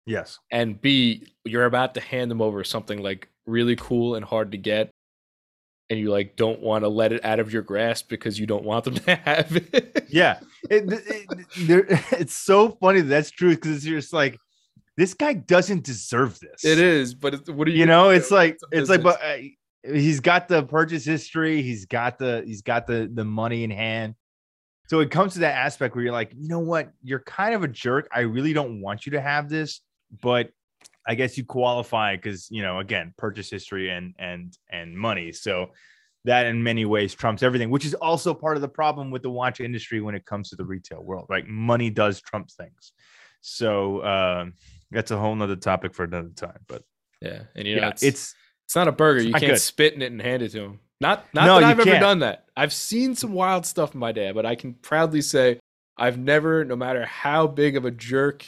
Yes. 0.08 0.38
And 0.50 0.80
B, 0.80 1.26
you're 1.44 1.66
about 1.66 1.94
to 1.94 2.00
hand 2.00 2.30
them 2.30 2.40
over 2.40 2.64
something 2.64 3.02
like 3.02 3.28
really 3.46 3.76
cool 3.76 4.14
and 4.14 4.24
hard 4.24 4.52
to 4.52 4.58
get. 4.58 4.90
And 5.90 5.98
you 5.98 6.10
like 6.10 6.36
don't 6.36 6.60
want 6.60 6.84
to 6.84 6.88
let 6.88 7.12
it 7.12 7.24
out 7.24 7.40
of 7.40 7.52
your 7.52 7.62
grasp 7.62 8.08
because 8.08 8.38
you 8.38 8.46
don't 8.46 8.64
want 8.64 8.84
them 8.84 8.94
to 8.94 9.14
have 9.24 9.54
it. 9.54 10.06
yeah, 10.08 10.40
it, 10.70 10.84
it, 10.90 11.86
it's 12.12 12.36
so 12.36 12.70
funny 12.80 13.00
that 13.00 13.08
that's 13.08 13.30
true 13.30 13.50
because 13.50 13.86
you're 13.86 14.00
just 14.00 14.12
like, 14.12 14.38
this 14.96 15.14
guy 15.14 15.32
doesn't 15.32 15.84
deserve 15.84 16.38
this. 16.40 16.64
It 16.64 16.78
is, 16.78 17.14
but 17.14 17.48
what 17.50 17.66
do 17.66 17.70
you? 17.70 17.80
You 17.80 17.86
know, 17.86 18.10
it's 18.10 18.30
like 18.30 18.54
it's, 18.72 18.90
it's 18.90 18.90
like, 18.90 19.02
but 19.02 19.20
he's 19.84 20.20
got 20.20 20.48
the 20.48 20.62
purchase 20.64 21.04
history. 21.04 21.62
He's 21.62 21.86
got 21.86 22.18
the 22.18 22.42
he's 22.44 22.62
got 22.62 22.86
the 22.86 23.10
the 23.12 23.24
money 23.24 23.64
in 23.64 23.70
hand. 23.70 24.14
So 24.88 25.00
it 25.00 25.10
comes 25.10 25.34
to 25.34 25.40
that 25.40 25.54
aspect 25.54 25.94
where 25.94 26.02
you're 26.02 26.14
like, 26.14 26.32
you 26.34 26.48
know 26.48 26.60
what, 26.60 26.90
you're 27.02 27.20
kind 27.20 27.54
of 27.54 27.62
a 27.62 27.68
jerk. 27.68 28.08
I 28.10 28.20
really 28.20 28.54
don't 28.54 28.80
want 28.80 29.04
you 29.04 29.12
to 29.12 29.20
have 29.20 29.48
this, 29.48 29.82
but 30.22 30.50
I 31.06 31.14
guess 31.14 31.38
you 31.38 31.44
qualify 31.44 32.16
because 32.16 32.50
you 32.50 32.62
know, 32.62 32.80
again, 32.80 33.14
purchase 33.16 33.50
history 33.50 33.90
and 33.90 34.14
and 34.18 34.56
and 34.70 34.96
money. 34.96 35.32
So 35.32 35.70
that 36.24 36.46
in 36.46 36.62
many 36.62 36.84
ways 36.84 37.14
trumps 37.14 37.42
everything, 37.42 37.70
which 37.70 37.84
is 37.84 37.94
also 37.94 38.34
part 38.34 38.56
of 38.56 38.60
the 38.60 38.68
problem 38.68 39.10
with 39.10 39.22
the 39.22 39.30
watch 39.30 39.60
industry 39.60 40.00
when 40.00 40.14
it 40.14 40.26
comes 40.26 40.50
to 40.50 40.56
the 40.56 40.64
retail 40.64 41.02
world. 41.02 41.26
Right, 41.28 41.46
money 41.46 41.90
does 41.90 42.20
trump 42.20 42.50
things. 42.50 42.92
So 43.40 44.00
uh, 44.00 44.46
that's 44.90 45.10
a 45.10 45.18
whole 45.18 45.34
nother 45.34 45.56
topic 45.56 45.94
for 45.94 46.04
another 46.04 46.30
time. 46.30 46.60
But 46.66 46.82
yeah, 47.22 47.42
and 47.54 47.66
you 47.66 47.76
know, 47.76 47.82
yeah, 47.82 47.88
it's, 47.88 48.02
it's 48.02 48.34
it's 48.66 48.76
not 48.76 48.88
a 48.88 48.92
burger. 48.92 49.22
You 49.22 49.32
can't 49.32 49.46
good. 49.46 49.60
spit 49.60 49.94
in 49.94 50.02
it 50.02 50.12
and 50.12 50.20
hand 50.20 50.42
it 50.42 50.50
to 50.50 50.60
him. 50.60 50.80
Not 51.00 51.24
not 51.32 51.46
no, 51.46 51.60
that 51.60 51.64
I've 51.64 51.76
can't. 51.78 51.88
ever 51.88 52.00
done 52.00 52.18
that. 52.20 52.44
I've 52.56 52.72
seen 52.72 53.14
some 53.14 53.32
wild 53.32 53.64
stuff 53.64 53.94
in 53.94 54.00
my 54.00 54.12
day, 54.12 54.32
but 54.32 54.44
I 54.44 54.56
can 54.56 54.74
proudly 54.74 55.22
say 55.22 55.60
I've 55.96 56.18
never, 56.18 56.64
no 56.64 56.76
matter 56.76 57.04
how 57.06 57.46
big 57.46 57.76
of 57.76 57.84
a 57.84 57.90
jerk 57.90 58.44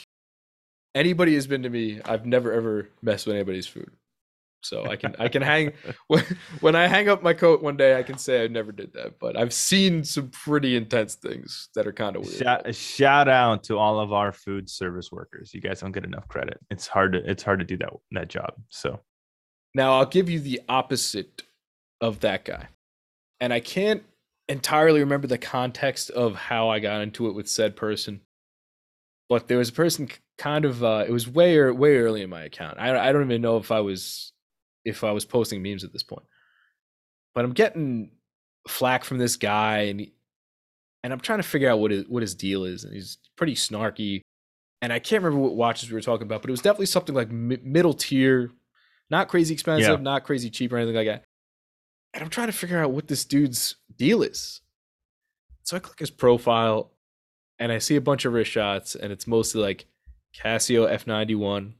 anybody 0.95 1.35
has 1.35 1.47
been 1.47 1.63
to 1.63 1.69
me, 1.69 2.01
I've 2.03 2.25
never 2.25 2.51
ever 2.51 2.89
messed 3.01 3.27
with 3.27 3.35
anybody's 3.35 3.67
food. 3.67 3.91
So 4.63 4.85
I 4.85 4.95
can 4.95 5.15
I 5.17 5.27
can 5.27 5.41
hang 5.41 5.73
when, 6.07 6.23
when 6.59 6.75
I 6.75 6.87
hang 6.87 7.09
up 7.09 7.23
my 7.23 7.33
coat 7.33 7.63
one 7.63 7.77
day, 7.77 7.97
I 7.97 8.03
can 8.03 8.17
say 8.17 8.43
I 8.43 8.47
never 8.47 8.71
did 8.71 8.93
that. 8.93 9.19
But 9.19 9.37
I've 9.37 9.53
seen 9.53 10.03
some 10.03 10.29
pretty 10.29 10.75
intense 10.75 11.15
things 11.15 11.69
that 11.75 11.87
are 11.87 11.93
kind 11.93 12.15
of 12.15 12.23
weird. 12.23 12.37
Shout, 12.37 12.75
shout 12.75 13.27
out 13.27 13.63
to 13.65 13.77
all 13.77 13.99
of 13.99 14.13
our 14.13 14.31
food 14.31 14.69
service 14.69 15.11
workers. 15.11 15.53
You 15.53 15.61
guys 15.61 15.81
don't 15.81 15.91
get 15.91 16.05
enough 16.05 16.27
credit. 16.27 16.59
It's 16.69 16.87
hard 16.87 17.13
to 17.13 17.29
it's 17.29 17.43
hard 17.43 17.59
to 17.59 17.65
do 17.65 17.77
that 17.77 17.93
that 18.11 18.27
job. 18.27 18.53
So 18.69 18.99
now 19.73 19.97
I'll 19.97 20.05
give 20.05 20.29
you 20.29 20.39
the 20.39 20.61
opposite 20.69 21.43
of 21.99 22.19
that 22.21 22.45
guy. 22.45 22.67
And 23.39 23.51
I 23.51 23.59
can't 23.59 24.03
entirely 24.47 24.99
remember 24.99 25.27
the 25.27 25.37
context 25.37 26.09
of 26.11 26.35
how 26.35 26.69
I 26.69 26.79
got 26.79 27.01
into 27.01 27.27
it 27.27 27.33
with 27.33 27.49
said 27.49 27.75
person. 27.75 28.21
But 29.29 29.47
there 29.47 29.57
was 29.57 29.69
a 29.69 29.73
person 29.73 30.09
kind 30.41 30.65
of 30.65 30.83
uh 30.83 31.05
it 31.07 31.11
was 31.11 31.27
way 31.27 31.69
way 31.69 31.97
early 31.97 32.21
in 32.21 32.29
my 32.29 32.43
account. 32.43 32.77
I 32.79 33.09
I 33.09 33.11
don't 33.11 33.23
even 33.23 33.41
know 33.41 33.57
if 33.57 33.71
I 33.71 33.81
was 33.81 34.33
if 34.83 35.03
I 35.03 35.11
was 35.11 35.25
posting 35.25 35.61
memes 35.61 35.83
at 35.83 35.93
this 35.93 36.03
point. 36.03 36.25
But 37.35 37.45
I'm 37.45 37.53
getting 37.53 38.11
flack 38.67 39.03
from 39.03 39.17
this 39.17 39.37
guy 39.37 39.83
and 39.83 39.99
he, 39.99 40.13
and 41.03 41.13
I'm 41.13 41.19
trying 41.19 41.39
to 41.39 41.43
figure 41.43 41.69
out 41.69 41.79
what 41.79 41.91
his 41.91 42.05
what 42.07 42.23
his 42.23 42.33
deal 42.35 42.65
is 42.65 42.83
and 42.83 42.93
he's 42.93 43.19
pretty 43.37 43.55
snarky. 43.55 44.21
And 44.81 44.91
I 44.91 44.97
can't 44.97 45.23
remember 45.23 45.43
what 45.43 45.55
watches 45.55 45.89
we 45.89 45.95
were 45.95 46.01
talking 46.01 46.25
about, 46.25 46.41
but 46.41 46.49
it 46.49 46.51
was 46.51 46.61
definitely 46.61 46.87
something 46.87 47.13
like 47.13 47.29
mi- 47.29 47.59
middle 47.61 47.93
tier 47.93 48.49
not 49.11 49.27
crazy 49.27 49.53
expensive, 49.53 49.99
yeah. 49.99 50.03
not 50.03 50.23
crazy 50.23 50.49
cheap 50.49 50.71
or 50.71 50.77
anything 50.77 50.95
like 50.95 51.07
that. 51.07 51.25
And 52.13 52.23
I'm 52.23 52.29
trying 52.29 52.47
to 52.47 52.53
figure 52.53 52.81
out 52.81 52.91
what 52.91 53.07
this 53.07 53.25
dude's 53.25 53.75
deal 53.95 54.23
is. 54.23 54.61
So 55.63 55.75
I 55.75 55.79
click 55.79 55.99
his 55.99 56.09
profile 56.09 56.93
and 57.59 57.71
I 57.71 57.77
see 57.77 57.97
a 57.97 58.01
bunch 58.01 58.25
of 58.25 58.33
wrist 58.33 58.49
shots, 58.49 58.95
and 58.95 59.11
it's 59.11 59.27
mostly 59.27 59.61
like 59.61 59.85
Casio 60.35 60.89
F91. 60.89 61.73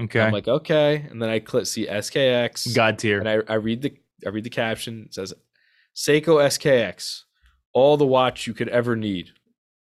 Okay. 0.00 0.20
I'm 0.20 0.32
like, 0.32 0.48
okay. 0.48 1.06
And 1.10 1.20
then 1.20 1.28
I 1.28 1.38
click 1.38 1.66
see 1.66 1.86
SKX. 1.86 2.74
God 2.74 2.98
tier. 2.98 3.18
And 3.18 3.28
I, 3.28 3.40
I 3.48 3.56
read 3.56 3.82
the 3.82 3.94
I 4.24 4.30
read 4.30 4.44
the 4.44 4.50
caption. 4.50 5.04
It 5.06 5.14
says 5.14 5.34
Seiko 5.94 6.42
SKX, 6.42 7.22
all 7.72 7.96
the 7.96 8.06
watch 8.06 8.46
you 8.46 8.54
could 8.54 8.68
ever 8.68 8.96
need. 8.96 9.30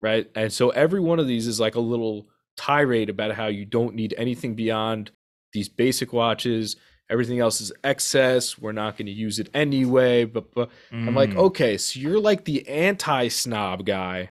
Right. 0.01 0.29
And 0.35 0.51
so 0.51 0.69
every 0.71 0.99
one 0.99 1.19
of 1.19 1.27
these 1.27 1.47
is 1.47 1.59
like 1.59 1.75
a 1.75 1.79
little 1.79 2.27
tirade 2.57 3.09
about 3.09 3.33
how 3.33 3.47
you 3.47 3.65
don't 3.65 3.95
need 3.95 4.13
anything 4.17 4.55
beyond 4.55 5.11
these 5.53 5.69
basic 5.69 6.11
watches. 6.11 6.75
Everything 7.09 7.39
else 7.39 7.61
is 7.61 7.71
excess. 7.83 8.57
We're 8.57 8.71
not 8.71 8.97
going 8.97 9.05
to 9.05 9.11
use 9.11 9.39
it 9.39 9.49
anyway. 9.53 10.25
But, 10.25 10.53
but 10.53 10.69
mm. 10.91 11.07
I'm 11.07 11.15
like, 11.15 11.31
mm. 11.31 11.37
okay, 11.37 11.77
so 11.77 11.99
you're 11.99 12.19
like 12.19 12.45
the 12.45 12.67
anti 12.67 13.27
snob 13.27 13.85
guy 13.85 14.29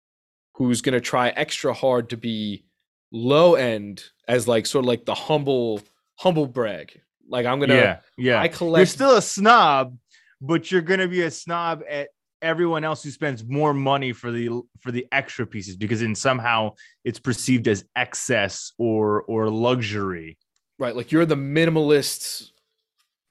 who's 0.55 0.81
going 0.81 0.93
to 0.93 1.01
try 1.01 1.29
extra 1.29 1.73
hard 1.73 2.09
to 2.09 2.17
be 2.17 2.64
low 3.15 3.55
end 3.55 4.03
as 4.27 4.47
like 4.47 4.65
sort 4.65 4.83
of 4.83 4.87
like 4.87 5.05
the 5.05 5.15
humble 5.15 5.81
humble 6.15 6.47
brag. 6.47 7.01
Like 7.27 7.45
I'm 7.45 7.59
gonna 7.59 7.75
yeah 7.75 7.99
yeah. 8.17 8.41
I 8.41 8.47
collect. 8.47 8.79
You're 8.79 8.85
still 8.85 9.17
a 9.17 9.21
snob, 9.21 9.97
but 10.41 10.71
you're 10.71 10.81
gonna 10.81 11.07
be 11.07 11.21
a 11.21 11.31
snob 11.31 11.83
at 11.89 12.09
everyone 12.41 12.83
else 12.83 13.01
who 13.01 13.09
spends 13.09 13.43
more 13.45 13.73
money 13.73 14.11
for 14.11 14.31
the 14.31 14.49
for 14.79 14.91
the 14.91 15.07
extra 15.11 15.47
pieces 15.47 15.75
because 15.75 16.01
in 16.01 16.13
somehow 16.13 16.71
it's 17.03 17.17
perceived 17.17 17.67
as 17.67 17.85
excess 17.95 18.73
or 18.77 19.23
or 19.23 19.49
luxury 19.49 20.37
right 20.77 20.95
like 20.95 21.11
you're 21.11 21.25
the 21.25 21.35
minimalist 21.35 22.51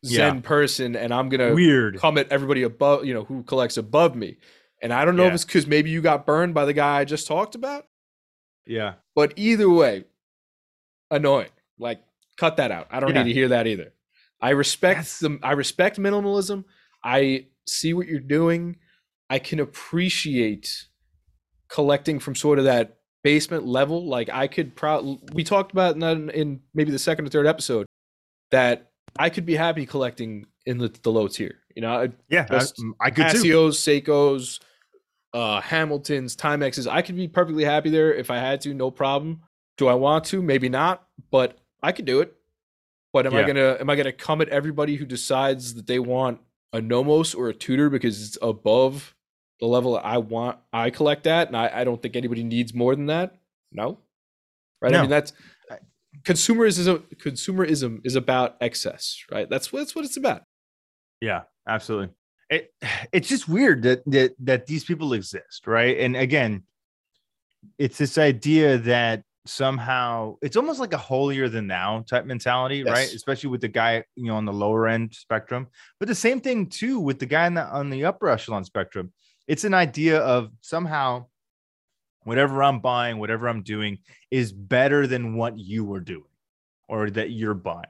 zen 0.05 0.37
yeah. 0.37 0.41
person 0.41 0.97
and 0.97 1.13
i'm 1.15 1.29
gonna 1.29 1.55
weird 1.55 1.99
come 1.99 2.19
at 2.19 2.27
everybody 2.33 2.63
above 2.63 3.05
you 3.05 3.15
know 3.15 3.25
who 3.25 3.43
collects 3.45 3.77
above 3.77 4.17
me 4.17 4.37
and 4.83 4.93
i 4.93 5.05
don't 5.05 5.17
know 5.17 5.23
yeah. 5.25 5.29
if 5.29 5.35
it's 5.35 5.45
because 5.45 5.67
maybe 5.67 5.91
you 5.91 6.01
got 6.01 6.27
burned 6.27 6.55
by 6.55 6.65
the 6.65 6.73
guy 6.73 6.99
i 6.99 7.05
just 7.05 7.27
talked 7.29 7.55
about 7.55 7.87
yeah. 8.67 8.95
But 9.15 9.35
either 9.37 9.71
way 9.71 10.05
annoying. 11.11 11.51
Like 11.79 12.03
cut 12.37 12.57
that 12.57 12.71
out. 12.71 12.89
I 12.91 13.01
don't 13.01 13.15
yeah. 13.15 13.23
need 13.23 13.31
to 13.31 13.35
hear 13.35 13.49
that 13.49 13.67
either. 13.67 13.93
I 14.41 14.51
respect 14.51 15.21
That's... 15.21 15.25
i 15.43 15.53
respect 15.53 15.99
minimalism. 15.99 16.65
I 17.03 17.47
see 17.67 17.95
what 17.95 18.07
you're 18.07 18.21
doing. 18.21 18.77
I 19.31 19.39
can 19.39 19.61
appreciate 19.61 20.87
collecting 21.69 22.19
from 22.19 22.35
sort 22.35 22.59
of 22.59 22.67
that 22.67 22.99
basement 23.23 23.67
level, 23.67 24.07
like 24.07 24.29
I 24.29 24.47
could 24.47 24.77
probably 24.77 25.19
we 25.33 25.43
talked 25.43 25.73
about 25.73 25.97
in, 25.97 26.31
in, 26.31 26.61
maybe 26.75 26.93
the 26.93 26.99
second 26.99 27.27
or 27.27 27.31
third 27.31 27.47
episode 27.47 27.87
that 28.51 28.91
I 29.19 29.31
could 29.31 29.47
be 29.47 29.57
happy 29.57 29.87
collecting 29.87 30.47
in 30.67 30.79
the, 30.79 30.95
the 31.03 31.11
low 31.11 31.27
tier. 31.27 31.57
You 31.75 31.83
know, 31.83 32.13
yeah, 32.29 32.47
I, 32.51 32.63
I 33.01 33.11
could 33.11 33.25
Casios, 33.27 33.77
Seikos, 33.81 34.61
uh, 35.35 35.61
Hamiltons, 35.61 36.37
Timexes. 36.37 36.87
I 36.91 37.03
could 37.03 37.17
be 37.17 37.29
perfectly 37.29 37.65
happy 37.65 37.91
there 37.91 38.15
if 38.15 38.31
I 38.31 38.39
had 38.39 38.61
to, 38.63 38.73
no 38.73 38.91
problem. 38.91 39.43
Do 39.77 39.89
I 39.89 39.95
want 39.95 40.25
to? 40.27 40.41
Maybe 40.41 40.69
not, 40.69 41.07
but 41.31 41.59
I 41.83 41.93
could 41.93 42.05
do 42.05 42.21
it. 42.21 42.35
But 43.13 43.27
am 43.27 43.33
yeah. 43.33 43.41
I 43.41 43.43
gonna 43.43 43.77
am 43.81 43.91
I 43.91 43.97
gonna 43.97 44.13
come 44.13 44.41
at 44.41 44.49
everybody 44.49 44.97
who 44.97 45.05
decides 45.05 45.75
that 45.75 45.87
they 45.87 45.99
want 45.99 46.41
a 46.73 46.81
Nomos 46.81 47.35
or 47.35 47.49
a 47.49 47.55
Tudor 47.55 47.91
because 47.91 48.27
it's 48.27 48.39
above 48.41 49.15
the 49.61 49.67
level 49.67 49.97
I 49.97 50.19
want 50.19 50.59
I 50.73 50.91
collect 50.91 51.27
at, 51.27 51.49
and 51.49 51.57
I, 51.57 51.71
I 51.73 51.85
don't 51.85 52.01
think 52.01 52.17
anybody 52.17 52.43
needs 52.43 52.75
more 52.75 52.95
than 52.95 53.07
that. 53.07 53.37
No, 53.73 53.99
right? 54.81 54.93
No. 54.93 54.99
I 54.99 55.01
mean 55.03 55.11
that's 55.11 55.33
consumerism. 56.23 57.03
Consumerism 57.17 58.01
is 58.05 58.17
about 58.17 58.57
excess, 58.61 59.23
right? 59.31 59.49
That's 59.49 59.73
what 59.73 59.81
that's 59.81 59.95
what 59.95 60.05
it's 60.05 60.17
about. 60.17 60.43
Yeah, 61.21 61.43
absolutely. 61.69 62.15
It 62.51 62.73
it's 63.13 63.29
just 63.29 63.49
weird 63.49 63.83
that 63.83 64.03
that 64.07 64.35
that 64.41 64.67
these 64.67 64.85
people 64.85 65.13
exist, 65.13 65.67
right? 65.67 65.99
And 65.99 66.17
again, 66.17 66.65
it's 67.79 67.99
this 67.99 68.19
idea 68.19 68.79
that 68.79 69.23
somehow 69.47 70.37
it's 70.43 70.57
almost 70.57 70.81
like 70.81 70.93
a 70.93 70.99
holier 70.99 71.49
than 71.49 71.69
thou 71.69 72.05
type 72.09 72.25
mentality, 72.25 72.79
yes. 72.79 72.89
right? 72.89 73.13
Especially 73.13 73.51
with 73.51 73.61
the 73.61 73.69
guy, 73.69 74.05
you 74.17 74.25
know, 74.25 74.37
on 74.37 74.45
the 74.45 74.53
lower 74.53 74.89
end 74.89 75.15
spectrum. 75.15 75.69
But 75.99 76.09
the 76.09 76.15
same 76.15 76.41
thing 76.41 76.69
too 76.69 77.01
with 77.01 77.19
the 77.19 77.27
guy 77.27 77.47
on 77.47 77.55
the 77.55 77.65
on 77.65 77.91
the 77.91 78.05
upper 78.05 78.29
echelon 78.29 78.65
spectrum 78.65 79.13
it's 79.47 79.65
an 79.65 79.75
idea 79.75 80.21
of 80.21 80.51
somehow 80.61 81.27
whatever 82.23 82.63
I'm 82.63 82.81
buying, 82.81 83.19
whatever 83.19 83.49
I'm 83.49 83.63
doing 83.63 83.99
is 84.31 84.53
better 84.53 85.07
than 85.07 85.37
what 85.37 85.59
you 85.59 85.85
were 85.85 86.01
doing 86.01 86.25
or 86.89 87.11
that 87.11 87.31
you're 87.31 87.55
buying. 87.55 87.85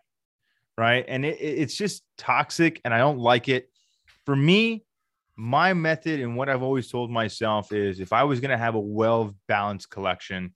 Right. 0.77 1.05
And 1.07 1.25
it, 1.25 1.39
it's 1.41 1.77
just 1.77 2.03
toxic 2.19 2.81
and 2.85 2.93
I 2.93 2.99
don't 2.99 3.19
like 3.19 3.49
it. 3.49 3.71
For 4.25 4.37
me, 4.37 4.85
my 5.37 5.75
method 5.75 6.21
and 6.21 6.37
what 6.37 6.49
I've 6.49 6.63
always 6.63 6.89
told 6.89 7.11
myself 7.11 7.73
is 7.73 8.01
if 8.01 8.13
I 8.13 8.25
was 8.25 8.41
going 8.41 8.51
to 8.51 8.59
have 8.59 8.75
a 8.75 8.81
well 8.81 9.35
balanced 9.49 9.91
collection, 9.91 10.55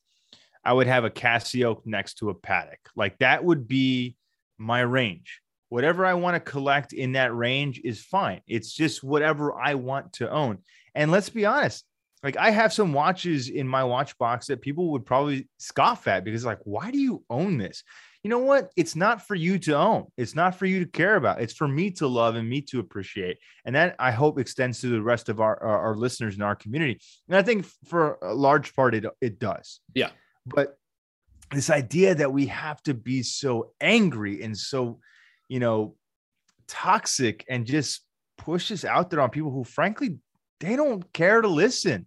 I 0.65 0.73
would 0.73 0.87
have 0.87 1.05
a 1.05 1.11
Casio 1.11 1.81
next 1.85 2.15
to 2.19 2.31
a 2.31 2.35
Patek. 2.35 2.77
Like 2.95 3.19
that 3.19 3.45
would 3.45 3.67
be 3.67 4.17
my 4.59 4.81
range. 4.81 5.41
Whatever 5.69 6.07
I 6.07 6.15
want 6.15 6.35
to 6.35 6.41
collect 6.41 6.93
in 6.93 7.13
that 7.13 7.35
range 7.35 7.81
is 7.85 8.03
fine. 8.03 8.41
It's 8.47 8.73
just 8.73 9.05
whatever 9.05 9.55
I 9.55 9.75
want 9.75 10.15
to 10.15 10.31
own. 10.31 10.59
And 10.95 11.11
let's 11.11 11.29
be 11.29 11.45
honest, 11.45 11.85
like 12.23 12.37
I 12.37 12.51
have 12.51 12.73
some 12.73 12.93
watches 12.93 13.49
in 13.49 13.69
my 13.69 13.85
watch 13.85 14.17
box 14.19 14.47
that 14.47 14.63
people 14.63 14.93
would 14.93 15.05
probably 15.05 15.49
scoff 15.59 16.09
at 16.09 16.25
because 16.25 16.45
like, 16.45 16.61
why 16.65 16.91
do 16.91 16.99
you 16.99 17.23
own 17.29 17.59
this? 17.59 17.85
You 18.29 18.35
know 18.35 18.41
what? 18.41 18.71
It's 18.77 18.95
not 18.95 19.27
for 19.27 19.35
you 19.35 19.59
to 19.61 19.75
own. 19.75 20.05
It's 20.19 20.35
not 20.35 20.55
for 20.55 20.67
you 20.67 20.85
to 20.85 20.91
care 20.91 21.17
about. 21.17 21.41
It's 21.41 21.55
for 21.55 21.67
me 21.67 21.91
to 21.93 22.07
love 22.07 22.37
and 22.37 22.47
me 22.47 22.61
to 22.61 22.79
appreciate. 22.79 23.39
And 23.65 23.75
that 23.75 23.97
I 23.99 24.11
hope 24.11 24.39
extends 24.39 24.83
to 24.83 24.89
the 24.89 25.01
rest 25.01 25.31
of 25.31 25.41
our, 25.41 25.59
our, 25.63 25.79
our 25.79 25.97
listeners 25.97 26.37
in 26.37 26.43
our 26.43 26.55
community. 26.55 27.01
And 27.27 27.39
I 27.39 27.43
think 27.43 27.65
for 27.87 28.19
a 28.21 28.35
large 28.35 28.77
part, 28.77 28.95
it, 28.95 29.07
it 29.23 29.39
does. 29.39 29.81
Yeah. 29.95 30.11
But 30.45 30.77
this 31.55 31.71
idea 31.71 32.17
that 32.17 32.31
we 32.31 32.49
have 32.49 32.83
to 32.83 32.93
be 32.93 33.23
so 33.23 33.73
angry 33.81 34.43
and 34.43 34.55
so, 34.55 35.01
you 35.49 35.59
know, 35.59 35.97
toxic 36.67 37.47
and 37.49 37.65
just 37.65 38.03
push 38.37 38.69
this 38.69 38.85
out 38.85 39.09
there 39.09 39.23
on 39.23 39.31
people 39.31 39.53
who 39.53 39.65
frankly 39.65 40.19
they 40.61 40.77
don't 40.77 41.11
care 41.15 41.41
to 41.41 41.49
listen. 41.49 42.05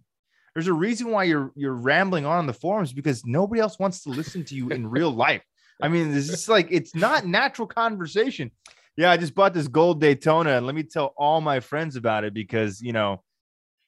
There's 0.54 0.68
a 0.68 0.72
reason 0.72 1.10
why 1.10 1.24
you're 1.24 1.50
you're 1.56 1.74
rambling 1.74 2.26
on 2.26 2.46
the 2.46 2.52
forums 2.52 2.92
because 2.92 3.26
nobody 3.26 3.60
else 3.60 3.76
wants 3.80 4.04
to 4.04 4.10
listen 4.10 4.44
to 4.44 4.54
you 4.54 4.68
in 4.68 4.86
real 4.86 5.10
life. 5.26 5.42
I 5.82 5.88
mean, 5.88 6.14
it's 6.14 6.28
just 6.28 6.48
like 6.48 6.68
it's 6.70 6.94
not 6.94 7.26
natural 7.26 7.66
conversation. 7.66 8.52
Yeah, 8.96 9.10
I 9.10 9.16
just 9.16 9.34
bought 9.34 9.52
this 9.52 9.66
gold 9.66 10.00
Daytona, 10.00 10.50
and 10.50 10.64
let 10.66 10.76
me 10.76 10.84
tell 10.84 11.12
all 11.16 11.40
my 11.40 11.58
friends 11.58 11.96
about 11.96 12.22
it 12.22 12.32
because 12.32 12.80
you 12.80 12.92
know 12.92 13.22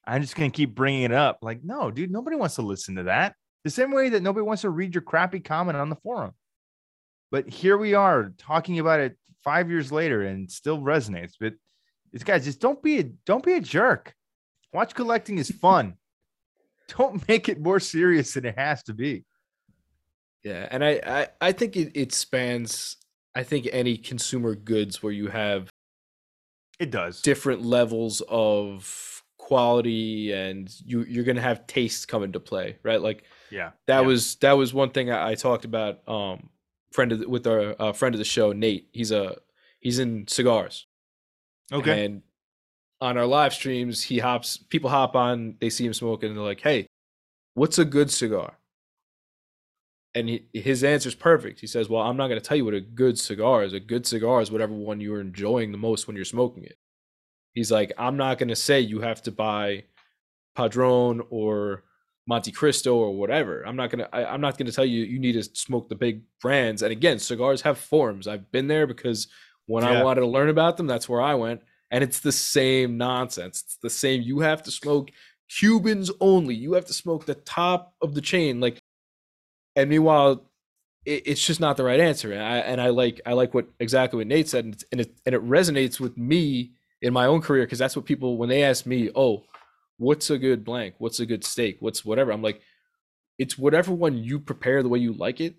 I'm 0.05 0.21
just 0.21 0.35
gonna 0.35 0.51
keep 0.51 0.75
bringing 0.75 1.03
it 1.03 1.13
up. 1.13 1.39
Like, 1.41 1.63
no, 1.63 1.93
dude, 1.93 2.11
nobody 2.11 2.37
wants 2.37 2.57
to 2.57 2.63
listen 2.63 2.97
to 2.97 3.05
that. 3.05 3.37
The 3.63 3.71
same 3.71 3.93
way 3.93 4.09
that 4.09 4.23
nobody 4.25 4.43
wants 4.43 4.63
to 4.63 4.71
read 4.71 4.93
your 4.93 5.03
crappy 5.03 5.39
comment 5.39 5.79
on 5.79 5.89
the 5.89 5.97
forum. 5.97 6.33
But 7.31 7.49
here 7.49 7.79
we 7.79 7.95
are 7.95 8.33
talking 8.39 8.81
about 8.81 8.99
it 9.01 9.17
five 9.45 9.71
years 9.71 9.93
later, 9.93 10.23
and 10.23 10.51
still 10.51 10.81
resonates. 10.81 11.35
But 11.39 11.55
this 12.13 12.25
guys, 12.25 12.45
just 12.45 12.61
don't 12.61 12.83
be 12.83 12.99
a 12.99 13.05
don't 13.05 13.45
be 13.45 13.55
a 13.55 13.61
jerk. 13.61 14.13
Watch 14.73 14.95
collecting 14.97 15.39
is 15.39 15.51
fun. 15.51 15.95
don't 16.99 17.27
make 17.29 17.49
it 17.49 17.61
more 17.61 17.79
serious 17.79 18.35
than 18.35 18.45
it 18.47 18.59
has 18.59 18.83
to 18.85 18.95
be. 18.95 19.25
Yeah, 20.45 20.69
and 20.71 20.85
I 20.85 21.01
I, 21.07 21.29
I 21.41 21.53
think 21.53 21.77
it, 21.77 21.93
it 21.95 22.13
spans 22.13 22.97
I 23.35 23.43
think 23.43 23.69
any 23.73 23.97
consumer 23.97 24.55
goods 24.55 25.03
where 25.03 25.13
you 25.13 25.29
have 25.29 25.71
It 26.79 26.91
does. 26.91 27.21
different 27.23 27.63
levels 27.63 28.23
of 28.29 29.23
quality 29.39 30.33
and 30.33 30.73
you 30.85 31.03
you're 31.05 31.25
gonna 31.25 31.41
have 31.41 31.67
taste 31.67 32.09
come 32.09 32.23
into 32.23 32.41
play, 32.41 32.79
right? 32.83 33.01
Like 33.01 33.25
Yeah. 33.51 33.71
that 33.87 34.01
yeah. 34.01 34.07
was 34.07 34.37
that 34.37 34.53
was 34.53 34.73
one 34.75 34.91
thing 34.91 35.11
I, 35.11 35.31
I 35.31 35.35
talked 35.35 35.65
about 35.65 36.07
um 36.09 36.51
friend 36.93 37.11
of 37.13 37.19
the, 37.21 37.29
with 37.29 37.47
our 37.47 37.75
uh, 37.81 37.93
friend 37.93 38.15
of 38.15 38.19
the 38.19 38.25
show 38.25 38.53
Nate. 38.53 38.89
He's 38.93 39.11
a 39.13 39.39
he's 39.81 39.99
in 39.99 40.27
cigars. 40.29 40.87
okay. 41.73 42.05
And 42.05 42.23
on 43.01 43.19
our 43.19 43.27
live 43.27 43.53
streams, 43.53 44.03
he 44.03 44.19
hops 44.19 44.57
people 44.57 44.89
hop 44.89 45.15
on, 45.17 45.57
they 45.61 45.69
see 45.69 45.85
him 45.85 45.93
smoking 45.93 46.29
and 46.31 46.39
they're 46.39 46.45
like, 46.45 46.61
"Hey, 46.61 46.87
what's 47.55 47.79
a 47.79 47.85
good 47.85 48.11
cigar?" 48.11 48.57
And 50.15 50.29
he, 50.29 50.47
his 50.53 50.85
answer 50.85 51.09
is 51.09 51.15
perfect. 51.15 51.61
He 51.61 51.67
says, 51.67 51.89
"Well, 51.89 52.03
I'm 52.03 52.17
not 52.17 52.29
going 52.29 52.41
to 52.41 52.47
tell 52.47 52.57
you 52.57 52.65
what 52.65 52.75
a 52.75 52.81
good 52.81 53.19
cigar 53.19 53.65
is. 53.65 53.73
A 53.73 53.81
good 53.81 54.07
cigar 54.07 54.41
is 54.41 54.51
whatever 54.51 54.73
one 54.73 55.01
you're 55.01 55.21
enjoying 55.21 55.73
the 55.73 55.79
most 55.79 56.07
when 56.07 56.17
you're 56.17 56.25
smoking 56.25 56.65
it." 56.65 56.79
He's 57.53 57.73
like, 57.73 57.93
"I'm 57.99 58.17
not 58.17 58.39
going 58.39 58.49
to 58.49 58.57
say 58.57 58.81
you 58.81 59.01
have 59.01 59.23
to 59.23 59.33
buy 59.33 59.85
Padron 60.55 61.23
or 61.31 61.85
Monte 62.27 62.53
Cristo 62.53 62.97
or 62.97 63.15
whatever. 63.15 63.63
I'm 63.67 63.77
not 63.77 63.91
gonna. 63.91 64.09
I, 64.13 64.25
I'm 64.25 64.41
not 64.41 64.57
gonna 64.57 64.73
tell 64.73 64.85
you 64.85 65.05
you 65.05 65.19
need 65.19 65.33
to 65.33 65.43
smoke 65.43 65.89
the 65.89 65.95
big 65.95 66.23
brands. 66.41 66.83
And 66.83 66.91
again, 66.91 67.19
cigars 67.19 67.63
have 67.63 67.79
forms. 67.79 68.27
I've 68.27 68.51
been 68.51 68.67
there 68.67 68.87
because 68.87 69.29
when 69.67 69.85
I 69.85 70.03
wanted 70.03 70.21
to 70.23 70.27
learn 70.27 70.49
about 70.49 70.77
them, 70.77 70.87
that's 70.87 71.09
where 71.09 71.21
I 71.21 71.35
went. 71.35 71.63
And 71.91 72.03
it's 72.03 72.21
the 72.21 72.33
same 72.33 72.97
nonsense. 72.97 73.63
It's 73.63 73.77
the 73.77 73.91
same. 73.91 74.23
You 74.23 74.41
have 74.41 74.63
to 74.65 74.71
smoke 74.71 75.11
Cubans 75.49 76.11
only. 76.21 76.55
You 76.55 76.73
have 76.75 76.87
to 76.87 76.93
smoke 76.93 77.25
the 77.25 77.35
top 77.35 77.95
of 78.01 78.15
the 78.15 78.21
chain. 78.21 78.61
Like, 78.61 78.79
and 79.77 79.91
meanwhile, 79.91 80.51
it, 81.05 81.23
it's 81.27 81.45
just 81.45 81.61
not 81.61 81.77
the 81.77 81.85
right 81.85 82.01
answer. 82.01 82.33
And 82.33 82.43
I 82.43 82.59
and 82.59 82.81
I 82.81 82.89
like 82.89 83.21
I 83.27 83.33
like 83.33 83.55
what 83.55 83.67
exactly 83.81 84.19
what 84.19 84.27
Nate 84.27 84.49
said, 84.49 84.65
and, 84.65 84.75
it's, 84.75 84.85
and 84.93 85.01
it 85.01 85.21
and 85.27 85.35
it 85.35 85.43
resonates 85.43 86.01
with 86.01 86.17
me 86.17 86.73
in 87.03 87.13
my 87.13 87.27
own 87.27 87.41
career 87.41 87.65
because 87.65 87.79
that's 87.79 87.97
what 87.97 88.05
people 88.05 88.37
when 88.37 88.49
they 88.49 88.63
ask 88.63 88.87
me, 88.87 89.11
oh, 89.15 89.45
what's 89.99 90.31
a 90.31 90.39
good 90.39 90.65
blank? 90.65 90.95
What's 90.99 91.21
a 91.21 91.27
good 91.27 91.45
steak? 91.45 91.77
What's 91.81 92.05
whatever? 92.05 92.33
I'm 92.33 92.43
like, 92.43 92.61
it's 93.39 93.59
whatever 93.59 93.93
one 93.93 94.17
you 94.17 94.39
prepare 94.39 94.83
the 94.83 94.89
way 94.89 94.99
you 94.99 95.13
like 95.13 95.41
it, 95.41 95.57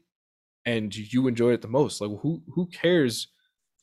and 0.65 0.95
you 0.95 1.27
enjoy 1.27 1.51
it 1.51 1.61
the 1.61 1.67
most. 1.67 2.01
Like, 2.01 2.19
who 2.21 2.41
who 2.53 2.67
cares? 2.67 3.27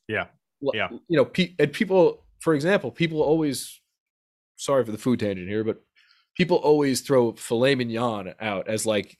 Yeah. 0.08 0.26
Yeah. 0.60 0.88
You 1.08 1.16
know, 1.16 1.24
pe- 1.24 1.54
and 1.58 1.72
people, 1.72 2.24
for 2.40 2.54
example, 2.54 2.90
people 2.90 3.22
always. 3.22 3.78
Sorry 4.56 4.84
for 4.84 4.92
the 4.92 4.98
food 4.98 5.18
tangent 5.18 5.48
here, 5.48 5.64
but 5.64 5.82
people 6.36 6.58
always 6.58 7.00
throw 7.00 7.32
filet 7.32 7.74
mignon 7.74 8.34
out 8.40 8.68
as 8.68 8.86
like 8.86 9.18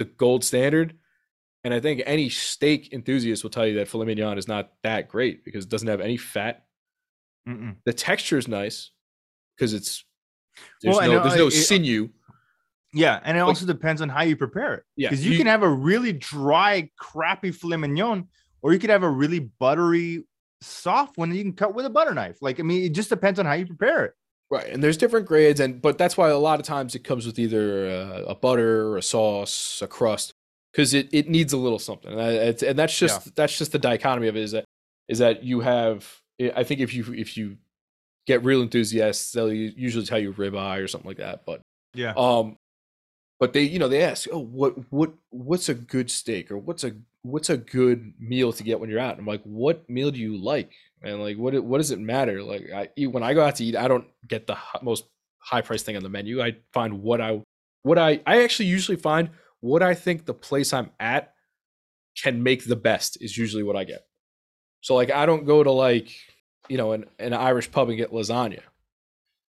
the 0.00 0.06
gold 0.06 0.42
standard. 0.42 0.96
And 1.62 1.74
I 1.74 1.78
think 1.78 2.02
any 2.06 2.30
steak 2.30 2.92
enthusiast 2.94 3.42
will 3.42 3.50
tell 3.50 3.66
you 3.66 3.74
that 3.74 3.86
filet 3.88 4.06
mignon 4.06 4.38
is 4.38 4.48
not 4.48 4.72
that 4.82 5.08
great 5.08 5.44
because 5.44 5.64
it 5.66 5.70
doesn't 5.70 5.88
have 5.88 6.00
any 6.00 6.16
fat. 6.16 6.64
Mm-mm. 7.46 7.76
The 7.84 7.92
texture 7.92 8.38
is 8.38 8.48
nice 8.48 8.90
because 9.56 9.74
it's 9.74 10.04
there's 10.82 10.96
Well, 10.96 11.06
no 11.06 11.16
know, 11.16 11.22
there's 11.22 11.36
no 11.36 11.44
uh, 11.44 11.48
it- 11.48 11.54
uh, 11.54 11.62
sinew. 11.62 12.08
Yeah, 12.92 13.20
and 13.22 13.36
it 13.36 13.40
also 13.40 13.66
depends 13.66 14.00
on 14.02 14.08
how 14.08 14.22
you 14.22 14.36
prepare 14.36 14.74
it. 14.74 14.82
Yeah, 14.96 15.10
because 15.10 15.24
you, 15.24 15.32
you- 15.32 15.38
can 15.38 15.46
have 15.46 15.62
a 15.62 15.68
really 15.68 16.12
dry, 16.14 16.90
crappy 16.98 17.52
filet 17.52 17.76
mignon, 17.76 18.26
or 18.62 18.72
you 18.72 18.78
could 18.80 18.90
have 18.90 19.04
a 19.04 19.08
really 19.08 19.50
buttery, 19.60 20.26
soft 20.62 21.16
one 21.18 21.30
that 21.30 21.36
you 21.36 21.44
can 21.44 21.52
cut 21.52 21.74
with 21.74 21.86
a 21.86 21.90
butter 21.90 22.14
knife. 22.14 22.38
Like, 22.40 22.58
I 22.58 22.62
mean, 22.64 22.82
it 22.84 22.92
just 22.94 23.08
depends 23.10 23.38
on 23.38 23.46
how 23.46 23.52
you 23.52 23.66
prepare 23.66 24.06
it. 24.06 24.14
Right, 24.50 24.66
and 24.66 24.82
there's 24.82 24.96
different 24.96 25.26
grades, 25.26 25.60
and 25.60 25.80
but 25.80 25.96
that's 25.96 26.16
why 26.16 26.28
a 26.30 26.38
lot 26.38 26.58
of 26.58 26.66
times 26.66 26.96
it 26.96 27.04
comes 27.04 27.24
with 27.24 27.38
either 27.38 27.88
uh, 27.88 28.24
a 28.26 28.34
butter, 28.34 28.88
or 28.88 28.96
a 28.96 29.02
sauce, 29.02 29.80
a 29.80 29.86
crust, 29.86 30.32
because 30.72 30.92
it, 30.92 31.08
it 31.12 31.28
needs 31.28 31.52
a 31.52 31.56
little 31.56 31.78
something, 31.78 32.12
and, 32.12 32.20
it's, 32.20 32.62
and 32.62 32.76
that's 32.76 32.96
just 32.96 33.34
that's 33.36 33.56
just 33.56 33.70
the 33.70 33.78
dichotomy 33.78 34.26
of 34.26 34.36
it 34.36 34.42
is 34.42 34.52
that 34.52 34.64
is 35.08 35.18
that 35.18 35.44
you 35.44 35.60
have. 35.60 36.20
I 36.56 36.64
think 36.64 36.80
if 36.80 36.94
you 36.94 37.04
if 37.12 37.36
you 37.36 37.58
get 38.26 38.42
real 38.44 38.62
enthusiasts, 38.62 39.32
they'll 39.32 39.52
usually 39.52 40.06
tell 40.06 40.18
you 40.18 40.32
ribeye 40.32 40.82
or 40.82 40.88
something 40.88 41.08
like 41.08 41.18
that. 41.18 41.44
But 41.46 41.60
Yeah, 41.94 42.14
um, 42.16 42.56
but 43.38 43.52
they 43.52 43.62
you 43.62 43.78
know 43.78 43.88
they 43.88 44.02
ask, 44.02 44.28
oh, 44.32 44.38
what 44.38 44.74
what 44.92 45.12
what's 45.30 45.68
a 45.68 45.74
good 45.74 46.10
steak 46.10 46.50
or 46.50 46.58
what's 46.58 46.82
a 46.82 46.92
what's 47.22 47.50
a 47.50 47.56
good 47.56 48.14
meal 48.18 48.52
to 48.52 48.62
get 48.62 48.80
when 48.80 48.90
you're 48.90 49.00
out? 49.00 49.18
I'm 49.18 49.26
like, 49.26 49.42
what 49.44 49.88
meal 49.88 50.10
do 50.10 50.18
you 50.18 50.36
like? 50.36 50.72
And 51.02 51.20
like, 51.20 51.36
what 51.36 51.54
what 51.64 51.78
does 51.78 51.90
it 51.90 51.98
matter? 51.98 52.42
Like, 52.42 52.70
I 52.74 52.88
eat, 52.96 53.06
when 53.08 53.22
I 53.22 53.34
go 53.34 53.42
out 53.42 53.56
to 53.56 53.64
eat, 53.64 53.76
I 53.76 53.88
don't 53.88 54.06
get 54.26 54.46
the 54.46 54.56
most 54.82 55.04
high 55.38 55.62
price 55.62 55.82
thing 55.82 55.96
on 55.96 56.02
the 56.02 56.08
menu. 56.10 56.42
I 56.42 56.56
find 56.72 57.02
what 57.02 57.20
I 57.20 57.42
what 57.82 57.98
I 57.98 58.20
I 58.26 58.42
actually 58.42 58.66
usually 58.66 58.96
find 58.96 59.30
what 59.60 59.82
I 59.82 59.94
think 59.94 60.26
the 60.26 60.34
place 60.34 60.72
I'm 60.72 60.90
at 61.00 61.32
can 62.22 62.42
make 62.42 62.66
the 62.66 62.76
best 62.76 63.22
is 63.22 63.36
usually 63.38 63.62
what 63.62 63.76
I 63.76 63.84
get. 63.84 64.02
So 64.82 64.94
like, 64.94 65.10
I 65.10 65.26
don't 65.26 65.44
go 65.44 65.62
to 65.62 65.70
like 65.70 66.10
you 66.68 66.76
know 66.76 66.92
an 66.92 67.06
an 67.18 67.32
Irish 67.32 67.70
pub 67.70 67.88
and 67.88 67.96
get 67.96 68.12
lasagna. 68.12 68.60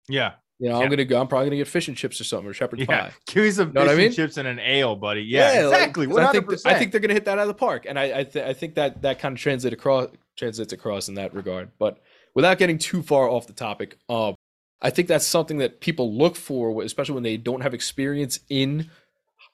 yeah, 0.08 0.34
You 0.60 0.70
know, 0.70 0.78
Yeah. 0.78 0.84
I'm 0.84 0.90
gonna 0.90 1.06
go. 1.06 1.20
I'm 1.20 1.28
probably 1.28 1.48
gonna 1.48 1.58
get 1.58 1.68
fish 1.68 1.88
and 1.90 1.98
chips 1.98 2.22
or 2.22 2.24
something 2.24 2.50
or 2.50 2.54
shepherd's 2.54 2.86
yeah. 2.88 3.10
pie. 3.10 3.14
Give 3.28 3.44
me 3.44 3.52
some 3.52 3.74
Know 3.74 3.82
what 3.82 3.90
I 3.90 3.96
fish 3.96 4.06
and 4.08 4.16
chips 4.16 4.38
and 4.38 4.48
an 4.48 4.60
ale, 4.60 4.96
buddy. 4.96 5.22
Yeah, 5.24 5.66
like, 5.66 5.82
exactly. 5.82 6.08
One 6.08 6.24
I 6.24 6.32
think 6.32 6.48
th- 6.48 6.62
I 6.66 6.80
think 6.80 6.92
they're 6.94 7.02
gonna 7.02 7.14
hit 7.14 7.26
that 7.26 7.38
out 7.38 7.44
of 7.44 7.48
the 7.50 7.54
park, 7.54 7.86
and 7.88 8.00
I 8.00 8.20
I, 8.20 8.24
th- 8.24 8.46
I 8.46 8.54
think 8.54 8.76
that 8.76 9.02
that 9.02 9.20
kind 9.20 9.34
of 9.36 9.42
translates 9.42 9.74
across 9.74 10.08
translates 10.38 10.74
across 10.74 11.08
in 11.08 11.16
that 11.16 11.34
regard. 11.34 11.72
But 11.78 12.00
without 12.34 12.58
getting 12.58 12.78
too 12.78 13.02
far 13.02 13.30
off 13.30 13.48
the 13.48 13.54
topic, 13.54 13.98
um, 14.10 14.36
I 14.82 14.90
think 14.90 15.08
that's 15.08 15.28
something 15.28 15.60
that 15.60 15.80
people 15.82 16.14
look 16.16 16.36
for, 16.36 16.82
especially 16.84 17.16
when 17.16 17.24
they 17.24 17.38
don't 17.38 17.62
have 17.62 17.74
experience 17.74 18.40
in 18.50 18.90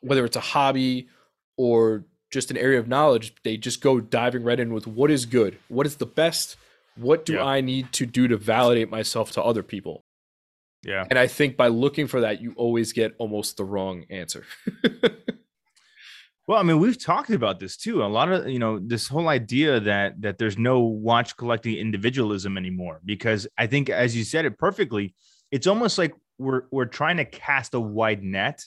whether 0.02 0.24
it's 0.24 0.38
a 0.38 0.42
hobby 0.42 1.10
or 1.58 2.06
just 2.32 2.52
an 2.52 2.58
area 2.58 2.80
of 2.80 2.88
knowledge. 2.88 3.34
They 3.44 3.58
just 3.58 3.82
go 3.82 4.00
diving 4.00 4.44
right 4.44 4.60
in 4.60 4.74
with 4.74 4.88
what 4.88 5.12
is 5.12 5.26
good, 5.26 5.58
what 5.68 5.86
is 5.86 5.98
the 5.98 6.06
best, 6.06 6.56
what 6.96 7.26
do 7.26 7.34
Yeah. 7.34 7.44
I 7.44 7.62
need 7.62 7.92
to 7.94 8.06
do 8.06 8.28
to 8.28 8.38
validate 8.38 8.90
myself 8.90 9.32
to 9.32 9.44
other 9.44 9.64
people. 9.64 10.04
Yeah. 10.84 11.06
And 11.10 11.20
I 11.20 11.28
think 11.28 11.58
by 11.58 11.68
looking 11.68 12.08
for 12.08 12.22
that, 12.22 12.42
you 12.42 12.54
always 12.56 12.94
get 12.94 13.16
almost 13.18 13.58
the 13.58 13.66
wrong 13.66 14.06
answer. 14.10 14.46
Well, 16.48 16.58
I 16.58 16.64
mean, 16.64 16.80
we've 16.80 17.02
talked 17.02 17.30
about 17.30 17.60
this 17.60 17.76
too. 17.76 18.02
A 18.04 18.06
lot 18.06 18.32
of 18.32 18.48
you 18.48 18.58
know 18.58 18.80
this 18.80 19.08
whole 19.08 19.28
idea 19.28 19.82
that 19.82 20.22
that 20.22 20.38
there's 20.38 20.58
no 20.58 20.80
watch 20.80 21.36
collecting 21.36 21.76
individualism 21.76 22.58
anymore 22.58 23.02
because 23.04 23.48
I 23.58 23.68
think, 23.68 23.90
as 23.90 24.16
you 24.16 24.24
said 24.24 24.46
it 24.46 24.58
perfectly, 24.58 25.14
it's 25.52 25.68
almost 25.68 25.98
like 25.98 26.14
we're 26.38 26.64
we're 26.72 26.86
trying 26.86 27.18
to 27.18 27.26
cast 27.26 27.74
a 27.74 27.80
wide 27.80 28.24
net 28.24 28.64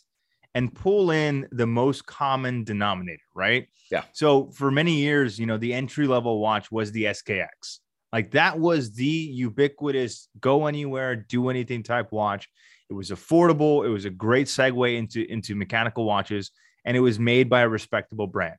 and 0.55 0.75
pull 0.75 1.11
in 1.11 1.49
the 1.53 1.67
most 1.67 2.05
common 2.07 2.65
denominator, 2.65 3.23
right? 3.35 3.69
Yeah. 3.91 4.05
So 4.13 4.51
for 4.51 4.71
many 4.71 4.97
years, 4.97 5.39
you 5.39 5.47
know, 5.47 5.57
the 5.57 5.73
entry 5.73 6.07
level 6.07 6.41
watch 6.41 6.71
was 6.71 6.93
the 6.93 7.05
SKX, 7.05 7.79
Like 8.13 8.33
that 8.33 8.59
was 8.59 8.93
the 8.93 9.07
ubiquitous 9.07 10.29
go 10.41 10.67
anywhere, 10.67 11.17
do 11.17 11.49
anything 11.49 11.83
type 11.83 12.13
watch. 12.13 12.49
It 12.91 12.95
was 12.95 13.11
affordable. 13.11 13.87
It 13.87 13.89
was 13.89 14.05
a 14.05 14.11
great 14.11 14.49
segue 14.49 14.97
into 14.99 15.25
into 15.31 15.55
mechanical 15.55 16.05
watches, 16.05 16.51
and 16.85 16.97
it 16.97 17.01
was 17.01 17.19
made 17.19 17.49
by 17.49 17.61
a 17.61 17.69
respectable 17.69 18.27
brand. 18.27 18.57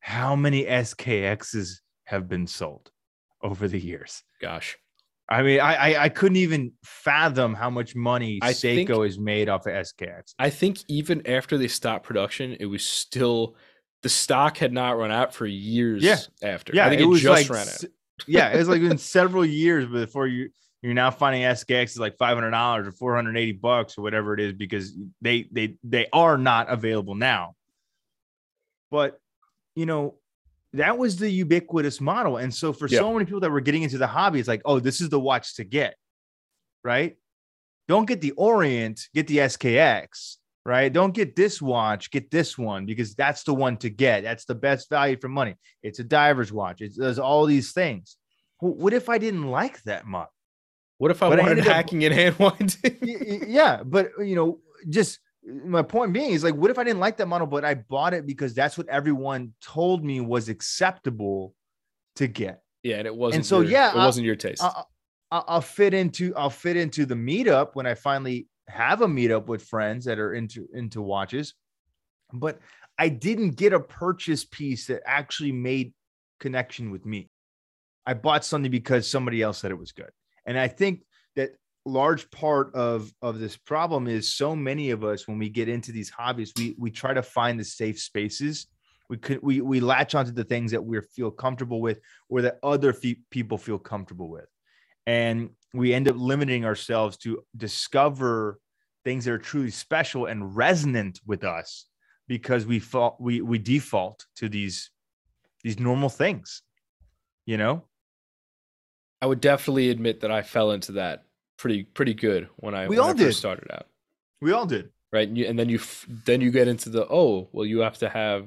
How 0.00 0.34
many 0.36 0.64
SKXs 0.64 1.80
have 2.04 2.28
been 2.28 2.46
sold 2.46 2.90
over 3.42 3.68
the 3.68 3.78
years? 3.78 4.22
Gosh, 4.40 4.76
I 5.28 5.42
mean, 5.42 5.60
I 5.60 5.74
I, 5.74 6.04
I 6.04 6.08
couldn't 6.08 6.36
even 6.36 6.72
fathom 6.84 7.54
how 7.54 7.70
much 7.70 7.94
money 7.94 8.38
I 8.42 8.52
Seiko 8.52 8.86
think- 8.86 9.06
is 9.06 9.18
made 9.18 9.48
off 9.48 9.66
of 9.66 9.72
SKX. 9.72 10.34
I 10.38 10.50
think 10.50 10.78
even 10.88 11.26
after 11.26 11.58
they 11.58 11.68
stopped 11.68 12.04
production, 12.06 12.56
it 12.58 12.66
was 12.66 12.84
still 12.84 13.56
the 14.02 14.08
stock 14.08 14.56
had 14.56 14.72
not 14.72 14.96
run 14.96 15.10
out 15.12 15.34
for 15.34 15.46
years. 15.46 16.02
Yeah. 16.02 16.18
after 16.42 16.74
Yeah, 16.74 16.86
I 16.86 16.88
think 16.88 17.02
it, 17.02 17.04
it, 17.04 17.08
was 17.08 17.20
just 17.20 17.50
like 17.50 17.50
ran 17.50 17.68
out. 17.68 17.84
yeah, 18.26 18.48
it 18.48 18.58
was 18.58 18.68
like 18.68 18.80
been 18.80 18.96
several 18.98 19.44
years 19.44 19.86
before 19.86 20.26
you 20.26 20.48
you're 20.82 20.94
now 20.94 21.10
finding 21.10 21.42
SKX 21.42 21.84
is 21.90 21.98
like 21.98 22.16
five 22.16 22.36
hundred 22.36 22.52
dollars 22.52 22.86
or 22.86 22.92
four 22.92 23.14
hundred 23.14 23.36
eighty 23.36 23.52
bucks 23.52 23.98
or 23.98 24.02
whatever 24.02 24.34
it 24.34 24.40
is 24.40 24.52
because 24.52 24.94
they 25.20 25.46
they 25.52 25.76
they 25.84 26.06
are 26.12 26.38
not 26.38 26.70
available 26.70 27.14
now. 27.14 27.54
But 28.90 29.20
you 29.74 29.86
know 29.86 30.16
that 30.72 30.96
was 30.98 31.16
the 31.16 31.28
ubiquitous 31.30 32.00
model, 32.00 32.36
and 32.36 32.54
so 32.54 32.72
for 32.72 32.86
Yeah. 32.88 33.00
so 33.00 33.12
many 33.12 33.24
people 33.24 33.40
that 33.40 33.50
were 33.50 33.60
getting 33.60 33.82
into 33.82 33.98
the 33.98 34.06
hobby, 34.06 34.38
it's 34.38 34.48
like, 34.48 34.62
oh, 34.64 34.78
this 34.78 35.00
is 35.00 35.08
the 35.08 35.18
watch 35.18 35.56
to 35.56 35.64
get, 35.64 35.96
right? 36.84 37.16
Don't 37.88 38.06
get 38.06 38.20
the 38.20 38.30
Orient, 38.32 39.00
get 39.14 39.26
the 39.26 39.38
SKX, 39.38 40.36
right? 40.64 40.92
Don't 40.92 41.12
get 41.12 41.34
this 41.34 41.60
watch, 41.60 42.12
get 42.12 42.30
this 42.30 42.56
one 42.56 42.86
because 42.86 43.16
that's 43.16 43.42
the 43.42 43.52
one 43.52 43.76
to 43.78 43.90
get. 43.90 44.22
That's 44.22 44.44
the 44.44 44.54
best 44.54 44.88
value 44.88 45.16
for 45.20 45.28
money. 45.28 45.56
It's 45.82 45.98
a 45.98 46.04
diver's 46.04 46.52
watch. 46.52 46.80
It 46.82 46.94
does 46.94 47.18
all 47.18 47.46
these 47.46 47.72
things. 47.72 48.16
What 48.60 48.92
if 48.92 49.08
I 49.08 49.18
didn't 49.18 49.48
like 49.48 49.82
that 49.84 50.06
much? 50.06 50.28
What 51.00 51.10
if 51.10 51.22
I 51.22 51.30
but 51.30 51.40
I 51.40 51.42
wanted 51.44 51.60
up- 51.60 51.66
hacking 51.66 52.04
and 52.04 52.12
hand 52.12 52.36
winding? 52.38 53.44
Yeah, 53.48 53.82
but 53.82 54.10
you 54.18 54.34
know, 54.36 54.58
just 54.88 55.18
my 55.46 55.80
point 55.82 56.12
being 56.12 56.32
is 56.32 56.44
like, 56.44 56.54
what 56.54 56.70
if 56.70 56.78
I 56.78 56.84
didn't 56.84 57.00
like 57.00 57.16
that 57.16 57.26
model, 57.26 57.46
but 57.46 57.64
I 57.64 57.74
bought 57.74 58.12
it 58.12 58.26
because 58.26 58.52
that's 58.54 58.76
what 58.76 58.86
everyone 58.88 59.54
told 59.62 60.04
me 60.04 60.20
was 60.20 60.50
acceptable 60.50 61.54
to 62.16 62.26
get. 62.26 62.62
yeah, 62.82 62.96
and 62.96 63.06
it 63.06 63.16
wasn't. 63.16 63.36
And 63.36 63.46
so, 63.46 63.60
your- 63.60 63.70
yeah, 63.70 63.90
it 63.92 63.96
I- 63.96 64.04
wasn't 64.04 64.26
your 64.26 64.36
taste. 64.36 64.62
I- 64.62 64.84
I- 65.32 65.44
I'll 65.48 65.60
fit 65.62 65.94
into 65.94 66.34
I'll 66.36 66.50
fit 66.50 66.76
into 66.76 67.06
the 67.06 67.14
meetup 67.14 67.70
when 67.74 67.86
I 67.86 67.94
finally 67.94 68.46
have 68.68 69.00
a 69.00 69.06
meetup 69.06 69.46
with 69.46 69.62
friends 69.62 70.04
that 70.04 70.18
are 70.18 70.34
into 70.34 70.68
into 70.74 71.00
watches, 71.00 71.54
but 72.32 72.58
I 72.98 73.08
didn't 73.08 73.52
get 73.52 73.72
a 73.72 73.80
purchase 73.80 74.44
piece 74.44 74.86
that 74.88 75.00
actually 75.06 75.52
made 75.52 75.94
connection 76.40 76.90
with 76.90 77.06
me. 77.06 77.30
I 78.04 78.12
bought 78.14 78.44
something 78.44 78.70
because 78.70 79.08
somebody 79.08 79.40
else 79.40 79.58
said 79.58 79.70
it 79.70 79.78
was 79.78 79.92
good, 79.92 80.10
and 80.46 80.58
I 80.58 80.68
think 80.68 81.04
that 81.36 81.50
large 81.86 82.30
part 82.30 82.74
of 82.74 83.12
of 83.22 83.38
this 83.38 83.56
problem 83.56 84.06
is 84.06 84.32
so 84.32 84.54
many 84.54 84.90
of 84.90 85.04
us 85.04 85.26
when 85.26 85.38
we 85.38 85.48
get 85.48 85.68
into 85.68 85.92
these 85.92 86.10
hobbies 86.10 86.52
we 86.56 86.74
we 86.78 86.90
try 86.90 87.14
to 87.14 87.22
find 87.22 87.58
the 87.58 87.64
safe 87.64 88.00
spaces. 88.00 88.66
We 89.08 89.16
could 89.16 89.40
we 89.42 89.60
we 89.60 89.80
latch 89.80 90.14
onto 90.14 90.32
the 90.32 90.44
things 90.44 90.70
that 90.72 90.84
we 90.84 91.00
feel 91.00 91.30
comfortable 91.30 91.80
with 91.80 92.00
or 92.28 92.42
that 92.42 92.58
other 92.62 92.92
fe- 92.92 93.20
people 93.30 93.58
feel 93.58 93.78
comfortable 93.78 94.28
with. 94.28 94.46
And 95.06 95.50
we 95.74 95.94
end 95.94 96.08
up 96.08 96.16
limiting 96.16 96.64
ourselves 96.64 97.16
to 97.18 97.42
discover 97.56 98.60
things 99.04 99.24
that 99.24 99.32
are 99.32 99.38
truly 99.38 99.70
special 99.70 100.26
and 100.26 100.54
resonant 100.54 101.20
with 101.26 101.44
us 101.44 101.86
because 102.28 102.66
we 102.66 102.78
fall 102.78 103.16
we 103.18 103.40
we 103.40 103.58
default 103.58 104.26
to 104.36 104.48
these 104.48 104.90
these 105.64 105.78
normal 105.78 106.08
things 106.08 106.62
you 107.46 107.56
know 107.56 107.84
I 109.22 109.26
would 109.26 109.40
definitely 109.40 109.90
admit 109.90 110.20
that 110.20 110.30
I 110.30 110.42
fell 110.42 110.70
into 110.72 110.92
that 110.92 111.24
pretty 111.58 111.84
pretty 111.84 112.14
good 112.14 112.48
when 112.56 112.74
I 112.74 112.84
We 112.88 112.96
when 112.96 113.00
all 113.00 113.10
I 113.10 113.12
did. 113.14 113.26
first 113.26 113.38
started 113.38 113.70
out. 113.70 113.86
we 114.40 114.52
all 114.52 114.66
did 114.66 114.90
right? 115.12 115.26
And, 115.28 115.36
you, 115.36 115.46
and 115.46 115.58
then 115.58 115.68
you 115.68 115.76
f- 115.78 116.06
then 116.24 116.40
you 116.40 116.50
get 116.50 116.68
into 116.68 116.88
the 116.88 117.06
oh 117.10 117.48
well 117.52 117.66
you 117.66 117.80
have 117.80 117.98
to 117.98 118.08
have 118.08 118.46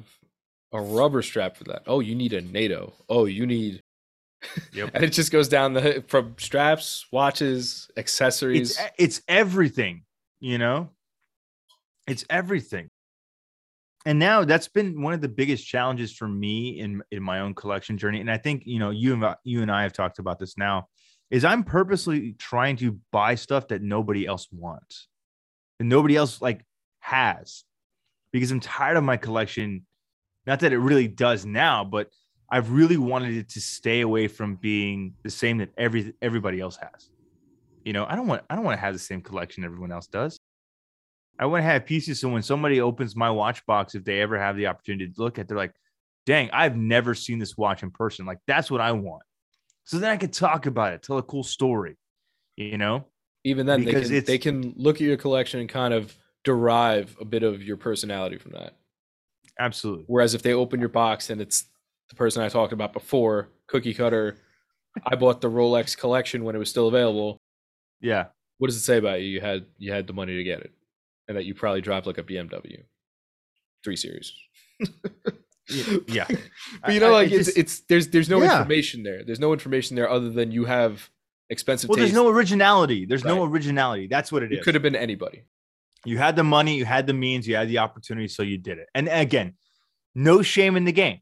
a 0.71 0.82
rubber 0.82 1.21
strap 1.21 1.55
for 1.57 1.65
that. 1.65 1.84
Oh, 1.86 1.99
you 1.99 2.15
need 2.15 2.34
a 2.34 2.41
NATO. 2.41 2.93
Oh, 3.07 3.26
you 3.26 3.45
need. 3.45 3.82
Yep. 4.74 4.89
and 4.95 5.03
it 5.05 5.09
just 5.13 5.32
goes 5.32 5.47
down 5.47 5.74
the 5.74 6.03
from 6.07 6.36
straps, 6.38 7.05
watches, 7.11 7.89
accessories. 7.95 8.71
it's 8.71 8.82
it's 8.97 9.21
everything 9.28 10.03
you 10.41 10.57
know 10.57 10.89
it's 12.07 12.26
everything 12.30 12.89
and 14.05 14.19
now 14.19 14.43
that's 14.43 14.67
been 14.67 15.01
one 15.01 15.13
of 15.13 15.21
the 15.21 15.29
biggest 15.29 15.65
challenges 15.65 16.11
for 16.11 16.27
me 16.27 16.79
in 16.79 17.01
in 17.11 17.23
my 17.23 17.39
own 17.39 17.53
collection 17.53 17.97
journey. 17.97 18.19
And 18.19 18.29
i 18.29 18.37
think 18.37 18.63
you 18.65 18.79
know 18.79 18.89
you 18.89 19.13
and 19.13 19.35
you 19.43 19.61
and 19.61 19.71
i 19.71 19.83
have 19.83 19.93
talked 19.93 20.19
about 20.19 20.39
this 20.39 20.57
now 20.57 20.87
is 21.31 21.45
i'm 21.45 21.63
purposely 21.63 22.33
trying 22.33 22.75
to 22.77 22.99
buy 23.11 23.35
stuff 23.35 23.67
that 23.69 23.81
nobody 23.81 24.25
else 24.25 24.47
wants 24.51 25.07
and 25.79 25.89
nobody 25.89 26.15
else 26.15 26.41
like 26.41 26.65
has. 26.99 27.63
Because 28.31 28.51
i'm 28.51 28.59
tired 28.59 28.97
of 28.97 29.03
my 29.03 29.17
collection 29.17 29.85
not 30.45 30.59
that 30.61 30.73
it 30.73 30.79
really 30.79 31.07
does 31.07 31.45
now 31.45 31.83
but 31.83 32.09
i've 32.49 32.71
really 32.71 32.97
wanted 32.97 33.37
it 33.37 33.49
to 33.49 33.61
stay 33.61 34.01
away 34.01 34.27
from 34.27 34.55
being 34.55 35.13
the 35.23 35.29
same 35.29 35.59
that 35.59 35.69
every 35.77 36.13
everybody 36.21 36.59
else 36.59 36.77
has. 36.77 37.09
You 37.85 37.93
know 37.93 38.05
i 38.05 38.15
don't 38.15 38.27
want 38.27 38.43
i 38.49 38.55
don't 38.55 38.65
want 38.65 38.77
to 38.77 38.81
have 38.81 38.93
the 38.93 38.99
same 38.99 39.21
collection 39.21 39.63
everyone 39.63 39.91
else 39.91 40.07
does 40.07 40.39
i 41.39 41.45
want 41.45 41.61
to 41.61 41.65
have 41.65 41.86
pieces 41.86 42.19
so 42.19 42.29
when 42.29 42.41
somebody 42.43 42.81
opens 42.81 43.15
my 43.15 43.29
watch 43.29 43.65
box 43.65 43.95
if 43.95 44.03
they 44.03 44.21
ever 44.21 44.38
have 44.38 44.55
the 44.55 44.67
opportunity 44.67 45.07
to 45.11 45.21
look 45.21 45.39
at 45.39 45.47
they're 45.47 45.57
like 45.57 45.73
dang 46.25 46.49
i've 46.51 46.75
never 46.77 47.13
seen 47.15 47.39
this 47.39 47.57
watch 47.57 47.84
in 47.84 47.91
person 47.91 48.25
like 48.25 48.39
that's 48.47 48.69
what 48.71 48.81
i 48.81 48.91
want 48.91 49.23
so 49.84 49.97
then 49.97 50.11
i 50.11 50.17
could 50.17 50.34
talk 50.34 50.65
about 50.65 50.93
it 50.93 51.01
tell 51.03 51.17
a 51.17 51.23
cool 51.23 51.43
story 51.43 51.97
you 52.55 52.77
know 52.77 53.05
Even 53.43 53.65
then, 53.65 53.84
they 53.84 53.93
because 53.93 54.09
can 54.09 54.23
they 54.25 54.38
can 54.38 54.73
look 54.77 54.95
at 54.97 55.01
your 55.01 55.17
collection 55.17 55.59
and 55.59 55.67
kind 55.69 55.93
of 55.93 56.15
derive 56.43 57.15
a 57.21 57.25
bit 57.25 57.43
of 57.43 57.63
your 57.63 57.77
personality 57.77 58.38
from 58.38 58.51
that. 58.51 58.75
absolutely 59.59 60.05
Whereas 60.07 60.34
if 60.34 60.41
they 60.41 60.53
open 60.53 60.79
your 60.79 60.89
box 60.89 61.29
and 61.29 61.39
it's 61.41 61.65
the 62.09 62.15
person 62.15 62.43
I 62.43 62.49
talked 62.49 62.73
about 62.73 62.91
before, 62.93 63.49
cookie 63.67 63.93
cutter, 63.93 64.38
I 65.05 65.15
bought 65.15 65.39
the 65.41 65.49
Rolex 65.49 65.97
collection 65.97 66.43
when 66.43 66.53
it 66.55 66.59
was 66.59 66.69
still 66.69 66.88
available. 66.89 67.38
yeah 68.01 68.25
What 68.57 68.67
does 68.67 68.75
it 68.75 68.81
say 68.81 68.97
about 68.97 69.21
you? 69.21 69.27
You 69.27 69.41
had 69.41 69.65
you 69.77 69.91
had 69.91 70.05
the 70.05 70.13
money 70.13 70.36
to 70.36 70.43
get 70.43 70.59
it, 70.59 70.71
and 71.28 71.38
that 71.38 71.45
you 71.45 71.53
probably 71.53 71.82
drive 71.82 72.05
like 72.05 72.17
a 72.17 72.24
BMW, 72.24 72.84
three 73.84 73.95
series. 73.95 74.34
Y- 74.82 74.88
yeah 76.07 76.26
but 76.82 76.93
you 76.93 76.99
know, 76.99 77.07
I- 77.07 77.09
I 77.09 77.13
like 77.24 77.32
it's, 77.32 77.45
just- 77.45 77.57
it's 77.57 77.80
there's 77.82 78.09
there's 78.09 78.30
no 78.30 78.41
Yeah. 78.41 78.57
information 78.59 79.03
there. 79.03 79.24
There's 79.24 79.39
no 79.39 79.53
information 79.53 79.95
there 79.95 80.09
other 80.09 80.30
than 80.30 80.51
you 80.51 80.65
have 80.65 81.09
expensive. 81.49 81.89
well 81.89 81.97
there's 81.97 82.13
no 82.13 82.28
originality 82.30 83.05
there's 83.05 83.24
no 83.24 83.43
originality 83.43 84.07
that's 84.07 84.32
what 84.32 84.41
it 84.43 84.51
It 84.51 84.59
is 84.59 84.65
could 84.65 84.74
have 84.76 84.82
been 84.82 84.95
anybody. 84.95 85.43
You 86.05 86.17
had 86.17 86.36
the 86.36 86.43
money, 86.43 86.76
you 86.76 86.84
had 86.86 87.07
the 87.07 87.13
means, 87.13 87.47
you 87.47 87.55
had 87.55 87.69
the 87.69 87.78
opportunity, 87.78 88.28
so 88.28 88.43
you 88.43 88.57
did 88.57 88.78
it. 88.78 88.88
And 88.93 89.07
again, 89.07 89.53
no 90.15 90.41
shame 90.41 90.76
in 90.76 90.84
the 90.84 90.91
game. 90.91 91.19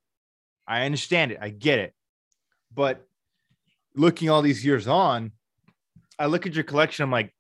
I 0.68 0.86
understand 0.86 1.32
it. 1.32 1.38
I 1.39 1.49
get 1.49 1.78
it. 1.78 1.93
But 2.74 3.06
looking 3.95 4.30
all 4.32 4.41
these 4.41 4.66
years 4.66 4.88
on, 4.88 5.34
I 6.18 6.26
look 6.28 6.47
at 6.47 6.56
your 6.56 6.64
collection. 6.64 7.04
I'm 7.04 7.12
like, 7.12 7.32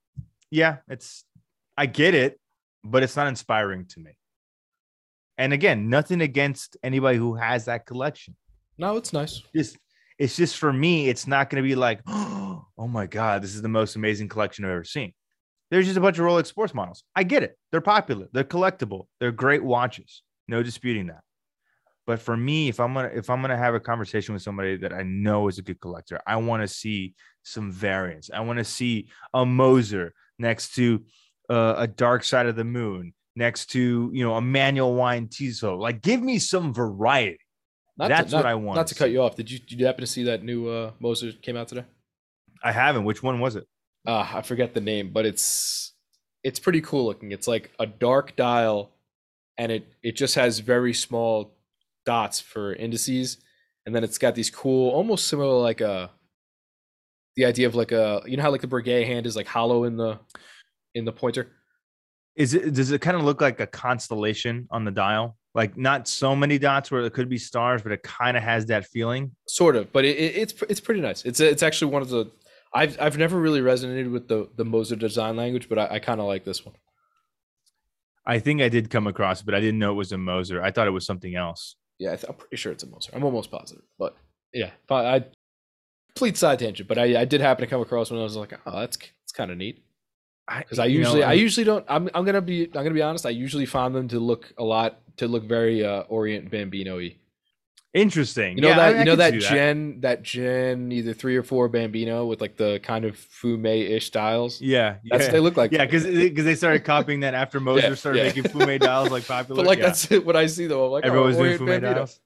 yeah, 0.51 0.77
it's, 0.87 1.23
I 1.75 1.87
get 1.87 2.13
it, 2.13 2.39
but 2.83 3.03
it's 3.03 3.15
not 3.15 3.27
inspiring 3.27 3.85
to 3.87 3.99
me. 3.99 4.11
And 5.37 5.53
again, 5.53 5.89
nothing 5.89 6.21
against 6.21 6.77
anybody 6.83 7.17
who 7.17 7.35
has 7.35 7.65
that 7.65 7.85
collection. 7.85 8.35
No, 8.77 8.97
it's 8.97 9.13
nice. 9.13 9.41
Just, 9.55 9.77
it's 10.19 10.35
just 10.35 10.57
for 10.57 10.71
me, 10.71 11.09
it's 11.09 11.27
not 11.27 11.49
going 11.49 11.63
to 11.63 11.67
be 11.67 11.75
like, 11.75 12.01
oh 12.07 12.65
my 12.77 13.07
God, 13.07 13.41
this 13.41 13.55
is 13.55 13.61
the 13.61 13.69
most 13.69 13.95
amazing 13.95 14.29
collection 14.29 14.65
I've 14.65 14.71
ever 14.71 14.83
seen. 14.83 15.13
There's 15.71 15.85
just 15.85 15.97
a 15.97 16.01
bunch 16.01 16.19
of 16.19 16.25
Rolex 16.25 16.47
sports 16.47 16.73
models. 16.73 17.03
I 17.15 17.23
get 17.23 17.43
it. 17.43 17.57
They're 17.71 17.81
popular. 17.81 18.27
They're 18.33 18.43
collectible. 18.43 19.05
They're 19.19 19.31
great 19.31 19.63
watches. 19.63 20.21
No 20.47 20.61
disputing 20.61 21.07
that. 21.07 21.21
But 22.05 22.19
for 22.19 22.35
me, 22.35 22.67
if 22.67 22.79
I'm 22.79 22.93
gonna 22.93 23.11
if 23.13 23.29
I'm 23.29 23.41
gonna 23.41 23.57
have 23.57 23.73
a 23.73 23.79
conversation 23.79 24.33
with 24.33 24.41
somebody 24.41 24.75
that 24.77 24.91
I 24.91 25.03
know 25.03 25.47
is 25.47 25.59
a 25.59 25.61
good 25.61 25.79
collector, 25.79 26.19
I 26.27 26.35
want 26.37 26.61
to 26.61 26.67
see 26.67 27.13
some 27.43 27.71
variants. 27.71 28.29
I 28.33 28.41
want 28.41 28.57
to 28.57 28.65
see 28.65 29.09
a 29.33 29.45
Moser 29.45 30.13
next 30.37 30.75
to 30.75 31.05
uh, 31.51 31.75
a 31.77 31.87
Dark 31.87 32.23
Side 32.23 32.45
of 32.45 32.55
the 32.55 32.63
Moon, 32.63 33.13
next 33.35 33.67
to 33.71 34.09
you 34.13 34.23
know 34.23 34.35
a 34.35 34.41
Manual 34.41 34.95
Wind 34.95 35.31
Tissot. 35.31 35.77
Like, 35.77 36.01
give 36.01 36.21
me 36.21 36.39
some 36.39 36.73
variety. 36.73 37.39
Not 37.97 38.07
That's 38.07 38.31
to, 38.31 38.37
what 38.37 38.45
I 38.45 38.55
want 38.55 38.77
Not 38.77 38.87
to 38.87 38.95
cut 38.95 39.11
you 39.11 39.21
off. 39.21 39.35
Did 39.35 39.51
you 39.51 39.59
did 39.59 39.79
you 39.79 39.85
happen 39.85 40.01
to 40.01 40.07
see 40.07 40.23
that 40.23 40.43
new 40.43 40.69
uh 40.69 40.91
Moser 40.99 41.33
came 41.33 41.57
out 41.57 41.67
today? 41.67 41.83
I 42.63 42.71
haven't. 42.71 43.03
Which 43.03 43.21
one 43.21 43.39
was 43.39 43.55
it? 43.55 43.67
Uh, 44.07 44.27
I 44.33 44.41
forget 44.41 44.73
the 44.73 44.81
name, 44.81 45.11
but 45.11 45.25
it's 45.25 45.91
it's 46.43 46.59
pretty 46.59 46.81
cool 46.81 47.05
looking. 47.05 47.31
It's 47.31 47.47
like 47.47 47.71
a 47.79 47.85
dark 47.85 48.35
dial, 48.35 48.91
and 49.57 49.71
it 49.71 49.93
it 50.01 50.15
just 50.15 50.35
has 50.35 50.59
very 50.59 50.93
small 50.93 51.53
dots 52.05 52.39
for 52.39 52.73
indices, 52.73 53.37
and 53.85 53.93
then 53.93 54.03
it's 54.03 54.17
got 54.17 54.35
these 54.35 54.49
cool, 54.49 54.89
almost 54.91 55.27
similar 55.27 55.59
like 55.61 55.81
a 55.81 56.09
the 57.35 57.45
idea 57.45 57.67
of 57.67 57.75
like 57.75 57.91
a 57.91 58.21
you 58.25 58.37
know 58.37 58.43
how 58.43 58.51
like 58.51 58.61
the 58.61 58.67
Breguet 58.67 59.05
hand 59.05 59.25
is 59.25 59.35
like 59.35 59.47
hollow 59.47 59.83
in 59.83 59.97
the 59.97 60.17
in 60.95 61.05
the 61.05 61.11
pointer. 61.11 61.51
Is 62.35 62.53
it? 62.53 62.73
Does 62.73 62.91
it 62.91 63.01
kind 63.01 63.17
of 63.17 63.23
look 63.23 63.41
like 63.41 63.59
a 63.59 63.67
constellation 63.67 64.67
on 64.71 64.85
the 64.85 64.91
dial? 64.91 65.37
like 65.53 65.77
not 65.77 66.07
so 66.07 66.35
many 66.35 66.57
dots 66.57 66.91
where 66.91 67.01
it 67.01 67.13
could 67.13 67.29
be 67.29 67.37
stars, 67.37 67.81
but 67.81 67.91
it 67.91 68.03
kind 68.03 68.37
of 68.37 68.43
has 68.43 68.65
that 68.67 68.85
feeling. 68.85 69.35
Sort 69.47 69.75
of, 69.75 69.91
but 69.91 70.05
it, 70.05 70.17
it, 70.17 70.35
it's 70.37 70.61
it's 70.69 70.79
pretty 70.79 71.01
nice. 71.01 71.25
It's 71.25 71.39
it's 71.39 71.63
actually 71.63 71.91
one 71.91 72.01
of 72.01 72.09
the 72.09 72.31
I've 72.73 72.99
I've 72.99 73.17
never 73.17 73.39
really 73.39 73.61
resonated 73.61 74.11
with 74.11 74.27
the 74.27 74.49
the 74.55 74.65
Moser 74.65 74.95
design 74.95 75.35
language, 75.35 75.67
but 75.67 75.77
I, 75.77 75.95
I 75.95 75.99
kind 75.99 76.21
of 76.21 76.27
like 76.27 76.45
this 76.45 76.65
one. 76.65 76.75
I 78.25 78.39
think 78.39 78.61
I 78.61 78.69
did 78.69 78.89
come 78.89 79.07
across 79.07 79.41
it, 79.41 79.45
but 79.45 79.55
I 79.55 79.59
didn't 79.59 79.79
know 79.79 79.91
it 79.91 79.95
was 79.95 80.11
a 80.11 80.17
Moser. 80.17 80.63
I 80.63 80.71
thought 80.71 80.87
it 80.87 80.91
was 80.91 81.05
something 81.05 81.35
else. 81.35 81.75
Yeah, 81.97 82.11
I 82.11 82.13
am 82.13 82.35
pretty 82.35 82.55
sure 82.55 82.71
it's 82.71 82.83
a 82.83 82.87
Moser. 82.87 83.11
I'm 83.13 83.23
almost 83.23 83.51
positive, 83.51 83.83
but 83.99 84.15
yeah, 84.53 84.71
but 84.87 85.05
I 85.05 85.25
complete 86.15 86.37
side 86.37 86.59
tangent, 86.59 86.87
but 86.87 86.97
I 86.97 87.21
I 87.21 87.25
did 87.25 87.41
happen 87.41 87.63
to 87.63 87.69
come 87.69 87.81
across 87.81 88.09
one. 88.09 88.19
I 88.21 88.23
was 88.23 88.37
like, 88.37 88.53
oh, 88.65 88.79
that's 88.79 88.97
that's 88.97 89.33
kind 89.33 89.51
of 89.51 89.57
neat. 89.57 89.83
Because 90.47 90.79
I, 90.79 90.83
I 90.83 90.87
usually 90.87 91.21
know, 91.21 91.27
I 91.27 91.33
usually 91.33 91.63
don't. 91.63 91.85
I'm 91.87 92.09
I'm 92.13 92.25
gonna 92.25 92.41
be 92.41 92.65
I'm 92.65 92.71
gonna 92.71 92.91
be 92.91 93.01
honest. 93.01 93.25
I 93.25 93.29
usually 93.29 93.65
find 93.65 93.95
them 93.95 94.07
to 94.09 94.19
look 94.19 94.53
a 94.57 94.63
lot 94.63 94.99
to 95.17 95.27
look 95.27 95.43
very 95.43 95.85
uh, 95.85 96.01
Orient 96.03 96.49
Bambino 96.51 96.97
y. 96.97 97.15
Interesting. 97.93 98.55
You 98.55 98.61
know 98.61 98.69
yeah, 98.69 98.75
that 98.75 98.85
I 98.85 98.89
mean, 98.91 98.99
you 98.99 99.05
know 99.05 99.15
that 99.17 99.33
Gen 99.33 99.99
that. 99.99 100.01
that 100.01 100.23
Gen 100.23 100.93
either 100.93 101.13
three 101.13 101.35
or 101.35 101.43
four 101.43 101.67
Bambino 101.67 102.25
with 102.25 102.39
like 102.39 102.55
the 102.55 102.79
kind 102.83 103.03
of 103.03 103.17
Fume 103.17 103.65
ish 103.65 104.07
styles. 104.07 104.61
Yeah, 104.61 104.95
that's 105.03 105.23
yeah. 105.23 105.27
what 105.27 105.31
they 105.33 105.39
look 105.41 105.57
like. 105.57 105.73
Yeah, 105.73 105.85
because 105.85 106.05
because 106.05 106.45
they 106.45 106.55
started 106.55 106.85
copying 106.85 107.19
that 107.21 107.33
after 107.33 107.59
Moser 107.61 107.89
yeah, 107.89 107.95
started 107.95 108.19
yeah. 108.19 108.25
making 108.27 108.43
Fume 108.43 108.79
dials 108.79 109.09
like 109.09 109.27
popular. 109.27 109.61
But 109.61 109.67
like 109.67 109.79
yeah. 109.79 109.87
that's 109.87 110.09
what 110.09 110.37
I 110.37 110.45
see 110.45 110.67
though. 110.67 110.85
I'm 110.85 110.91
like 110.91 111.05
everyone's 111.05 111.35
oh, 111.35 111.43
doing 111.43 111.57
Fume 111.57 111.67
Bambino. 111.67 111.93
dials. 111.95 112.19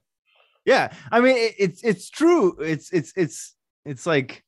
Yeah, 0.65 0.93
I 1.11 1.19
mean 1.19 1.35
it, 1.35 1.55
it's 1.57 1.83
it's 1.83 2.09
true. 2.11 2.57
It's 2.59 2.91
it's 2.91 3.13
it's 3.15 3.55
it's 3.85 4.05
like 4.05 4.43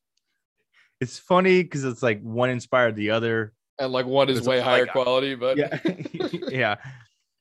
it's 1.00 1.18
funny 1.18 1.64
because 1.64 1.82
it's 1.82 2.02
like 2.02 2.22
one 2.22 2.50
inspired 2.50 2.94
the 2.94 3.10
other, 3.10 3.54
and 3.78 3.92
like 3.92 4.06
one 4.06 4.28
is 4.28 4.46
way 4.46 4.60
higher 4.60 4.82
like, 4.82 4.92
quality, 4.92 5.34
but 5.34 5.56
yeah, 5.56 5.78
yeah 6.48 6.76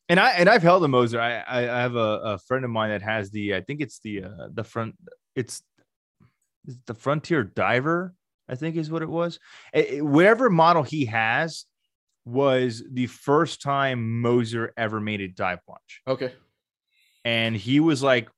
and 0.10 0.20
I 0.20 0.32
and 0.32 0.50
I've 0.50 0.64
held 0.64 0.84
a 0.84 0.88
Moser. 0.88 1.20
I 1.20 1.44
I, 1.48 1.62
have 1.62 1.96
a, 1.96 2.20
a 2.24 2.38
friend 2.40 2.64
of 2.64 2.72
mine 2.72 2.90
that 2.90 3.02
has 3.02 3.30
the 3.32 3.56
I 3.56 3.62
think 3.62 3.82
it's 3.82 4.00
the 4.00 4.24
uh, 4.24 4.48
the 4.54 4.64
front 4.64 4.96
it's 5.36 5.62
the 6.86 6.94
Frontier 6.94 7.44
Diver. 7.44 8.14
I 8.50 8.56
think 8.56 8.78
is 8.78 8.90
what 8.90 9.02
it 9.02 9.10
was. 9.10 9.40
It, 9.74 10.04
whatever 10.06 10.50
model 10.50 10.84
he 10.84 11.06
has 11.06 11.66
was 12.24 12.84
the 12.90 13.08
first 13.08 13.62
time 13.62 14.22
Moser 14.22 14.74
ever 14.78 15.02
made 15.02 15.20
a 15.20 15.28
dive 15.28 15.60
plunge. 15.66 16.02
Okay, 16.08 16.34
and 17.26 17.56
he 17.56 17.80
was 17.80 18.02
like 18.02 18.30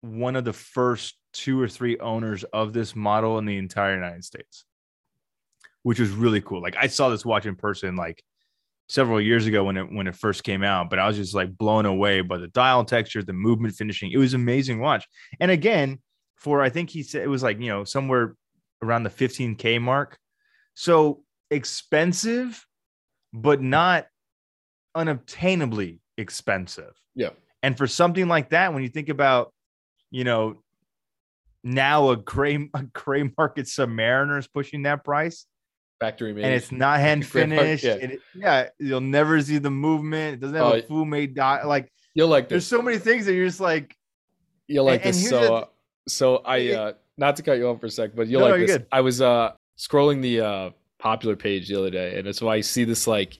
one 0.00 0.34
of 0.36 0.44
the 0.44 0.52
first 0.52 1.16
two 1.32 1.60
or 1.60 1.68
three 1.68 1.98
owners 1.98 2.44
of 2.44 2.72
this 2.72 2.96
model 2.96 3.38
in 3.38 3.44
the 3.44 3.56
entire 3.56 3.94
United 3.94 4.24
States, 4.24 4.64
which 5.84 6.00
was 6.00 6.10
really 6.10 6.40
cool. 6.40 6.60
Like 6.60 6.76
I 6.76 6.88
saw 6.88 7.10
this 7.10 7.24
watch 7.24 7.46
in 7.46 7.54
person, 7.54 7.94
like 7.94 8.24
several 8.88 9.20
years 9.20 9.46
ago 9.46 9.64
when 9.64 9.76
it 9.76 9.92
when 9.92 10.06
it 10.06 10.16
first 10.16 10.42
came 10.42 10.64
out, 10.64 10.90
but 10.90 10.98
I 10.98 11.06
was 11.06 11.16
just 11.16 11.34
like 11.34 11.56
blown 11.56 11.86
away 11.86 12.22
by 12.22 12.38
the 12.38 12.48
dial 12.48 12.84
texture, 12.84 13.22
the 13.22 13.32
movement 13.32 13.74
finishing. 13.74 14.10
It 14.10 14.16
was 14.16 14.34
amazing 14.34 14.80
watch. 14.80 15.06
And 15.38 15.50
again, 15.50 16.00
for 16.36 16.62
I 16.62 16.70
think 16.70 16.90
he 16.90 17.02
said 17.02 17.22
it 17.22 17.28
was 17.28 17.42
like, 17.42 17.60
you 17.60 17.68
know, 17.68 17.84
somewhere 17.84 18.34
around 18.82 19.04
the 19.04 19.10
15k 19.10 19.80
mark. 19.80 20.18
So 20.74 21.22
expensive, 21.50 22.66
but 23.32 23.60
not 23.60 24.06
unobtainably 24.94 26.00
expensive. 26.16 26.94
Yeah. 27.14 27.30
And 27.62 27.76
for 27.76 27.86
something 27.86 28.26
like 28.26 28.50
that, 28.50 28.72
when 28.72 28.82
you 28.82 28.88
think 28.88 29.10
about, 29.10 29.52
you 30.10 30.24
know, 30.24 30.62
now 31.62 32.10
a 32.10 32.16
gray 32.16 32.70
a 32.74 32.84
gray 32.84 33.30
market 33.36 33.66
submariner 33.66 34.38
is 34.38 34.48
pushing 34.48 34.84
that 34.84 35.04
price 35.04 35.46
factory 36.04 36.32
made, 36.32 36.44
and 36.44 36.54
it's 36.54 36.72
not 36.72 37.00
hand 37.00 37.26
finished. 37.26 37.84
yeah. 37.84 37.94
It, 37.94 38.20
yeah. 38.34 38.68
you'll 38.78 39.00
never 39.00 39.40
see 39.40 39.58
the 39.58 39.70
movement. 39.70 40.34
It 40.34 40.40
doesn't 40.40 40.56
have 40.56 40.66
oh, 40.66 40.72
a 40.72 40.82
Fume 40.82 41.34
dot. 41.34 41.66
Like 41.66 41.90
you'll 42.14 42.28
like. 42.28 42.48
This. 42.48 42.50
There's 42.50 42.66
so 42.66 42.82
many 42.82 42.98
things 42.98 43.26
that 43.26 43.34
you're 43.34 43.46
just 43.46 43.60
like. 43.60 43.96
You'll 44.66 44.84
like 44.84 45.04
and, 45.04 45.14
this. 45.14 45.22
And 45.22 45.30
so, 45.30 45.54
uh, 45.54 45.64
so 46.08 46.36
I 46.38 46.72
uh 46.72 46.92
not 47.16 47.36
to 47.36 47.42
cut 47.42 47.58
you 47.58 47.68
off 47.68 47.80
for 47.80 47.86
a 47.86 47.90
sec, 47.90 48.14
but 48.14 48.28
you'll 48.28 48.40
no, 48.40 48.48
like 48.48 48.60
no, 48.60 48.66
this. 48.66 48.76
Good. 48.76 48.86
I 48.92 49.00
was 49.00 49.20
uh 49.20 49.52
scrolling 49.78 50.22
the 50.22 50.40
uh 50.40 50.70
popular 50.98 51.36
page 51.36 51.68
the 51.68 51.78
other 51.78 51.90
day, 51.90 52.18
and 52.18 52.26
it's 52.26 52.40
why 52.40 52.56
I 52.56 52.60
see 52.60 52.84
this 52.84 53.06
like 53.06 53.38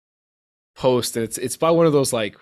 post, 0.77 1.17
and 1.17 1.25
it's 1.25 1.39
it's 1.39 1.57
by 1.57 1.71
one 1.71 1.87
of 1.87 1.93
those 1.93 2.12
like 2.12 2.37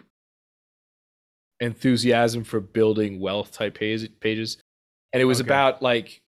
enthusiasm 1.61 2.43
for 2.45 2.61
building 2.61 3.20
wealth 3.20 3.53
type 3.53 3.75
page, 3.79 4.09
pages, 4.20 4.59
and 5.12 5.23
it 5.23 5.25
was 5.25 5.41
okay. 5.41 5.49
about 5.49 5.83
like 5.83 6.20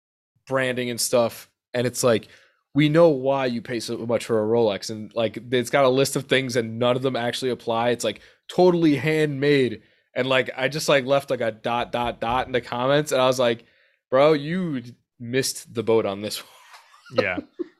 branding 0.47 0.89
and 0.89 1.01
stuff, 1.01 1.49
and 1.73 1.87
it's 1.87 2.03
like 2.03 2.27
we 2.75 2.89
know 2.89 3.09
why 3.09 3.45
you 3.45 3.61
pay 3.61 3.79
so 3.79 3.97
much 3.97 4.25
for 4.25 4.41
a 4.41 4.47
Rolex. 4.47 4.89
And 4.89 5.13
like 5.13 5.37
it's 5.51 5.69
got 5.69 5.85
a 5.85 5.89
list 5.89 6.15
of 6.15 6.25
things 6.25 6.55
and 6.55 6.79
none 6.79 6.95
of 6.95 7.01
them 7.01 7.15
actually 7.15 7.51
apply. 7.51 7.89
It's 7.89 8.03
like 8.03 8.21
totally 8.47 8.95
handmade. 8.95 9.83
And 10.15 10.27
like 10.27 10.49
I 10.57 10.67
just 10.67 10.89
like 10.89 11.05
left 11.05 11.29
like 11.29 11.41
a 11.41 11.51
dot 11.51 11.91
dot 11.91 12.19
dot 12.19 12.47
in 12.47 12.51
the 12.53 12.61
comments 12.61 13.11
and 13.11 13.21
I 13.21 13.27
was 13.27 13.39
like, 13.39 13.65
bro, 14.09 14.33
you 14.33 14.81
missed 15.19 15.73
the 15.73 15.83
boat 15.83 16.05
on 16.05 16.21
this 16.21 16.39
one. 17.11 17.23
yeah. 17.25 17.37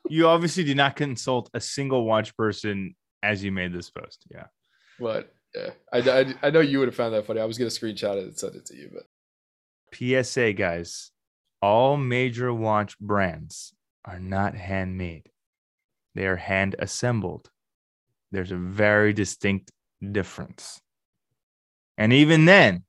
You 0.08 0.28
obviously 0.28 0.64
did 0.64 0.76
not 0.76 0.96
consult 0.96 1.50
a 1.54 1.60
single 1.60 2.04
watch 2.04 2.36
person 2.36 2.94
as 3.22 3.42
you 3.42 3.50
made 3.50 3.72
this 3.72 3.90
post. 3.90 4.24
Yeah. 4.30 4.46
But 5.00 5.32
yeah, 5.54 5.70
I, 5.92 5.98
I, 5.98 6.34
I 6.42 6.50
know 6.50 6.60
you 6.60 6.78
would 6.78 6.88
have 6.88 6.94
found 6.94 7.14
that 7.14 7.26
funny. 7.26 7.40
I 7.40 7.44
was 7.44 7.58
gonna 7.58 7.70
screenshot 7.70 8.16
it 8.16 8.24
and 8.24 8.38
send 8.38 8.54
it 8.54 8.66
to 8.66 8.76
you, 8.76 8.90
but 8.92 9.04
PSA 9.94 10.52
guys, 10.52 11.10
all 11.62 11.96
major 11.96 12.52
watch 12.52 12.98
brands 12.98 13.73
are 14.04 14.20
not 14.20 14.54
handmade, 14.54 15.30
they 16.14 16.26
are 16.26 16.36
hand 16.36 16.76
assembled. 16.78 17.50
There's 18.32 18.52
a 18.52 18.56
very 18.56 19.12
distinct 19.12 19.70
difference. 20.12 20.80
And 21.96 22.12
even 22.12 22.44
then, 22.44 22.84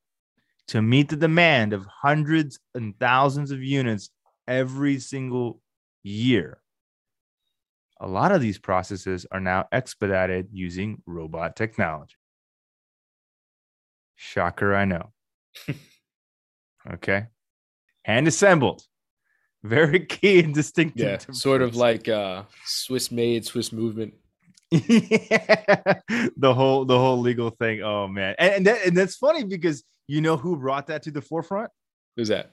to 0.69 0.81
meet 0.81 1.09
the 1.09 1.15
demand 1.15 1.73
of 1.73 1.85
hundreds 1.85 2.59
and 2.73 2.97
thousands 2.99 3.51
of 3.51 3.61
units 3.61 4.09
every 4.47 4.99
single 4.99 5.61
year, 6.03 6.59
a 7.99 8.07
lot 8.07 8.31
of 8.31 8.41
these 8.41 8.57
processes 8.57 9.25
are 9.31 9.39
now 9.39 9.65
expedited 9.71 10.49
using 10.51 11.01
robot 11.05 11.55
technology. 11.55 12.15
Shocker, 14.15 14.75
I 14.75 14.85
know. 14.85 15.11
okay. 16.93 17.27
Hand 18.03 18.27
assembled 18.27 18.83
very 19.65 19.99
key 20.05 20.39
and 20.39 20.53
distinctive. 20.53 21.25
Yeah, 21.27 21.33
sort 21.33 21.61
of 21.61 21.75
like 21.75 22.07
uh, 22.07 22.43
Swiss 22.65 23.11
made, 23.11 23.45
Swiss 23.45 23.71
movement. 23.71 24.13
yeah, 24.71 25.99
the 26.37 26.53
whole 26.53 26.85
the 26.85 26.97
whole 26.97 27.19
legal 27.19 27.49
thing. 27.49 27.81
Oh 27.81 28.07
man, 28.07 28.35
and 28.39 28.53
and, 28.53 28.67
that, 28.67 28.85
and 28.85 28.97
that's 28.97 29.15
funny 29.15 29.43
because 29.43 29.83
you 30.07 30.21
know 30.21 30.37
who 30.37 30.57
brought 30.57 30.87
that 30.87 31.03
to 31.03 31.11
the 31.11 31.21
forefront? 31.21 31.71
Who's 32.15 32.29
that? 32.29 32.51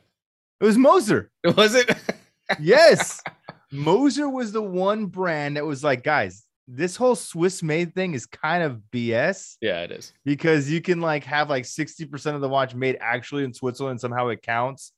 It 0.60 0.64
was 0.64 0.78
Moser. 0.78 1.30
It 1.44 1.56
was 1.56 1.74
it? 1.74 1.90
yes, 2.60 3.22
Moser 3.70 4.28
was 4.28 4.52
the 4.52 4.62
one 4.62 5.06
brand 5.06 5.56
that 5.56 5.64
was 5.64 5.82
like, 5.82 6.04
guys, 6.04 6.44
this 6.68 6.96
whole 6.96 7.16
Swiss 7.16 7.62
made 7.62 7.94
thing 7.94 8.14
is 8.14 8.26
kind 8.26 8.62
of 8.62 8.80
BS. 8.92 9.56
Yeah, 9.60 9.82
it 9.82 9.90
is 9.90 10.12
because 10.24 10.70
you 10.70 10.80
can 10.80 11.00
like 11.00 11.24
have 11.24 11.50
like 11.50 11.64
sixty 11.64 12.04
percent 12.04 12.36
of 12.36 12.42
the 12.42 12.48
watch 12.48 12.74
made 12.74 12.98
actually 13.00 13.44
in 13.44 13.54
Switzerland. 13.54 14.00
Somehow 14.00 14.28
it 14.28 14.42
counts 14.42 14.92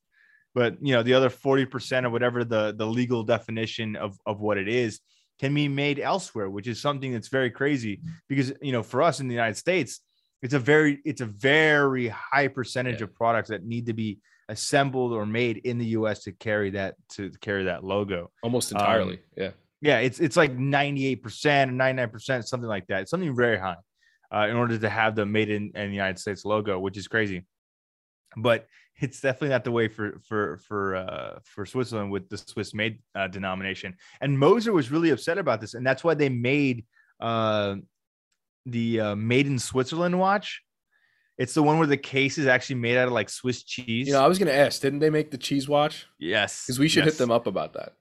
but 0.54 0.76
you 0.80 0.94
know 0.94 1.02
the 1.02 1.14
other 1.14 1.30
40% 1.30 2.04
or 2.04 2.10
whatever 2.10 2.44
the 2.44 2.74
the 2.76 2.86
legal 2.86 3.22
definition 3.22 3.96
of 3.96 4.18
of 4.26 4.40
what 4.40 4.58
it 4.58 4.68
is 4.68 5.00
can 5.40 5.52
be 5.52 5.68
made 5.68 5.98
elsewhere 5.98 6.48
which 6.48 6.68
is 6.68 6.80
something 6.80 7.12
that's 7.12 7.28
very 7.28 7.50
crazy 7.50 8.00
because 8.28 8.52
you 8.62 8.72
know 8.72 8.82
for 8.82 9.02
us 9.02 9.20
in 9.20 9.28
the 9.28 9.34
united 9.34 9.56
states 9.56 10.00
it's 10.44 10.54
a 10.54 10.58
very 10.58 11.00
it's 11.04 11.22
a 11.22 11.26
very 11.26 12.08
high 12.08 12.48
percentage 12.48 13.00
yeah. 13.00 13.04
of 13.04 13.14
products 13.14 13.48
that 13.48 13.64
need 13.64 13.86
to 13.86 13.94
be 13.94 14.18
assembled 14.50 15.12
or 15.12 15.24
made 15.24 15.56
in 15.58 15.78
the 15.78 15.86
us 15.86 16.24
to 16.24 16.32
carry 16.32 16.70
that 16.70 16.94
to 17.08 17.30
carry 17.40 17.64
that 17.64 17.82
logo. 17.82 18.30
Almost 18.42 18.72
entirely 18.72 19.14
um, 19.14 19.20
yeah. 19.36 19.50
yeah 19.80 19.98
it's 20.00 20.20
it's 20.20 20.36
like 20.36 20.54
98% 20.54 21.16
or 21.22 22.08
99% 22.10 22.44
something 22.44 22.68
like 22.68 22.86
that 22.88 23.02
it's 23.02 23.10
something 23.10 23.34
very 23.34 23.58
high 23.58 23.76
uh, 24.34 24.46
in 24.48 24.56
order 24.56 24.76
to 24.76 24.90
have 24.90 25.14
the 25.14 25.24
made 25.24 25.48
in, 25.48 25.72
in 25.74 25.88
the 25.88 25.96
united 25.96 26.18
states 26.18 26.44
logo 26.44 26.78
which 26.78 26.98
is 26.98 27.08
crazy. 27.08 27.46
But 28.36 28.66
it's 29.00 29.20
definitely 29.20 29.48
not 29.48 29.64
the 29.64 29.72
way 29.72 29.88
for 29.88 30.20
for 30.26 30.58
for 30.58 30.96
uh, 30.96 31.38
for 31.44 31.66
Switzerland 31.66 32.10
with 32.10 32.28
the 32.28 32.38
Swiss 32.38 32.74
made 32.74 33.00
uh, 33.14 33.28
denomination. 33.28 33.96
And 34.20 34.38
Moser 34.38 34.72
was 34.72 34.90
really 34.90 35.10
upset 35.10 35.38
about 35.38 35.60
this, 35.60 35.74
and 35.74 35.86
that's 35.86 36.04
why 36.04 36.14
they 36.14 36.28
made 36.28 36.84
uh, 37.20 37.76
the 38.66 39.00
uh, 39.00 39.14
made 39.16 39.46
in 39.46 39.58
Switzerland 39.58 40.18
watch. 40.18 40.62
It's 41.36 41.54
the 41.54 41.62
one 41.62 41.78
where 41.78 41.88
the 41.88 41.96
case 41.96 42.38
is 42.38 42.46
actually 42.46 42.76
made 42.76 42.96
out 42.96 43.08
of 43.08 43.12
like 43.12 43.28
Swiss 43.28 43.64
cheese. 43.64 44.06
You 44.06 44.12
know, 44.12 44.24
I 44.24 44.28
was 44.28 44.38
going 44.38 44.46
to 44.46 44.54
ask, 44.54 44.80
didn't 44.80 45.00
they 45.00 45.10
make 45.10 45.32
the 45.32 45.38
cheese 45.38 45.68
watch? 45.68 46.06
Yes, 46.18 46.64
because 46.64 46.78
we 46.78 46.86
should 46.86 47.04
yes. 47.04 47.14
hit 47.14 47.18
them 47.18 47.32
up 47.32 47.48
about 47.48 47.72
that. 47.72 47.94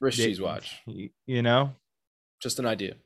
Wrist 0.00 0.18
they, 0.18 0.26
cheese 0.26 0.40
watch. 0.40 0.76
You 1.26 1.42
know, 1.42 1.74
just 2.42 2.58
an 2.58 2.66
idea. 2.66 2.96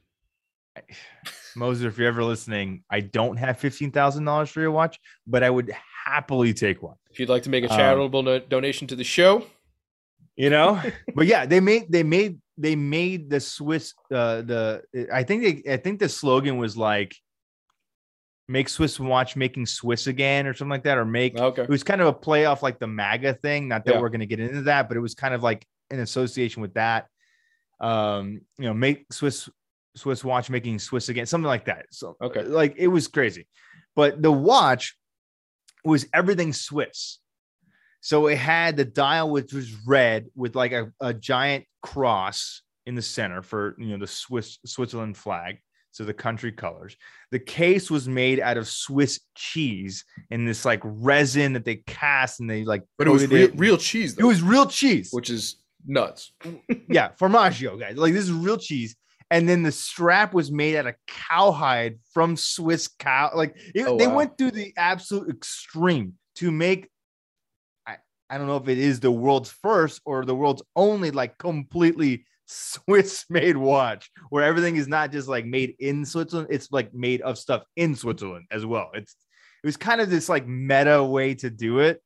Moser, 1.57 1.87
if 1.87 1.99
you're 1.99 2.09
ever 2.09 2.25
listening, 2.25 2.83
I 2.91 2.99
don't 2.99 3.37
have 3.37 3.61
fifteen 3.61 3.93
thousand 3.93 4.25
dollars 4.25 4.51
for 4.51 4.61
your 4.61 4.72
watch, 4.72 4.99
but 5.25 5.45
I 5.45 5.51
would 5.51 5.72
happily 6.05 6.53
take 6.55 6.83
one. 6.83 6.97
If 7.11 7.19
you'd 7.19 7.29
like 7.29 7.43
to 7.45 7.51
make 7.51 7.65
a 7.65 7.71
um, 7.71 7.77
charitable 7.77 8.29
um, 8.29 8.43
donation 8.49 8.87
to 8.89 8.97
the 8.97 9.05
show, 9.05 9.47
you 10.37 10.51
know, 10.51 10.81
but 11.15 11.27
yeah, 11.27 11.47
they 11.47 11.61
made 11.61 11.91
they 11.91 12.03
made 12.03 12.39
they 12.59 12.77
made 12.77 13.31
the 13.31 13.41
Swiss 13.41 13.95
uh 14.13 14.43
the 14.43 14.83
I 15.13 15.23
think 15.23 15.43
they 15.65 15.73
I 15.73 15.77
think 15.77 16.01
the 16.01 16.09
slogan 16.09 16.59
was 16.59 16.77
like 16.77 17.15
make 18.49 18.69
Swiss 18.69 19.01
watch 19.01 19.37
making 19.37 19.65
Swiss 19.67 20.07
again 20.07 20.47
or 20.47 20.53
something 20.53 20.71
like 20.71 20.85
that, 20.85 20.99
or 20.99 21.05
make 21.05 21.39
Okay. 21.39 21.63
it 21.63 21.69
was 21.69 21.83
kind 21.83 22.01
of 22.01 22.09
a 22.09 22.13
play 22.13 22.45
off 22.45 22.63
like 22.63 22.79
the 22.79 22.87
MAGA 22.87 23.35
thing. 23.35 23.69
Not 23.69 23.85
that 23.87 23.93
Yeah. 23.93 24.01
we're 24.01 24.11
going 24.11 24.21
to 24.21 24.27
get 24.27 24.41
into 24.41 24.63
that, 24.63 24.89
but 24.89 24.97
it 24.97 25.01
was 25.01 25.15
kind 25.15 25.33
of 25.35 25.43
like 25.43 25.67
an 25.91 26.01
association 26.01 26.61
with 26.61 26.75
that. 26.75 27.07
Um, 27.81 28.43
you 28.59 28.67
know, 28.67 28.75
make 28.75 29.13
Swiss 29.13 29.49
Swiss 29.97 30.25
watch 30.25 30.51
making 30.51 30.79
Swiss 30.81 31.09
again, 31.09 31.25
something 31.27 31.47
like 31.47 31.67
that. 31.67 31.87
So 31.91 32.17
Okay. 32.21 32.43
like 32.43 32.75
it 32.77 32.89
was 32.89 33.09
crazy. 33.09 33.47
But 33.97 34.21
the 34.21 34.33
watch 34.33 34.97
was 35.85 36.07
everything 36.12 36.53
Swiss. 36.53 37.18
So 38.01 38.26
it 38.26 38.37
had 38.37 38.76
the 38.76 38.85
dial 38.85 39.30
which 39.30 39.53
was 39.53 39.72
red 39.87 40.26
with 40.35 40.55
like 40.55 40.72
a, 40.72 40.93
a 41.01 41.14
giant 41.14 41.64
cross 41.82 42.62
in 42.87 42.95
the 42.95 43.03
center 43.03 43.41
for 43.43 43.74
you 43.78 43.87
know 43.89 43.99
the 43.99 44.07
Swiss 44.07 44.59
Switzerland 44.66 45.16
flag. 45.16 45.59
So 45.93 46.03
the 46.05 46.12
country 46.12 46.51
colors. 46.51 46.97
The 47.30 47.39
case 47.39 47.89
was 47.89 48.09
made 48.09 48.41
out 48.41 48.57
of 48.57 48.66
Swiss 48.66 49.20
cheese 49.37 50.05
and 50.28 50.47
this 50.47 50.64
like 50.64 50.80
resin 50.82 51.53
that 51.53 51.64
they 51.64 51.76
cast 51.87 52.41
and 52.41 52.51
they 52.51 52.64
like 52.64 52.82
But 52.99 53.07
it 53.07 53.11
was 53.11 53.26
real, 53.28 53.43
it. 53.45 53.53
real 53.57 53.76
cheese, 53.76 54.18
It 54.18 54.24
was 54.24 54.43
real 54.43 54.66
cheese. 54.66 55.11
which 55.12 55.30
is 55.30 55.62
nuts. 55.87 56.32
yeah, 56.89 57.11
formaggio, 57.20 57.78
guys. 57.78 57.97
Like 57.97 58.12
this 58.12 58.24
is 58.24 58.32
real 58.32 58.59
cheese. 58.59 58.97
And 59.31 59.49
then 59.49 59.62
the 59.62 59.72
strap 59.72 60.35
was 60.35 60.53
made 60.53 60.77
out 60.77 60.87
of 60.87 60.95
cowhide 61.07 61.99
from 62.12 62.37
Swiss 62.37 62.89
cow. 62.89 63.31
Like 63.35 63.57
it- 63.75 63.87
Oh, 63.87 63.97
they 63.99 64.07
wow. 64.07 64.16
went 64.16 64.39
through 64.39 64.53
the 64.53 64.72
absolute 64.77 65.29
extreme 65.31 66.14
to 66.37 66.51
make. 66.51 66.89
I, 67.87 67.97
I 68.31 68.39
don't 68.39 68.47
know 68.47 68.57
if 68.57 68.68
it 68.68 68.79
is 68.79 69.01
the 69.01 69.11
world's 69.11 69.51
first 69.51 70.01
or 70.05 70.25
the 70.25 70.35
world's 70.35 70.62
only 70.77 71.11
like 71.11 71.39
completely 71.39 72.27
Swiss 72.47 73.25
made 73.31 73.57
watch 73.57 74.11
where 74.31 74.45
everything 74.45 74.77
is 74.77 74.87
not 74.89 75.11
just 75.12 75.29
like 75.29 75.47
made 75.47 75.75
in 75.79 76.05
Switzerland, 76.05 76.49
it's 76.51 76.70
like 76.70 76.93
made 76.95 77.22
of 77.22 77.39
stuff 77.39 77.64
in 77.77 77.95
Switzerland 77.97 78.47
as 78.51 78.64
well. 78.66 78.91
It's 78.95 79.16
it 79.62 79.66
was 79.66 79.77
kind 79.79 80.01
of 80.03 80.11
this 80.11 80.29
like 80.29 80.47
meta 80.47 81.03
way 81.03 81.35
to 81.37 81.49
do 81.51 81.79
it. 81.79 82.01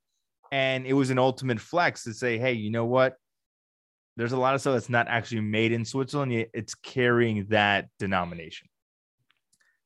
And 0.52 0.86
it 0.86 0.92
was 0.94 1.10
an 1.10 1.18
ultimate 1.18 1.60
flex 1.60 2.04
to 2.04 2.14
say, 2.14 2.38
hey, 2.38 2.52
you 2.54 2.70
know 2.70 2.86
what? 2.86 3.16
There's 4.18 4.32
a 4.32 4.36
lot 4.36 4.54
of 4.54 4.60
stuff 4.60 4.74
that's 4.74 4.88
not 4.90 5.06
actually 5.08 5.40
made 5.42 5.72
in 5.72 5.84
Switzerland, 5.84 6.32
yet 6.32 6.48
it's 6.52 6.74
carrying 6.74 7.46
that 7.50 7.88
denomination. 7.98 8.68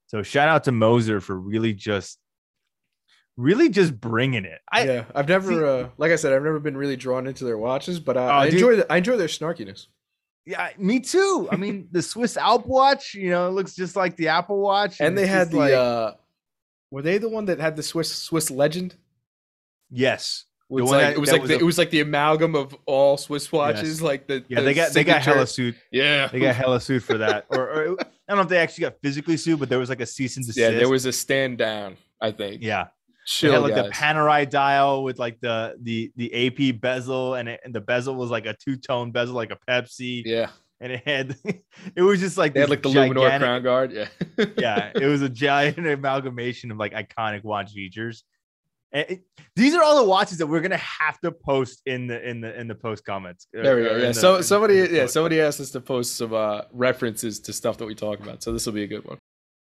So 0.06 0.22
shout 0.22 0.48
out 0.48 0.64
to 0.64 0.72
Moser 0.72 1.20
for 1.20 1.38
really 1.38 1.72
just 1.74 2.18
really 3.36 3.68
just 3.68 3.98
bringing 4.00 4.44
it. 4.44 4.60
I 4.70 4.84
yeah, 4.84 5.04
I've 5.14 5.28
never, 5.28 5.48
see- 5.52 5.64
uh, 5.64 5.88
like 5.98 6.12
I 6.12 6.16
said, 6.16 6.32
I've 6.32 6.42
never 6.42 6.58
been 6.60 6.76
really 6.76 6.96
drawn 6.96 7.26
into 7.26 7.44
their 7.44 7.56
watches, 7.58 8.00
but 8.00 8.16
I, 8.16 8.24
Oh, 8.26 8.30
I 8.30 8.46
enjoy, 8.46 8.76
the, 8.76 8.92
I 8.92 8.96
enjoy 8.98 9.16
their 9.16 9.28
snarkiness. 9.28 9.86
Yeah, 10.44 10.70
me 10.76 11.00
too. 11.00 11.48
I 11.52 11.56
mean, 11.56 11.88
the 11.92 12.02
Swiss 12.02 12.36
Alp 12.36 12.66
watch, 12.66 13.14
you 13.14 13.30
know, 13.30 13.46
it 13.48 13.52
looks 13.52 13.74
just 13.74 13.96
like 13.96 14.16
the 14.16 14.28
Apple 14.28 14.58
Watch, 14.60 15.00
And 15.00 15.16
they 15.16 15.26
had 15.26 15.50
the, 15.50 15.56
like- 15.58 15.72
uh, 15.72 16.12
were 16.90 17.00
they 17.02 17.16
the 17.18 17.28
one 17.28 17.44
that 17.46 17.58
had 17.60 17.76
the 17.76 17.82
Swiss 17.82 18.12
Swiss 18.14 18.50
legend? 18.50 18.94
yes, 19.90 20.44
was 20.80 20.84
one 20.84 20.92
like 20.98 21.00
that- 21.08 21.12
it 21.16 21.18
was 21.20 21.32
like 21.32 21.40
was 21.42 21.48
the, 21.50 21.56
a- 21.56 21.58
it 21.58 21.64
was 21.64 21.78
like 21.78 21.90
the 21.90 22.00
amalgam 22.00 22.54
of 22.54 22.74
all 22.86 23.16
Swiss 23.16 23.50
watches, 23.52 24.00
like 24.02 24.26
the 24.26 24.44
yeah. 24.48 24.60
the 24.60 24.64
They 24.66 24.74
got 24.74 24.92
they 24.92 25.04
got 25.04 25.22
hella 25.22 25.46
sued. 25.46 25.76
yeah 25.90 26.28
They 26.28 26.40
got 26.40 26.54
hella 26.62 26.80
sued 26.80 27.02
for 27.04 27.18
that, 27.18 27.46
or, 27.50 27.60
or 27.68 27.96
I 28.00 28.04
don't 28.28 28.36
know 28.36 28.42
if 28.42 28.48
they 28.48 28.58
actually 28.58 28.82
got 28.82 28.94
physically 29.02 29.36
sued, 29.36 29.58
but 29.60 29.68
there 29.68 29.78
was 29.78 29.88
like 29.88 30.00
a 30.00 30.06
cease 30.06 30.36
and 30.36 30.46
desist. 30.46 30.58
yeah 30.58 30.70
there 30.70 30.88
was 30.88 31.04
a 31.06 31.12
stand 31.12 31.58
down 31.58 31.96
I 32.20 32.30
think 32.32 32.62
yeah. 32.62 32.84
They 32.84 32.90
chill 33.26 33.52
had 33.52 33.62
like 33.62 33.74
guys. 33.74 33.84
the 33.84 33.90
Panerai 33.90 34.50
dial 34.50 35.04
with 35.04 35.18
like 35.18 35.38
the 35.40 35.76
the 35.80 36.10
the 36.16 36.48
AP 36.74 36.80
bezel, 36.80 37.34
and, 37.34 37.48
it, 37.48 37.60
and 37.64 37.72
the 37.74 37.80
bezel 37.80 38.14
was 38.16 38.30
like 38.30 38.46
a 38.46 38.54
two 38.54 38.76
tone 38.76 39.12
bezel, 39.12 39.34
like 39.36 39.52
a 39.52 39.58
Pepsi, 39.68 40.22
yeah 40.24 40.50
and 40.80 40.90
it 40.90 41.02
had 41.06 41.36
it 41.96 42.02
was 42.02 42.18
just 42.18 42.36
like 42.36 42.54
they 42.54 42.60
had 42.60 42.68
like 42.68 42.82
the 42.82 42.88
Luminor 42.88 43.38
crown 43.38 43.62
guard 43.62 43.92
yeah 43.92 44.08
yeah, 44.58 44.90
it 44.96 45.06
was 45.06 45.22
a 45.22 45.28
giant 45.44 45.78
amalgamation 45.78 46.72
of 46.72 46.78
like 46.78 46.92
iconic 46.92 47.44
watch 47.44 47.70
features. 47.72 48.24
And 48.92 49.06
it- 49.08 49.22
these 49.56 49.74
are 49.74 49.82
all 49.82 49.96
the 50.02 50.08
watches 50.08 50.38
that 50.38 50.46
we're 50.46 50.60
gonna 50.60 50.76
have 50.78 51.18
to 51.20 51.30
post 51.32 51.82
in 51.86 52.06
the 52.06 52.26
in 52.28 52.40
the 52.40 52.58
in 52.58 52.68
the 52.68 52.74
post 52.74 53.04
comments. 53.04 53.46
uh, 53.58 53.62
there 53.62 53.76
we 53.76 53.82
go 53.84 53.96
yeah 53.96 54.08
the- 54.08 54.14
so 54.14 54.40
somebody 54.40 54.76
yeah 54.90 55.06
somebody 55.06 55.40
asked 55.40 55.60
us 55.60 55.70
to 55.72 55.80
post 55.80 56.16
some 56.16 56.32
uh 56.32 56.62
references 56.72 57.40
to 57.40 57.52
stuff 57.52 57.76
that 57.78 57.86
we 57.86 57.94
talk 57.94 58.20
about 58.20 58.42
so 58.42 58.52
this 58.52 58.64
will 58.66 58.72
be 58.72 58.82
a 58.84 58.86
good 58.86 59.04
one 59.04 59.18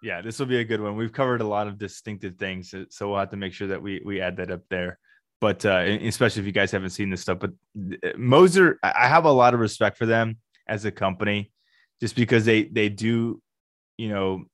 yeah, 0.04 0.22
this 0.22 0.38
will 0.38 0.46
be 0.46 0.60
a 0.60 0.64
good 0.64 0.80
one. 0.80 0.96
We've 0.96 1.12
covered 1.12 1.42
a 1.42 1.48
lot 1.48 1.66
of 1.68 1.80
distinctive 1.80 2.36
things, 2.38 2.70
so- 2.70 2.86
so 2.90 3.10
we'll 3.10 3.18
have 3.18 3.32
to 3.32 3.36
make 3.38 3.52
sure 3.54 3.68
that 3.70 3.82
we 3.82 4.00
we 4.06 4.22
add 4.22 4.38
that 4.38 4.52
up 4.52 4.62
there. 4.70 5.00
But 5.42 5.66
uh, 5.66 5.78
especially 6.14 6.42
if 6.42 6.46
you 6.46 6.52
guys 6.52 6.70
haven't 6.72 6.92
seen 6.92 7.10
this 7.10 7.22
stuff, 7.22 7.40
but 7.40 7.52
uh, 8.04 8.10
Moser, 8.16 8.78
I 8.84 8.94
I 9.04 9.08
have 9.08 9.26
a 9.26 9.32
lot 9.32 9.56
of 9.56 9.60
respect 9.60 9.98
for 9.98 10.06
them 10.06 10.38
as 10.68 10.86
a 10.86 10.92
company, 10.92 11.52
just 12.00 12.16
because 12.16 12.46
they 12.46 12.66
they 12.66 12.90
do, 12.90 13.42
you 13.98 14.10
know, 14.10 14.46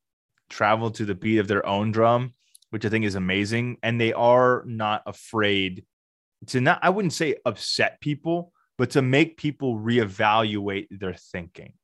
travel 0.48 0.90
to 0.92 1.04
the 1.04 1.14
beat 1.14 1.38
of 1.38 1.46
their 1.48 1.64
own 1.66 1.90
drum, 1.92 2.32
which 2.74 2.84
I 2.84 2.88
think 2.88 3.04
is 3.04 3.14
amazing, 3.14 3.76
and 3.84 4.00
they 4.00 4.12
are 4.12 4.64
not 4.66 5.04
afraid 5.06 5.84
to 6.48 6.60
not 6.60 6.80
I 6.82 6.90
wouldn't 6.90 7.12
say 7.12 7.36
upset 7.44 8.00
people, 8.00 8.52
but 8.78 8.90
to 8.90 9.00
make 9.00 9.36
people 9.36 9.78
reevaluate 9.78 10.88
their 10.90 11.14
thinking. 11.14 11.74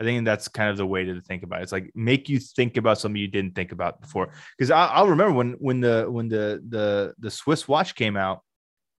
I 0.00 0.04
think 0.04 0.24
that's 0.24 0.48
kind 0.48 0.70
of 0.70 0.78
the 0.78 0.86
way 0.86 1.04
to 1.04 1.20
think 1.20 1.42
about 1.42 1.60
it. 1.60 1.64
It's 1.64 1.72
like 1.72 1.92
make 1.94 2.30
you 2.30 2.38
think 2.38 2.78
about 2.78 2.96
something 2.96 3.20
you 3.20 3.28
didn't 3.28 3.54
think 3.54 3.72
about 3.72 4.00
before. 4.00 4.32
Because 4.56 4.70
I'll 4.70 5.08
remember 5.08 5.34
when 5.34 5.52
when 5.58 5.82
the 5.82 6.06
when 6.08 6.28
the 6.28 6.62
the 6.66 7.12
the 7.18 7.30
Swiss 7.30 7.68
watch 7.68 7.94
came 7.94 8.16
out, 8.16 8.40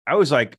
I 0.05 0.13
was 0.13 0.31
like, 0.31 0.55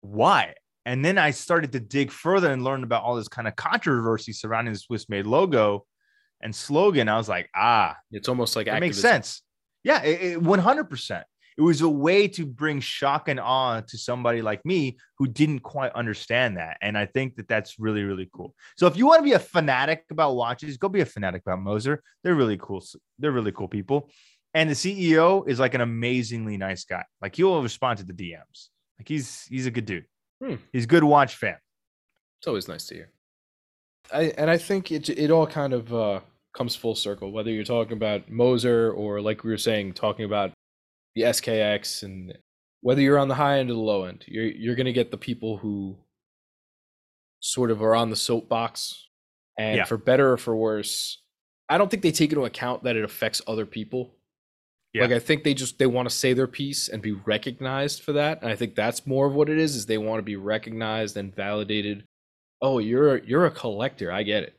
why? 0.00 0.54
And 0.84 1.04
then 1.04 1.18
I 1.18 1.30
started 1.30 1.70
to 1.70 1.78
dig 1.78 2.10
further 2.10 2.50
and 2.50 2.64
learn 2.64 2.82
about 2.82 3.04
all 3.04 3.14
this 3.14 3.28
kind 3.28 3.46
of 3.46 3.54
controversy 3.54 4.32
surrounding 4.32 4.74
the 4.74 4.80
Swiss 4.80 5.08
made 5.08 5.24
logo 5.24 5.86
and 6.40 6.52
slogan. 6.52 7.08
I 7.08 7.16
was 7.16 7.28
like, 7.28 7.48
ah, 7.54 7.96
it's 8.10 8.28
almost 8.28 8.56
like 8.56 8.66
that 8.66 8.80
makes 8.80 8.98
sense. 8.98 9.42
Yeah, 9.86 10.02
it, 10.02 10.40
100%. 10.40 11.22
It 11.56 11.62
was 11.62 11.80
a 11.80 11.88
way 11.88 12.26
to 12.26 12.44
bring 12.44 12.80
shock 12.80 13.28
and 13.28 13.38
awe 13.38 13.82
to 13.82 13.96
somebody 13.96 14.42
like 14.42 14.66
me 14.66 14.98
who 15.16 15.28
didn't 15.28 15.60
quite 15.60 15.92
understand 15.92 16.56
that. 16.56 16.76
And 16.82 16.98
I 16.98 17.06
think 17.06 17.36
that 17.36 17.46
that's 17.46 17.78
really, 17.78 18.02
really 18.02 18.28
cool. 18.34 18.52
So 18.76 18.88
if 18.88 18.96
you 18.96 19.06
want 19.06 19.20
to 19.20 19.22
be 19.22 19.34
a 19.34 19.38
fanatic 19.38 20.02
about 20.10 20.34
watches, 20.34 20.76
go 20.76 20.88
be 20.88 21.02
a 21.02 21.06
fanatic 21.06 21.42
about 21.46 21.60
Moser. 21.60 22.02
They're 22.24 22.34
really 22.34 22.58
cool. 22.60 22.84
They're 23.20 23.30
really 23.30 23.52
cool 23.52 23.68
people. 23.68 24.10
And 24.54 24.68
the 24.68 24.74
CEO 24.74 25.48
is 25.48 25.60
like 25.60 25.74
an 25.74 25.82
amazingly 25.82 26.56
nice 26.56 26.84
guy. 26.84 27.04
Like 27.22 27.36
he'll 27.36 27.62
respond 27.62 28.00
to 28.00 28.04
the 28.04 28.12
DMs. 28.12 28.70
Like 28.98 29.06
he's 29.06 29.44
he's 29.44 29.66
a 29.66 29.70
good 29.70 29.86
dude. 29.86 30.06
Hmm. 30.42 30.56
He's 30.72 30.84
a 30.84 30.88
good 30.88 31.04
watch 31.04 31.36
fan. 31.36 31.58
It's 32.40 32.48
always 32.48 32.66
nice 32.66 32.86
to 32.86 32.94
hear. 32.94 33.12
I 34.12 34.32
and 34.36 34.50
I 34.50 34.58
think 34.58 34.90
it 34.90 35.08
it 35.08 35.30
all 35.30 35.46
kind 35.46 35.72
of 35.72 35.94
uh, 35.94 36.20
comes 36.56 36.74
full 36.74 36.94
circle. 36.94 37.30
Whether 37.32 37.50
you're 37.50 37.64
talking 37.64 37.92
about 37.92 38.30
Moser 38.30 38.90
or 38.92 39.20
like 39.20 39.44
we 39.44 39.50
were 39.50 39.58
saying, 39.58 39.92
talking 39.92 40.24
about 40.24 40.52
the 41.14 41.22
SKX, 41.22 42.02
and 42.02 42.36
whether 42.80 43.00
you're 43.00 43.18
on 43.18 43.28
the 43.28 43.34
high 43.34 43.58
end 43.58 43.70
or 43.70 43.74
the 43.74 43.78
low 43.80 44.04
end, 44.04 44.24
you're 44.26 44.46
you're 44.46 44.74
gonna 44.74 44.92
get 44.92 45.10
the 45.10 45.16
people 45.18 45.58
who 45.58 45.96
sort 47.40 47.70
of 47.70 47.82
are 47.82 47.94
on 47.94 48.10
the 48.10 48.16
soapbox, 48.16 49.06
and 49.58 49.76
Yeah. 49.78 49.84
for 49.84 49.96
better 49.96 50.32
or 50.32 50.36
for 50.36 50.56
worse, 50.56 51.18
I 51.68 51.78
don't 51.78 51.90
think 51.90 52.02
they 52.02 52.12
take 52.12 52.30
into 52.32 52.44
account 52.44 52.82
that 52.84 52.96
it 52.96 53.04
affects 53.04 53.42
other 53.46 53.66
people. 53.66 54.14
Yeah. 54.92 55.02
Like 55.02 55.12
I 55.12 55.18
think 55.18 55.44
they 55.44 55.52
just 55.54 55.78
they 55.78 55.86
want 55.86 56.08
to 56.08 56.14
say 56.14 56.32
their 56.32 56.46
piece 56.46 56.88
and 56.88 57.02
be 57.02 57.12
recognized 57.12 58.02
for 58.02 58.12
that. 58.12 58.40
And 58.42 58.50
I 58.50 58.56
think 58.56 58.74
that's 58.74 59.06
more 59.06 59.26
of 59.26 59.34
what 59.34 59.48
it 59.50 59.58
is, 59.58 59.76
is 59.76 59.86
they 59.86 59.98
want 59.98 60.18
to 60.18 60.22
be 60.22 60.36
recognized 60.36 61.16
and 61.16 61.34
validated. 61.34 62.04
Oh, 62.62 62.78
you're 62.78 63.16
a, 63.16 63.26
you're 63.26 63.44
a 63.44 63.50
collector. 63.50 64.10
I 64.10 64.22
get 64.22 64.42
it. 64.44 64.58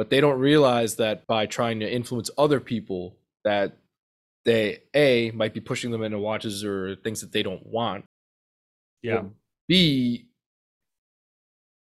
But 0.00 0.08
they 0.08 0.22
don't 0.22 0.40
realize 0.40 0.96
that 0.96 1.26
by 1.26 1.44
trying 1.44 1.80
to 1.80 1.94
influence 1.94 2.30
other 2.38 2.58
people 2.58 3.18
that 3.44 3.76
they 4.46 4.78
A 4.96 5.30
might 5.32 5.52
be 5.52 5.60
pushing 5.60 5.90
them 5.90 6.02
into 6.02 6.18
watches 6.18 6.64
or 6.64 6.96
things 6.96 7.20
that 7.20 7.32
they 7.32 7.42
don't 7.42 7.66
want. 7.66 8.06
yeah 9.02 9.24
B 9.68 10.24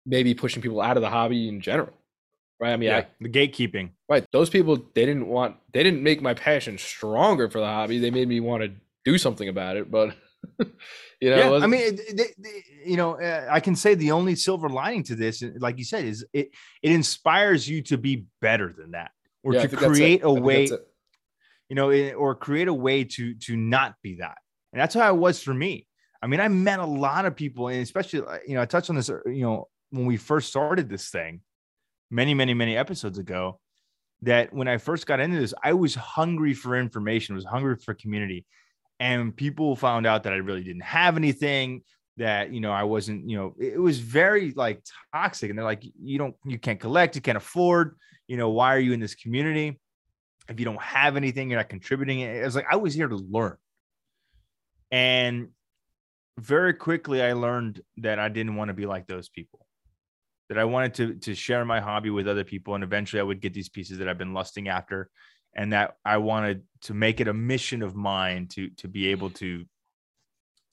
maybe 0.03 0.33
pushing 0.33 0.63
people 0.63 0.81
out 0.81 0.97
of 0.97 1.01
the 1.01 1.11
hobby 1.11 1.47
in 1.47 1.61
general. 1.61 1.93
Right? 2.59 2.73
I 2.73 2.77
mean, 2.77 2.89
yeah. 2.89 2.97
I, 2.97 3.07
the 3.21 3.29
gatekeeping. 3.29 3.91
Right. 4.09 4.25
Those 4.31 4.49
people 4.49 4.77
they 4.95 5.05
didn't 5.05 5.27
want 5.27 5.57
they 5.71 5.83
didn't 5.83 6.01
make 6.01 6.19
my 6.19 6.33
passion 6.33 6.79
stronger 6.79 7.51
for 7.51 7.59
the 7.59 7.67
hobby. 7.67 7.99
They 7.99 8.09
made 8.09 8.27
me 8.27 8.39
want 8.39 8.63
to 8.63 8.71
do 9.05 9.19
something 9.19 9.47
about 9.47 9.77
it. 9.77 9.91
But 9.91 10.15
you 11.21 11.29
know, 11.29 11.57
yeah, 11.57 11.63
I 11.63 11.67
mean, 11.67 11.81
it, 11.81 11.99
it- 11.99 12.35
it- 12.37 12.63
you 12.85 12.95
know, 12.95 13.19
uh, 13.19 13.47
I 13.49 13.59
can 13.59 13.75
say 13.75 13.95
the 13.95 14.11
only 14.11 14.35
silver 14.35 14.69
lining 14.69 15.03
to 15.03 15.15
this, 15.15 15.43
like 15.59 15.77
you 15.77 15.83
said, 15.83 16.05
is 16.05 16.25
it 16.31 16.51
it 16.81 16.91
inspires 16.91 17.67
you 17.67 17.81
to 17.83 17.97
be 17.97 18.25
better 18.39 18.73
than 18.77 18.91
that, 18.91 19.11
or 19.43 19.53
yeah, 19.53 19.61
to 19.63 19.67
think 19.67 19.81
that's 19.81 19.83
it. 19.97 19.97
create 19.97 20.23
a 20.23 20.31
way, 20.31 20.69
you 21.69 21.75
know, 21.75 21.89
eh, 21.89 22.13
or 22.13 22.33
create 22.35 22.67
a 22.69 22.73
way 22.73 23.03
to 23.03 23.33
to 23.35 23.57
not 23.57 23.95
be 24.01 24.15
that. 24.15 24.37
And 24.71 24.81
that's 24.81 24.95
how 24.95 25.13
it 25.13 25.17
was 25.17 25.41
for 25.41 25.53
me. 25.53 25.87
I 26.21 26.27
mean, 26.27 26.39
I 26.39 26.47
met 26.47 26.79
a 26.79 26.85
lot 26.85 27.25
of 27.25 27.35
people, 27.35 27.67
and 27.67 27.81
especially, 27.81 28.21
uh, 28.21 28.37
you 28.47 28.55
know, 28.55 28.61
I 28.61 28.65
touched 28.65 28.89
on 28.89 28.95
this, 28.95 29.09
uh, 29.09 29.19
you 29.25 29.43
know, 29.43 29.67
when 29.91 30.05
we 30.05 30.17
first 30.17 30.49
started 30.49 30.89
this 30.89 31.09
thing, 31.09 31.41
many, 32.09 32.33
many, 32.33 32.53
many 32.53 32.77
episodes 32.77 33.17
ago. 33.17 33.59
That 34.23 34.51
when 34.51 34.67
I 34.67 34.77
first 34.79 35.05
got 35.05 35.19
into 35.19 35.39
this, 35.39 35.53
I 35.63 35.73
was 35.73 35.93
hungry 35.93 36.55
for 36.55 36.75
information, 36.75 37.35
was 37.35 37.45
hungry 37.45 37.75
for 37.75 37.93
community, 37.93 38.45
and 38.99 39.35
people 39.35 39.75
found 39.75 40.05
out 40.07 40.23
that 40.23 40.33
I 40.33 40.37
really 40.37 40.63
didn't 40.63 40.83
have 40.83 41.17
anything. 41.17 41.83
That 42.17 42.51
you 42.51 42.61
know, 42.61 42.71
I 42.71 42.83
wasn't, 42.83 43.29
you 43.29 43.37
know, 43.37 43.55
it 43.59 43.79
was 43.79 43.99
very 43.99 44.51
like 44.51 44.81
toxic, 45.13 45.51
and 45.51 45.57
they're 45.57 45.65
like, 45.65 45.83
you 46.01 46.17
don't, 46.17 46.35
you 46.45 46.57
can't 46.57 46.79
collect, 46.79 47.15
you 47.15 47.21
can't 47.21 47.37
afford, 47.37 47.95
you 48.27 48.37
know, 48.37 48.49
why 48.49 48.75
are 48.75 48.79
you 48.79 48.93
in 48.93 48.99
this 48.99 49.13
community? 49.13 49.79
if 50.49 50.59
you 50.59 50.65
don't 50.65 50.81
have 50.81 51.17
anything, 51.17 51.49
you're 51.49 51.59
not 51.59 51.69
contributing. 51.69 52.21
it 52.21 52.43
was 52.43 52.55
like 52.55 52.67
I 52.71 52.77
was 52.77 52.93
here 52.93 53.07
to 53.07 53.15
learn. 53.15 53.57
And 54.91 55.49
very 56.39 56.73
quickly 56.73 57.21
I 57.21 57.33
learned 57.33 57.81
that 57.97 58.19
I 58.19 58.29
didn't 58.29 58.55
want 58.55 58.69
to 58.69 58.73
be 58.73 58.85
like 58.85 59.07
those 59.07 59.29
people. 59.29 59.65
That 60.49 60.57
I 60.57 60.63
wanted 60.63 60.93
to 60.95 61.13
to 61.15 61.35
share 61.35 61.65
my 61.65 61.81
hobby 61.81 62.09
with 62.09 62.27
other 62.27 62.45
people 62.45 62.75
and 62.75 62.83
eventually 62.83 63.19
I 63.19 63.23
would 63.23 63.41
get 63.41 63.53
these 63.53 63.69
pieces 63.69 63.97
that 63.97 64.07
I've 64.07 64.17
been 64.17 64.33
lusting 64.33 64.69
after 64.69 65.09
and 65.57 65.73
that 65.73 65.97
I 66.05 66.17
wanted 66.17 66.63
to 66.81 66.93
make 66.93 67.19
it 67.19 67.27
a 67.27 67.33
mission 67.33 67.81
of 67.81 67.95
mine 67.95 68.47
to 68.49 68.69
to 68.69 68.87
be 68.87 69.07
able 69.07 69.31
to 69.31 69.65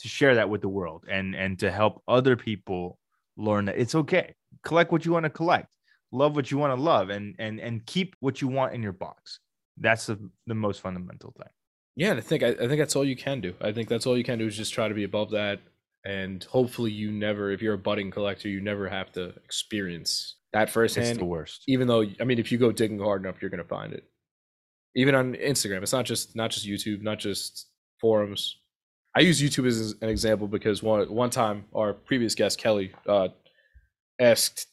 to 0.00 0.08
share 0.08 0.34
that 0.36 0.50
with 0.50 0.60
the 0.60 0.68
world 0.68 1.04
and 1.10 1.34
and 1.34 1.58
to 1.60 1.70
help 1.70 2.02
other 2.06 2.36
people 2.36 2.98
learn 3.36 3.64
that 3.64 3.78
it's 3.78 3.94
okay. 3.94 4.34
Collect 4.62 4.92
what 4.92 5.04
you 5.04 5.12
want 5.12 5.24
to 5.24 5.30
collect. 5.30 5.68
Love 6.12 6.36
what 6.36 6.50
you 6.50 6.58
want 6.58 6.76
to 6.76 6.80
love 6.80 7.10
and 7.10 7.34
and 7.38 7.58
and 7.58 7.84
keep 7.86 8.14
what 8.20 8.40
you 8.40 8.48
want 8.48 8.74
in 8.74 8.82
your 8.82 8.92
box. 8.92 9.40
That's 9.76 10.06
the, 10.06 10.30
the 10.46 10.54
most 10.54 10.80
fundamental 10.80 11.34
thing. 11.36 11.50
Yeah, 11.96 12.10
and 12.10 12.18
I 12.18 12.22
think 12.22 12.42
I, 12.42 12.48
I 12.48 12.68
think 12.68 12.78
that's 12.78 12.94
all 12.94 13.04
you 13.04 13.16
can 13.16 13.40
do. 13.40 13.54
I 13.60 13.72
think 13.72 13.88
that's 13.88 14.06
all 14.06 14.16
you 14.16 14.24
can 14.24 14.38
do 14.38 14.46
is 14.46 14.56
just 14.56 14.74
try 14.74 14.88
to 14.88 14.94
be 14.94 15.04
above 15.04 15.30
that, 15.30 15.60
and 16.04 16.42
hopefully 16.44 16.92
you 16.92 17.10
never, 17.10 17.50
if 17.50 17.62
you're 17.62 17.74
a 17.74 17.78
budding 17.78 18.10
collector, 18.10 18.48
you 18.48 18.60
never 18.60 18.88
have 18.88 19.10
to 19.12 19.28
experience 19.44 20.36
that 20.52 20.70
firsthand. 20.70 21.08
It's 21.08 21.18
the 21.18 21.24
worst. 21.24 21.62
Even 21.66 21.88
though, 21.88 22.04
I 22.20 22.24
mean, 22.24 22.38
if 22.38 22.52
you 22.52 22.58
go 22.58 22.72
digging 22.72 22.98
hard 22.98 23.24
enough, 23.24 23.40
you're 23.40 23.50
gonna 23.50 23.64
find 23.64 23.92
it. 23.92 24.04
Even 24.96 25.14
on 25.14 25.34
Instagram, 25.34 25.82
it's 25.82 25.92
not 25.92 26.04
just 26.04 26.36
not 26.36 26.50
just 26.50 26.66
YouTube, 26.66 27.02
not 27.02 27.18
just 27.18 27.68
forums. 28.00 28.58
I 29.16 29.20
use 29.20 29.40
YouTube 29.40 29.66
as 29.66 29.94
an 30.00 30.08
example 30.08 30.48
because 30.48 30.82
one 30.82 31.12
one 31.12 31.30
time 31.30 31.64
our 31.74 31.92
previous 31.92 32.34
guest 32.34 32.58
Kelly 32.58 32.92
uh, 33.08 33.28
asked 34.20 34.66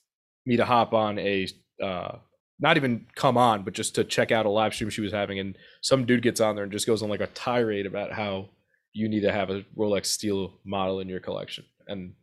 me 0.45 0.57
to 0.57 0.65
hop 0.65 0.93
on 0.93 1.19
a 1.19 1.47
uh, 1.82 2.17
not 2.59 2.78
even 2.78 3.07
come 3.15 3.38
on, 3.38 3.63
but 3.63 3.74
just 3.74 3.95
to 3.95 4.03
check 4.03 4.32
out 4.32 4.45
a 4.45 4.49
live 4.49 4.74
stream 4.74 4.89
she 4.89 5.01
was 5.01 5.11
having. 5.11 5.39
And 5.39 5.57
some 5.82 6.05
dude 6.05 6.22
gets 6.22 6.39
on 6.39 6.55
there 6.55 6.63
and 6.63 6.72
just 6.72 6.88
goes 6.88 7.01
on 7.01 7.09
like 7.09 7.22
a 7.22 7.28
tirade 7.28 7.88
about 7.88 8.13
how 8.13 8.49
you 8.93 9.09
need 9.09 9.22
to 9.22 9.32
have 9.32 9.49
a 9.49 9.63
Rolex 9.76 10.05
steel 10.05 10.59
model 10.63 10.99
in 10.99 11.09
your 11.09 11.19
collection. 11.19 11.65
And 11.88 12.13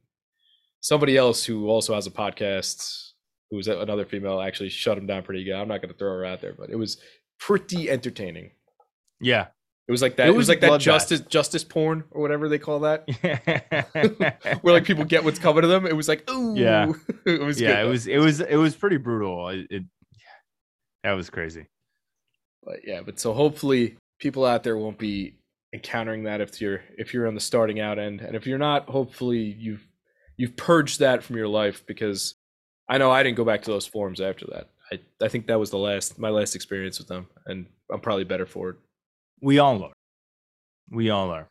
somebody 0.81 1.17
else 1.17 1.45
who 1.45 1.69
also 1.69 1.95
has 1.95 2.07
a 2.07 2.11
podcast, 2.13 3.11
who 3.51 3.57
was 3.57 3.67
another 3.67 4.05
female, 4.05 4.41
actually 4.41 4.69
shut 4.69 4.97
him 4.97 5.07
down 5.07 5.25
pretty 5.25 5.43
good. 5.43 5.55
I'm 5.55 5.69
not 5.69 5.83
going 5.83 5.93
to 5.93 5.99
throw 5.99 6.11
her 6.11 6.25
out 6.25 6.41
there, 6.41 6.55
but 6.57 6.71
it 6.71 6.77
was 6.77 6.99
pretty 7.39 7.91
entertaining. 7.91 8.53
Yeah. 9.21 9.49
It 9.89 9.93
was 9.93 10.03
like 10.03 10.17
that. 10.17 10.29
It 10.29 10.31
was, 10.31 10.35
it 10.35 10.39
was 10.39 10.49
like 10.49 10.61
that 10.61 10.81
justice 10.81 11.21
justice 11.21 11.65
porn 11.65 12.05
or 12.11 12.21
whatever 12.21 12.51
they 12.51 12.59
call 12.59 12.81
that. 12.81 13.09
Where 14.61 14.75
like 14.75 14.85
people 14.85 15.05
get 15.05 15.25
what's 15.25 15.39
coming 15.39 15.63
to 15.63 15.69
them. 15.69 15.87
It 15.87 15.97
was 15.97 16.09
like, 16.09 16.29
ooh, 16.31 16.55
yeah, 16.55 16.93
it 17.25 17.41
was. 17.41 17.59
Yeah, 17.59 17.77
good, 17.77 17.87
it 17.87 17.89
was. 17.89 18.07
It 18.07 18.19
was. 18.19 18.41
It 18.41 18.57
was 18.57 18.77
pretty 18.77 18.99
brutal. 18.99 19.49
It, 19.49 19.67
it 19.71 19.85
that 21.05 21.13
was 21.13 21.31
crazy. 21.31 21.69
But 22.63 22.81
yeah, 22.87 23.01
but 23.01 23.19
so 23.19 23.33
hopefully 23.33 23.97
people 24.19 24.45
out 24.45 24.63
there 24.63 24.77
won't 24.77 24.99
be 24.99 25.39
encountering 25.73 26.25
that 26.25 26.43
if 26.43 26.61
you're 26.61 26.83
if 26.99 27.15
you're 27.15 27.27
on 27.27 27.35
the 27.35 27.41
starting 27.41 27.81
out 27.81 27.99
end, 27.99 28.21
and 28.21 28.37
if 28.37 28.47
you're 28.47 28.59
not, 28.59 28.91
hopefully 28.91 29.57
you've 29.59 29.89
you've 30.37 30.55
purged 30.55 31.01
that 31.01 31.23
from 31.23 31.37
your 31.37 31.49
life 31.49 31.83
because 31.87 32.35
I 32.91 32.99
know 32.99 33.11
I 33.11 33.23
didn't 33.23 33.39
go 33.39 33.45
back 33.45 33.63
to 33.63 33.71
those 33.71 33.87
forums 33.87 34.21
after 34.21 34.47
that. 34.53 34.69
I 34.93 35.01
I 35.23 35.29
think 35.29 35.47
that 35.47 35.59
was 35.59 35.71
the 35.71 35.79
last 35.79 36.19
my 36.19 36.31
last 36.31 36.55
experience 36.55 36.99
with 36.99 37.09
them, 37.09 37.29
and 37.47 37.67
I'm 37.93 38.01
probably 38.01 38.25
better 38.25 38.47
for 38.47 38.71
it. 38.71 38.77
We 39.41 39.59
all 39.59 39.83
are. 39.83 39.93
We 40.91 41.11
all 41.11 41.31
are. 41.31 41.49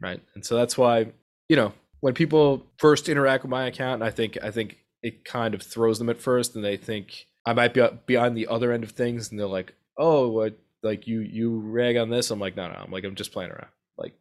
Right, 0.00 0.20
and 0.34 0.44
so 0.44 0.56
that's 0.56 0.76
why 0.76 1.12
you 1.48 1.56
know 1.56 1.72
when 2.00 2.14
people 2.14 2.66
first 2.78 3.08
interact 3.08 3.44
with 3.44 3.50
my 3.50 3.66
account, 3.66 4.02
I 4.02 4.10
think 4.10 4.38
I 4.42 4.50
think 4.50 4.78
it 5.02 5.24
kind 5.24 5.54
of 5.54 5.62
throws 5.62 5.98
them 5.98 6.08
at 6.08 6.20
first, 6.20 6.54
and 6.54 6.64
they 6.64 6.76
think 6.76 7.26
I 7.46 7.52
might 7.52 7.74
be 7.74 7.86
be 8.06 8.16
on 8.16 8.34
the 8.34 8.46
other 8.46 8.72
end 8.72 8.84
of 8.84 8.90
things, 8.90 9.30
and 9.30 9.38
they're 9.38 9.46
like, 9.46 9.74
"Oh, 9.98 10.28
what? 10.28 10.58
Like 10.82 11.06
you 11.06 11.20
you 11.20 11.58
rag 11.60 11.96
on 11.96 12.10
this?" 12.10 12.30
I'm 12.30 12.40
like, 12.40 12.56
"No, 12.56 12.68
no." 12.68 12.74
I'm 12.74 12.90
like, 12.90 13.04
I'm 13.04 13.14
just 13.14 13.32
playing 13.32 13.50
around. 13.50 13.70
Like, 13.96 14.12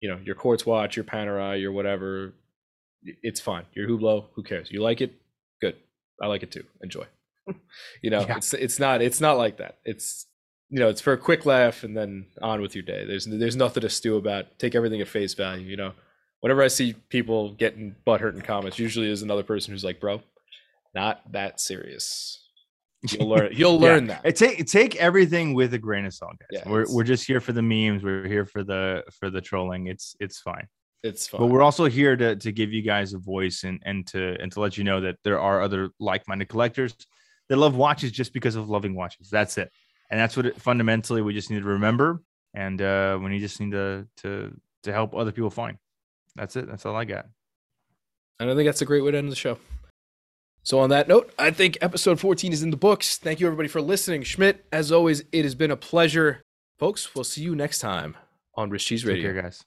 you 0.00 0.08
know, 0.08 0.18
your 0.24 0.34
quartz 0.34 0.66
watch, 0.66 0.96
your 0.96 1.04
Panerai, 1.04 1.60
your 1.60 1.72
whatever, 1.72 2.32
it's 3.04 3.40
fine. 3.40 3.64
Your 3.74 3.88
Hublot, 3.88 4.26
who 4.34 4.42
cares? 4.42 4.70
You 4.70 4.82
like 4.82 5.00
it? 5.00 5.12
Good. 5.60 5.76
I 6.20 6.26
like 6.26 6.42
it 6.42 6.50
too. 6.50 6.64
Enjoy. 6.82 7.06
you 8.02 8.10
know, 8.10 8.20
yeah. 8.20 8.36
it's 8.36 8.54
it's 8.54 8.78
not 8.78 9.02
it's 9.02 9.20
not 9.20 9.38
like 9.38 9.58
that. 9.58 9.78
It's 9.84 10.26
you 10.70 10.78
know, 10.78 10.88
it's 10.88 11.00
for 11.00 11.12
a 11.12 11.18
quick 11.18 11.44
laugh 11.44 11.84
and 11.84 11.96
then 11.96 12.26
on 12.40 12.62
with 12.62 12.74
your 12.74 12.84
day. 12.84 13.04
There's 13.04 13.26
there's 13.26 13.56
nothing 13.56 13.82
to 13.82 13.90
stew 13.90 14.16
about. 14.16 14.58
Take 14.58 14.74
everything 14.74 15.00
at 15.00 15.08
face 15.08 15.34
value. 15.34 15.66
You 15.66 15.76
know, 15.76 15.92
whenever 16.40 16.62
I 16.62 16.68
see 16.68 16.94
people 17.08 17.52
getting 17.52 17.94
butthurt 18.06 18.34
in 18.34 18.42
comments, 18.42 18.78
usually 18.78 19.10
is 19.10 19.22
another 19.22 19.42
person 19.42 19.72
who's 19.72 19.84
like, 19.84 20.00
"Bro, 20.00 20.22
not 20.94 21.30
that 21.32 21.60
serious. 21.60 22.38
You'll 23.10 23.28
learn. 23.28 23.50
You'll 23.52 23.80
learn 23.80 24.06
yeah. 24.06 24.20
that. 24.22 24.36
Take 24.36 24.66
take 24.66 24.96
everything 24.96 25.54
with 25.54 25.74
a 25.74 25.78
grain 25.78 26.04
of 26.04 26.14
salt, 26.14 26.36
guys. 26.38 26.62
Yeah, 26.64 26.70
we're 26.70 26.86
we're 26.88 27.04
just 27.04 27.26
here 27.26 27.40
for 27.40 27.52
the 27.52 27.62
memes. 27.62 28.02
We're 28.02 28.26
here 28.26 28.46
for 28.46 28.62
the 28.62 29.02
for 29.18 29.30
the 29.30 29.40
trolling. 29.40 29.88
It's 29.88 30.16
it's 30.20 30.40
fine. 30.40 30.66
It's 31.02 31.26
fine. 31.26 31.40
But 31.40 31.46
we're 31.48 31.62
also 31.62 31.86
here 31.86 32.16
to 32.16 32.36
to 32.36 32.52
give 32.52 32.72
you 32.72 32.82
guys 32.82 33.12
a 33.12 33.18
voice 33.18 33.64
and 33.64 33.80
and 33.84 34.06
to 34.08 34.40
and 34.40 34.52
to 34.52 34.60
let 34.60 34.78
you 34.78 34.84
know 34.84 35.00
that 35.00 35.16
there 35.24 35.40
are 35.40 35.60
other 35.60 35.90
like 35.98 36.28
minded 36.28 36.48
collectors 36.48 36.94
that 37.52 37.58
love 37.58 37.76
watches 37.76 38.10
just 38.10 38.32
because 38.32 38.56
of 38.56 38.70
loving 38.70 38.94
watches. 38.94 39.28
That's 39.28 39.58
it. 39.58 39.70
And 40.10 40.18
that's 40.18 40.38
what 40.38 40.46
it, 40.46 40.58
fundamentally 40.58 41.20
we 41.20 41.34
just 41.34 41.50
need 41.50 41.60
to 41.60 41.68
remember. 41.68 42.22
And 42.54 42.80
uh, 42.80 43.18
we 43.22 43.38
just 43.40 43.60
need 43.60 43.72
to 43.72 44.06
to 44.18 44.58
to 44.84 44.92
help 44.92 45.14
other 45.14 45.32
people 45.32 45.50
find. 45.50 45.76
That's 46.34 46.56
it. 46.56 46.66
That's 46.66 46.86
all 46.86 46.96
I 46.96 47.04
got. 47.04 47.26
And 48.40 48.50
I 48.50 48.54
think 48.54 48.66
that's 48.66 48.80
a 48.80 48.86
great 48.86 49.04
way 49.04 49.10
to 49.10 49.18
end 49.18 49.30
the 49.30 49.36
show. 49.36 49.58
So, 50.62 50.78
on 50.78 50.88
that 50.90 51.08
note, 51.08 51.30
I 51.38 51.50
think 51.50 51.76
episode 51.82 52.18
14 52.18 52.54
is 52.54 52.62
in 52.62 52.70
the 52.70 52.76
books. 52.78 53.18
Thank 53.18 53.38
you, 53.38 53.46
everybody, 53.46 53.68
for 53.68 53.82
listening. 53.82 54.22
Schmidt, 54.22 54.64
as 54.72 54.90
always, 54.90 55.24
it 55.30 55.44
has 55.44 55.54
been 55.54 55.70
a 55.70 55.76
pleasure. 55.76 56.40
Folks, 56.78 57.14
we'll 57.14 57.24
see 57.24 57.42
you 57.42 57.54
next 57.54 57.80
time 57.80 58.16
on 58.54 58.70
Rich 58.70 58.86
Cheese 58.86 59.04
Radio. 59.04 59.24
Take 59.24 59.34
care, 59.34 59.42
guys. 59.42 59.62